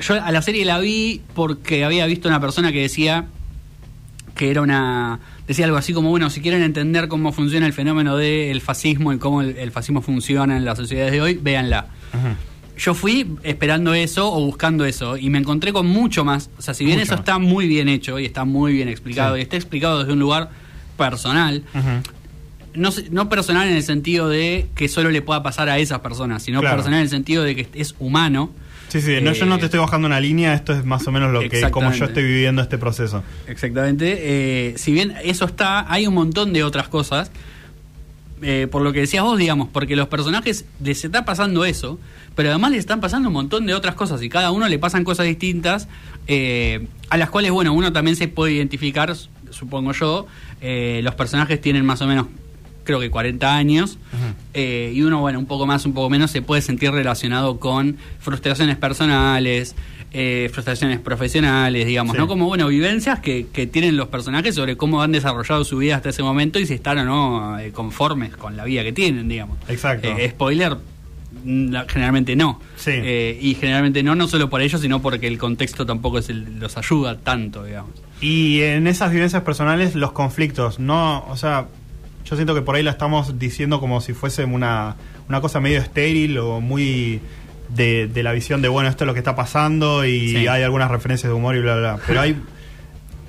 yo 0.00 0.14
a 0.14 0.32
la 0.32 0.42
serie 0.42 0.64
la 0.64 0.78
vi 0.78 1.22
porque 1.34 1.84
había 1.84 2.04
visto 2.06 2.28
una 2.28 2.40
persona 2.40 2.72
que 2.72 2.82
decía 2.82 3.26
que 4.34 4.50
era 4.50 4.62
una 4.62 5.18
decía 5.48 5.64
algo 5.64 5.78
así 5.78 5.92
como 5.92 6.10
bueno 6.10 6.30
si 6.30 6.40
quieren 6.40 6.62
entender 6.62 7.08
cómo 7.08 7.32
funciona 7.32 7.66
el 7.66 7.72
fenómeno 7.72 8.16
del 8.16 8.60
fascismo 8.60 9.12
y 9.12 9.18
cómo 9.18 9.42
el, 9.42 9.56
el 9.56 9.72
fascismo 9.72 10.00
funciona 10.00 10.56
en 10.56 10.64
las 10.64 10.78
sociedades 10.78 11.10
de 11.10 11.20
hoy 11.20 11.34
véanla 11.42 11.86
Ujú. 12.14 12.28
Yo 12.78 12.94
fui 12.94 13.26
esperando 13.42 13.92
eso 13.92 14.32
o 14.32 14.40
buscando 14.46 14.84
eso 14.84 15.16
y 15.16 15.28
me 15.30 15.38
encontré 15.38 15.72
con 15.72 15.86
mucho 15.86 16.24
más. 16.24 16.48
O 16.58 16.62
sea, 16.62 16.74
si 16.74 16.84
bien 16.84 16.98
Mucho 16.98 17.04
eso 17.04 17.12
más. 17.14 17.20
está 17.20 17.38
muy 17.38 17.66
bien 17.68 17.88
hecho 17.88 18.18
y 18.18 18.24
está 18.24 18.44
muy 18.44 18.72
bien 18.72 18.88
explicado 18.88 19.34
Sí. 19.34 19.40
y 19.40 19.42
está 19.42 19.56
explicado 19.56 19.98
desde 20.00 20.12
un 20.12 20.20
lugar 20.20 20.50
personal, 20.96 21.62
no, 22.74 22.90
no 23.10 23.28
personal 23.28 23.68
en 23.68 23.74
el 23.76 23.82
sentido 23.82 24.28
de 24.28 24.66
que 24.74 24.88
solo 24.88 25.10
le 25.10 25.22
pueda 25.22 25.42
pasar 25.42 25.68
a 25.68 25.78
esas 25.78 26.00
personas, 26.00 26.42
sino 26.42 26.60
Claro. 26.60 26.76
personal 26.76 26.98
en 27.00 27.04
el 27.04 27.10
sentido 27.10 27.42
de 27.42 27.56
que 27.56 27.68
es 27.74 27.94
humano. 27.98 28.50
Sí, 28.88 29.00
sí, 29.02 29.16
no, 29.20 29.32
yo 29.32 29.44
no 29.44 29.58
te 29.58 29.66
estoy 29.66 29.80
bajando 29.80 30.06
una 30.06 30.18
línea, 30.20 30.54
esto 30.54 30.72
es 30.72 30.84
más 30.84 31.06
o 31.06 31.12
menos 31.12 31.30
lo 31.32 31.40
que 31.40 31.70
como 31.70 31.92
yo 31.92 32.06
estoy 32.06 32.22
viviendo 32.22 32.62
este 32.62 32.78
proceso. 32.78 33.22
Exactamente. 33.46 34.16
Eh, 34.70 34.74
si 34.78 34.92
bien 34.92 35.14
eso 35.24 35.44
está, 35.44 35.92
hay 35.92 36.06
un 36.06 36.14
montón 36.14 36.52
de 36.54 36.62
otras 36.64 36.88
cosas. 36.88 37.30
Eh, 38.42 38.68
por 38.70 38.82
lo 38.82 38.92
que 38.92 39.00
decías 39.00 39.24
vos, 39.24 39.38
digamos, 39.38 39.68
porque 39.72 39.96
los 39.96 40.08
personajes 40.08 40.64
les 40.82 41.04
está 41.04 41.24
pasando 41.24 41.64
eso, 41.64 41.98
pero 42.34 42.50
además 42.50 42.70
les 42.70 42.80
están 42.80 43.00
pasando 43.00 43.28
un 43.28 43.34
montón 43.34 43.66
de 43.66 43.74
otras 43.74 43.94
cosas 43.94 44.22
y 44.22 44.28
cada 44.28 44.50
uno 44.50 44.68
le 44.68 44.78
pasan 44.78 45.04
cosas 45.04 45.26
distintas 45.26 45.88
eh, 46.26 46.86
a 47.10 47.16
las 47.16 47.30
cuales, 47.30 47.50
bueno, 47.50 47.72
uno 47.72 47.92
también 47.92 48.16
se 48.16 48.28
puede 48.28 48.54
identificar, 48.54 49.14
supongo 49.50 49.92
yo. 49.92 50.26
Eh, 50.60 51.00
los 51.02 51.14
personajes 51.14 51.60
tienen 51.60 51.84
más 51.84 52.02
o 52.02 52.06
menos, 52.06 52.26
creo 52.88 53.00
que 53.00 53.10
40 53.10 53.54
años, 53.54 53.98
eh, 54.54 54.90
y 54.94 55.02
uno, 55.02 55.20
bueno, 55.20 55.38
un 55.38 55.44
poco 55.44 55.66
más, 55.66 55.84
un 55.84 55.92
poco 55.92 56.08
menos, 56.08 56.30
se 56.30 56.40
puede 56.40 56.62
sentir 56.62 56.90
relacionado 56.90 57.60
con 57.60 57.98
frustraciones 58.18 58.78
personales, 58.78 59.76
eh, 60.14 60.48
frustraciones 60.54 60.98
profesionales, 61.00 61.86
digamos, 61.86 62.14
Sí. 62.14 62.18
¿no? 62.18 62.26
Como, 62.26 62.46
bueno, 62.46 62.66
vivencias 62.68 63.20
que, 63.20 63.46
que 63.52 63.66
tienen 63.66 63.98
los 63.98 64.08
personajes 64.08 64.54
sobre 64.54 64.78
cómo 64.78 65.02
han 65.02 65.12
desarrollado 65.12 65.64
su 65.64 65.76
vida 65.76 65.96
hasta 65.96 66.08
ese 66.08 66.22
momento 66.22 66.58
y 66.58 66.64
si 66.64 66.72
están 66.72 66.96
o 67.00 67.04
no 67.04 67.58
eh, 67.58 67.72
conformes 67.72 68.34
con 68.34 68.56
la 68.56 68.64
vida 68.64 68.82
que 68.84 68.92
tienen, 68.94 69.28
digamos. 69.28 69.58
Exacto. 69.68 70.08
Eh, 70.08 70.30
spoiler, 70.30 70.78
mm, 71.44 71.74
generalmente 71.88 72.36
no. 72.36 72.58
Sí. 72.76 72.92
Y 72.92 73.54
generalmente 73.60 74.02
no, 74.02 74.14
no 74.14 74.28
solo 74.28 74.48
por 74.48 74.62
ellos, 74.62 74.80
sino 74.80 75.02
porque 75.02 75.26
el 75.26 75.36
contexto 75.36 75.84
tampoco 75.84 76.20
es 76.20 76.30
el- 76.30 76.58
los 76.58 76.78
ayuda 76.78 77.18
tanto, 77.18 77.64
digamos. 77.64 77.90
Y 78.22 78.62
en 78.62 78.86
esas 78.88 79.12
vivencias 79.12 79.42
personales, 79.42 79.94
los 79.94 80.10
conflictos, 80.12 80.80
no, 80.80 81.24
o 81.28 81.36
sea, 81.36 81.66
yo 82.24 82.36
siento 82.36 82.54
que 82.54 82.62
por 82.62 82.76
ahí 82.76 82.82
la 82.82 82.90
estamos 82.90 83.38
diciendo 83.38 83.80
como 83.80 84.00
si 84.00 84.12
fuese 84.12 84.44
una, 84.44 84.96
una 85.28 85.40
cosa 85.40 85.60
medio 85.60 85.78
estéril 85.80 86.38
o 86.38 86.60
muy 86.60 87.20
de, 87.70 88.06
de 88.06 88.22
la 88.22 88.32
visión 88.32 88.60
de, 88.62 88.68
bueno, 88.68 88.88
esto 88.88 89.04
es 89.04 89.06
lo 89.06 89.14
que 89.14 89.20
está 89.20 89.34
pasando 89.36 90.04
y 90.04 90.30
Sí. 90.30 90.46
hay 90.46 90.62
algunas 90.62 90.90
referencias 90.90 91.30
de 91.30 91.34
humor 91.36 91.56
y 91.56 91.60
bla, 91.60 91.76
bla, 91.76 91.94
bla. 91.94 92.02
Pero 92.06 92.20
hay, 92.20 92.36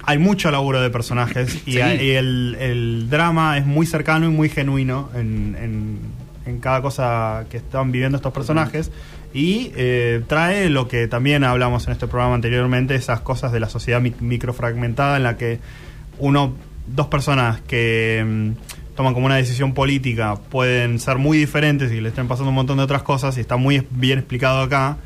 hay 0.05 0.17
mucho 0.17 0.49
laburo 0.51 0.81
de 0.81 0.89
personajes 0.89 1.61
y, 1.65 1.73
Sí. 1.73 1.81
hay- 1.81 2.05
y 2.05 2.09
el, 2.11 2.57
el 2.59 3.09
drama 3.09 3.57
es 3.57 3.65
muy 3.65 3.85
cercano 3.85 4.25
y 4.25 4.29
muy 4.29 4.49
genuino 4.49 5.09
en, 5.15 5.55
en, 5.61 5.99
en 6.45 6.59
cada 6.59 6.81
cosa 6.81 7.45
que 7.49 7.57
están 7.57 7.91
viviendo 7.91 8.17
estos 8.17 8.33
personajes. 8.33 8.91
Y 9.33 9.71
eh, 9.75 10.23
trae 10.27 10.69
lo 10.69 10.87
que 10.87 11.07
también 11.07 11.43
hablamos 11.43 11.85
en 11.85 11.91
este 11.93 12.07
programa 12.07 12.33
anteriormente, 12.35 12.95
esas 12.95 13.19
cosas 13.21 13.51
de 13.51 13.59
la 13.59 13.69
sociedad 13.69 14.01
mic- 14.01 14.19
microfragmentada 14.21 15.17
en 15.17 15.23
la 15.23 15.37
que 15.37 15.59
uno, 16.17 16.55
dos 16.95 17.07
personas 17.07 17.61
que 17.61 18.23
mm, 18.25 18.95
toman 18.95 19.13
como 19.13 19.25
una 19.25 19.35
decisión 19.35 19.73
política 19.73 20.35
pueden 20.35 20.99
ser 20.99 21.17
muy 21.17 21.37
diferentes 21.37 21.91
y 21.91 22.01
le 22.01 22.09
estén 22.09 22.27
pasando 22.27 22.49
un 22.49 22.55
montón 22.55 22.77
de 22.77 22.83
otras 22.83 23.03
cosas 23.03 23.37
y 23.37 23.41
está 23.41 23.55
muy 23.57 23.85
bien 23.91 24.19
explicado 24.19 24.61
acá 24.61 24.97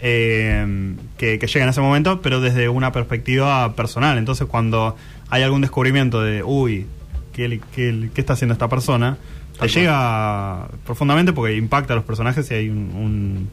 eh, 0.00 0.94
que, 1.16 1.38
que 1.38 1.46
llega 1.46 1.64
en 1.64 1.68
ese 1.70 1.80
momento, 1.80 2.20
pero 2.22 2.40
desde 2.40 2.68
una 2.68 2.92
perspectiva 2.92 3.74
personal. 3.74 4.18
Entonces 4.18 4.46
cuando 4.46 4.96
hay 5.30 5.42
algún 5.42 5.60
descubrimiento 5.60 6.20
de, 6.22 6.42
uy, 6.42 6.86
¿qué, 7.32 7.60
qué, 7.74 8.08
qué 8.12 8.20
está 8.20 8.32
haciendo 8.32 8.52
esta 8.52 8.68
persona? 8.68 9.16
Te 9.60 9.68
llega 9.68 10.66
profundamente 10.84 11.32
porque 11.32 11.54
impacta 11.56 11.92
a 11.92 11.96
los 11.96 12.04
personajes 12.04 12.50
y 12.50 12.54
hay 12.54 12.68
un- 12.68 12.90
un- 12.96 13.48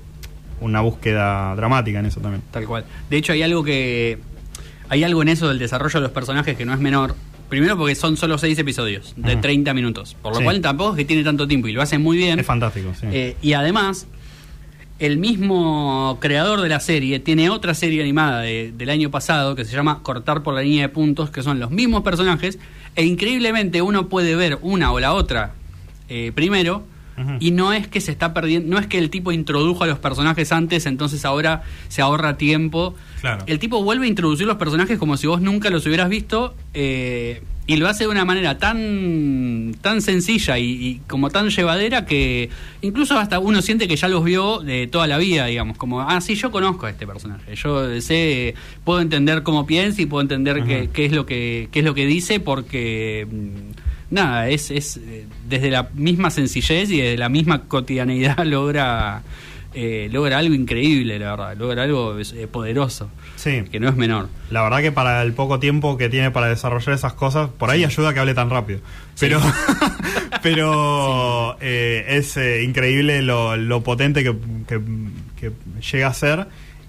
una 0.61 0.81
búsqueda 0.81 1.55
dramática 1.55 1.99
en 1.99 2.07
eso 2.07 2.19
también. 2.19 2.41
Tal 2.51 2.65
cual. 2.65 2.83
De 3.09 3.17
hecho, 3.17 3.31
hay 3.31 3.43
algo 3.43 3.63
que. 3.63 4.17
Hay 4.89 5.03
algo 5.03 5.21
en 5.21 5.29
eso 5.29 5.47
del 5.47 5.59
desarrollo 5.59 5.99
de 5.99 6.03
los 6.03 6.11
personajes 6.11 6.57
que 6.57 6.65
no 6.65 6.73
es 6.73 6.79
menor. 6.79 7.15
Primero 7.49 7.77
porque 7.77 7.95
son 7.95 8.15
solo 8.15 8.37
seis 8.37 8.57
episodios 8.59 9.13
de 9.17 9.33
Ujú. 9.33 9.41
30 9.41 9.73
minutos. 9.73 10.15
Por 10.21 10.33
lo 10.33 10.37
Sí. 10.39 10.43
cual 10.43 10.61
tampoco 10.61 10.91
es 10.91 10.97
que 10.97 11.05
tiene 11.05 11.23
tanto 11.23 11.47
tiempo 11.47 11.67
y 11.67 11.71
lo 11.73 11.81
hace 11.81 11.97
muy 11.97 12.15
bien. 12.17 12.39
Es 12.39 12.45
fantástico, 12.45 12.93
sí. 12.99 13.07
Eh, 13.11 13.35
y 13.41 13.53
además, 13.53 14.05
el 14.99 15.17
mismo 15.17 16.17
creador 16.21 16.61
de 16.61 16.69
la 16.69 16.79
serie 16.79 17.19
tiene 17.19 17.49
otra 17.49 17.73
serie 17.73 18.01
animada 18.01 18.41
de- 18.41 18.71
del 18.77 18.89
año 18.89 19.09
pasado 19.09 19.55
que 19.55 19.65
se 19.65 19.75
llama 19.75 20.03
Cortar 20.03 20.43
por 20.43 20.53
la 20.53 20.61
línea 20.61 20.83
de 20.83 20.89
puntos, 20.89 21.31
que 21.31 21.41
son 21.41 21.59
los 21.59 21.71
mismos 21.71 22.03
personajes. 22.03 22.59
E 22.95 23.05
increíblemente 23.05 23.81
uno 23.81 24.07
puede 24.09 24.35
ver 24.35 24.59
una 24.61 24.91
o 24.91 24.99
la 24.99 25.13
otra 25.13 25.53
eh, 26.09 26.31
primero. 26.33 26.83
Y 27.39 27.51
no 27.51 27.73
es 27.73 27.87
que 27.87 28.01
se 28.01 28.11
está 28.11 28.33
perdiendo, 28.33 28.69
no 28.69 28.79
es 28.79 28.87
que 28.87 28.97
el 28.97 29.09
tipo 29.09 29.31
introdujo 29.31 29.83
a 29.83 29.87
los 29.87 29.99
personajes 29.99 30.51
antes, 30.51 30.85
entonces 30.85 31.25
ahora 31.25 31.63
se 31.87 32.01
ahorra 32.01 32.37
tiempo. 32.37 32.95
Claro. 33.21 33.43
El 33.47 33.59
tipo 33.59 33.83
vuelve 33.83 34.05
a 34.05 34.09
introducir 34.09 34.47
los 34.47 34.57
personajes 34.57 34.97
como 34.97 35.17
si 35.17 35.27
vos 35.27 35.41
nunca 35.41 35.69
los 35.69 35.85
hubieras 35.85 36.09
visto 36.09 36.55
eh, 36.73 37.43
y 37.69 37.77
lo 37.77 37.87
hace 37.87 38.05
de 38.05 38.09
una 38.09 38.25
manera 38.25 38.57
tan 38.57 39.75
tan 39.81 40.01
sencilla 40.01 40.57
y, 40.57 40.65
y 40.65 41.01
como 41.07 41.29
tan 41.29 41.49
llevadera 41.49 42.03
que 42.03 42.49
incluso 42.81 43.19
hasta 43.19 43.37
uno 43.37 43.61
siente 43.61 43.87
que 43.87 43.95
ya 43.95 44.07
los 44.07 44.23
vio 44.23 44.57
de 44.59 44.87
toda 44.87 45.05
la 45.05 45.19
vida, 45.19 45.45
digamos, 45.45 45.77
como, 45.77 46.01
ah, 46.01 46.19
sí, 46.19 46.33
yo 46.33 46.49
conozco 46.49 46.87
a 46.87 46.89
este 46.89 47.05
personaje, 47.05 47.55
yo 47.55 48.01
sé, 48.01 48.55
puedo 48.83 49.01
entender 49.01 49.43
cómo 49.43 49.67
piensa 49.67 50.01
y 50.01 50.07
puedo 50.07 50.21
entender 50.21 50.63
qué, 50.63 50.89
qué 50.91 51.05
es 51.05 51.11
lo 51.11 51.27
que 51.27 51.69
qué 51.71 51.79
es 51.79 51.85
lo 51.85 51.93
que 51.93 52.07
dice 52.07 52.39
porque 52.39 53.27
mm, 53.29 53.68
nada, 54.11 54.49
es, 54.49 54.71
es 54.71 54.97
eh, 54.97 55.25
desde 55.47 55.69
la 55.71 55.89
misma 55.93 56.29
sencillez 56.31 56.89
y 56.91 57.01
desde 57.01 57.17
la 57.17 57.29
misma 57.29 57.63
cotidianeidad 57.63 58.37
logra 58.45 59.21
eh, 59.73 60.09
logra 60.11 60.39
algo 60.39 60.55
increíble, 60.55 61.19
la 61.19 61.31
verdad, 61.35 61.55
logra 61.57 61.83
algo 61.83 62.17
eh, 62.19 62.47
poderoso, 62.51 63.09
Sí. 63.35 63.63
que 63.71 63.79
no 63.79 63.87
es 63.87 63.95
menor. 63.95 64.27
La 64.49 64.63
verdad 64.63 64.81
que 64.81 64.91
para 64.91 65.21
el 65.21 65.33
poco 65.33 65.59
tiempo 65.59 65.95
que 65.95 66.09
tiene 66.09 66.31
para 66.31 66.47
desarrollar 66.47 66.95
esas 66.95 67.13
cosas, 67.13 67.49
por 67.57 67.69
ahí 67.69 67.83
ayuda 67.83 68.09
a 68.09 68.13
que 68.15 68.19
hable 68.19 68.33
tan 68.33 68.49
rápido. 68.49 68.79
Pero, 69.19 69.39
pero 70.41 71.57
eh, 71.61 72.05
es 72.09 72.35
eh, 72.37 72.63
increíble 72.63 73.21
lo, 73.21 73.55
lo 73.57 73.83
potente 73.83 74.23
que, 74.23 74.35
que- 74.67 74.81
que 75.39 75.51
llega 75.91 76.07
a 76.07 76.13
ser. 76.13 76.47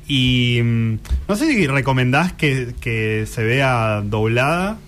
Y 0.09 0.61
mm, 0.63 0.95
no 1.29 1.37
sé 1.37 1.47
si 1.53 1.67
recomendás 1.67 2.33
que, 2.33 2.75
que 2.81 3.27
se 3.27 3.45
vea 3.45 4.01
doblada. 4.05 4.79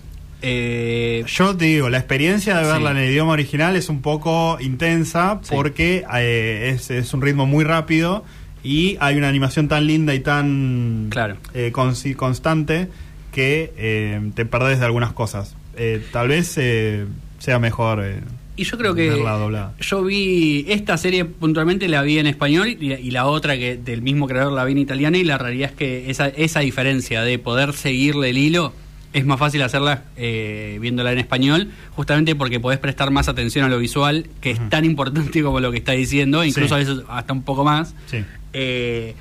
Eh, 0.45 1.23
Yo 1.27 1.55
te 1.55 1.65
digo, 1.65 1.89
la 1.89 1.97
experiencia 1.97 2.57
de 2.57 2.67
verla 2.67 2.91
Sí. 2.91 2.97
en 2.97 3.03
el 3.03 3.09
idioma 3.11 3.31
original 3.31 3.75
es 3.77 3.87
un 3.89 4.01
poco 4.01 4.57
intensa 4.59 5.39
Sí. 5.41 5.49
porque 5.55 6.03
eh, 6.15 6.71
es, 6.75 6.91
es 6.91 7.13
un 7.13 7.21
ritmo 7.21 7.45
muy 7.45 7.63
rápido 7.63 8.25
y 8.63 8.97
hay 8.99 9.15
una 9.17 9.29
animación 9.29 9.67
tan 9.69 9.87
linda 9.87 10.13
y 10.13 10.19
tan 10.19 11.07
Claro. 11.09 11.37
eh, 11.53 11.71
constante 11.71 12.89
que 13.31 14.21
te 14.35 14.45
perdés 14.45 14.79
de 14.79 14.85
algunas 14.85 15.13
cosas. 15.13 15.55
Tal 16.11 16.27
vez 16.27 16.53
eh, 16.57 17.05
sea 17.39 17.57
mejor 17.59 18.03
y 18.55 18.65
yo 18.65 18.77
creo 18.77 18.93
que 18.93 19.09
verla 19.09 19.71
yo 19.81 20.03
vi 20.03 20.63
esta 20.69 20.95
serie 20.97 21.25
puntualmente 21.25 21.87
la 21.87 22.03
vi 22.03 22.19
en 22.19 22.27
español 22.27 22.67
y, 22.67 22.93
y 22.93 23.09
la 23.09 23.25
otra 23.25 23.57
que 23.57 23.77
del 23.77 24.03
mismo 24.03 24.27
creador 24.27 24.53
la 24.53 24.63
vi 24.65 24.73
en 24.73 24.77
italiano 24.77 25.17
y 25.17 25.23
la 25.23 25.39
realidad 25.39 25.71
es 25.71 25.75
que 25.75 26.11
esa, 26.11 26.27
esa 26.27 26.59
diferencia 26.59 27.23
de 27.23 27.39
poder 27.39 27.73
seguirle 27.73 28.29
el 28.29 28.37
hilo 28.37 28.71
es 29.13 29.25
más 29.25 29.39
fácil 29.39 29.61
hacerla 29.61 30.03
eh, 30.17 30.77
viéndola 30.81 31.11
en 31.13 31.19
español, 31.19 31.69
justamente 31.95 32.35
porque 32.35 32.59
podés 32.59 32.79
prestar 32.79 33.11
más 33.11 33.27
atención 33.29 33.63
a 33.65 33.69
lo 33.69 33.77
visual, 33.79 34.27
que 34.41 34.51
es 34.51 34.69
tan 34.69 34.85
importante 34.85 35.41
como 35.43 35.59
lo 35.59 35.71
que 35.71 35.77
está 35.77 35.91
diciendo, 35.93 36.43
incluso 36.43 36.69
Sí. 36.69 36.73
a 36.73 36.77
veces 36.77 37.03
hasta 37.09 37.33
un 37.33 37.43
poco 37.43 37.63
más. 37.63 37.93
Sí. 38.07 38.17
Eh, 38.53 39.13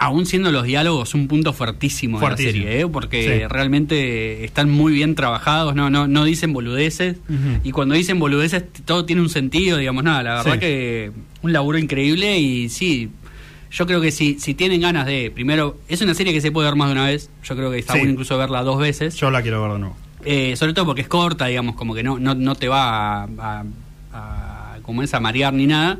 aún 0.00 0.26
siendo 0.26 0.52
los 0.52 0.62
diálogos 0.64 1.12
un 1.14 1.26
punto 1.26 1.52
fuertísimo, 1.52 2.20
Fuertísimo. 2.20 2.52
de 2.52 2.58
la 2.60 2.64
serie, 2.70 2.80
¿eh? 2.82 2.86
porque 2.86 3.22
Sí. 3.40 3.46
realmente 3.48 4.44
están 4.44 4.70
muy 4.70 4.92
bien 4.92 5.14
trabajados, 5.16 5.74
no, 5.74 5.90
no, 5.90 6.06
no 6.06 6.24
dicen 6.24 6.52
boludeces, 6.52 7.16
y 7.64 7.72
cuando 7.72 7.96
dicen 7.96 8.18
boludeces 8.20 8.62
todo 8.84 9.04
tiene 9.04 9.22
un 9.22 9.28
sentido, 9.28 9.76
digamos, 9.76 10.04
nada, 10.04 10.22
la 10.22 10.34
verdad 10.42 10.58
que 10.60 11.10
un 11.42 11.52
laburo 11.52 11.78
increíble 11.78 12.38
y 12.38 12.68
sí, 12.68 13.10
yo 13.70 13.86
creo 13.86 14.00
que 14.00 14.10
si, 14.10 14.38
si 14.38 14.54
tienen 14.54 14.80
ganas 14.80 15.06
de, 15.06 15.30
primero, 15.34 15.78
es 15.88 16.00
una 16.00 16.14
serie 16.14 16.32
que 16.32 16.40
se 16.40 16.50
puede 16.50 16.68
ver 16.68 16.76
más 16.76 16.88
de 16.88 16.92
una 16.92 17.06
vez, 17.06 17.30
yo 17.44 17.54
creo 17.56 17.70
que 17.70 17.78
está 17.78 17.92
Sí. 17.94 17.98
bueno 18.00 18.12
incluso 18.12 18.36
verla 18.38 18.62
dos 18.62 18.78
veces, 18.78 19.14
Yo 19.16 19.30
la 19.30 19.42
quiero 19.42 19.62
ver 19.62 19.72
de 19.72 19.78
nuevo. 19.78 19.96
eh, 20.24 20.56
sobre 20.56 20.72
todo 20.72 20.86
porque 20.86 21.02
es 21.02 21.08
corta, 21.08 21.46
digamos, 21.46 21.74
como 21.76 21.94
que 21.94 22.02
no, 22.02 22.18
no, 22.18 22.34
no 22.34 22.54
te 22.54 22.68
va 22.68 23.24
a, 23.24 23.28
a- 23.38 23.64
a- 24.12 24.78
como 24.82 25.02
es 25.02 25.12
a 25.14 25.20
marear 25.20 25.52
ni 25.52 25.66
nada. 25.66 25.98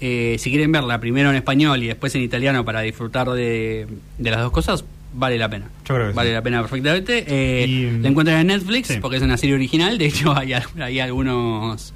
Eh, 0.00 0.36
si 0.38 0.50
quieren 0.50 0.70
verla 0.70 1.00
primero 1.00 1.30
en 1.30 1.36
español 1.36 1.82
y 1.82 1.88
después 1.88 2.14
en 2.14 2.22
italiano 2.22 2.64
para 2.64 2.82
disfrutar 2.82 3.28
de, 3.30 3.88
de 4.18 4.30
las 4.30 4.40
dos 4.40 4.52
cosas, 4.52 4.84
vale 5.12 5.38
la 5.38 5.48
pena. 5.48 5.66
Yo 5.88 5.94
creo 5.96 6.08
que 6.08 6.12
vale 6.14 6.30
sí. 6.30 6.34
la 6.34 6.42
pena 6.42 6.60
perfectamente. 6.60 7.24
Eh, 7.26 7.66
Y- 7.66 7.98
la 8.00 8.08
encuentran 8.08 8.38
en 8.40 8.46
Netflix 8.46 8.86
Sí. 8.88 8.98
porque 9.00 9.16
es 9.16 9.22
una 9.24 9.36
serie 9.36 9.56
original. 9.56 9.98
De 9.98 10.06
hecho, 10.06 10.32
hay 10.36 11.00
algunos 11.00 11.92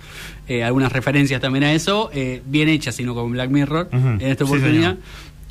eh, 0.49 0.65
algunas 0.65 0.93
referencias 0.93 1.41
también 1.41 1.65
a 1.65 1.73
eso. 1.73 2.11
eh, 2.13 2.43
bien 2.47 2.69
hechas, 2.69 2.95
sino 2.95 3.15
con 3.15 3.31
Black 3.33 3.51
Mirror 3.51 3.89
en 3.93 4.21
esta 4.23 4.45
oportunidad. 4.45 4.97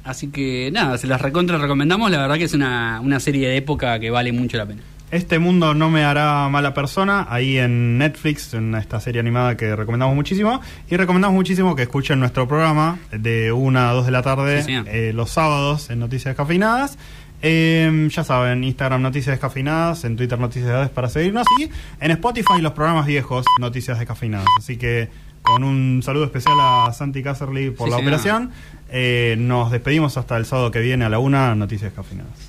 Así 0.03 0.27
que 0.27 0.69
nada, 0.73 0.97
se 0.97 1.05
las 1.07 1.21
recontra 1.21 1.57
recomendamos. 1.57 2.09
La 2.09 2.19
verdad 2.19 2.37
que 2.37 2.45
es 2.45 2.53
una, 2.53 2.99
una 3.01 3.19
serie 3.19 3.47
de 3.47 3.57
época 3.57 3.99
que 3.99 4.09
vale 4.09 4.31
mucho 4.31 4.57
la 4.57 4.65
pena. 4.65 4.81
Este 5.11 5.39
mundo 5.39 5.73
no 5.73 5.89
me 5.89 6.05
hará 6.05 6.47
mala 6.47 6.73
persona, 6.73 7.27
ahí 7.29 7.57
en 7.57 7.97
Netflix, 7.97 8.53
en 8.53 8.73
esta 8.75 8.97
serie 9.01 9.19
animada 9.19 9.57
que 9.57 9.75
recomendamos 9.75 10.15
muchísimo. 10.15 10.61
Y 10.89 10.95
recomendamos 10.95 11.35
muchísimo 11.35 11.75
que 11.75 11.81
escuchen 11.83 12.17
nuestro 12.19 12.47
programa 12.47 12.97
de 13.11 13.51
1 13.51 13.79
a 13.79 13.91
2 13.91 14.05
de 14.05 14.11
la 14.11 14.21
tarde 14.21 14.63
Sí, 14.63 14.73
eh, 14.87 15.11
los 15.13 15.29
sábados 15.29 15.89
en 15.89 15.99
Noticias 15.99 16.31
Descafeinadas. 16.31 16.97
Eh, 17.41 18.07
ya 18.11 18.23
saben, 18.23 18.63
Instagram 18.63 19.01
Noticias 19.01 19.33
Descafeinadas, 19.33 20.03
en 20.03 20.15
Twitter 20.15 20.39
Noticias 20.39 20.89
para 20.89 21.09
seguirnos 21.09 21.45
y 21.59 21.69
en 21.99 22.11
Spotify 22.11 22.61
los 22.61 22.73
programas 22.73 23.05
viejos 23.05 23.45
Noticias 23.59 23.97
Descafeinadas. 23.97 24.47
Así 24.57 24.77
que 24.77 25.09
con 25.41 25.63
un 25.63 26.01
saludo 26.03 26.25
especial 26.25 26.55
a 26.59 26.93
Santi 26.93 27.23
Caserly 27.23 27.71
por 27.71 27.87
Sí, 27.87 27.91
la 27.91 27.97
operación, 27.97 28.51
eh, 28.89 29.35
nos 29.39 29.71
despedimos 29.71 30.17
hasta 30.17 30.37
el 30.37 30.45
sábado 30.45 30.69
que 30.71 30.79
viene 30.79 31.05
a 31.05 31.09
la 31.09 31.19
1 31.19 31.55
Noticias 31.55 31.91
Descafeinadas. 31.91 32.39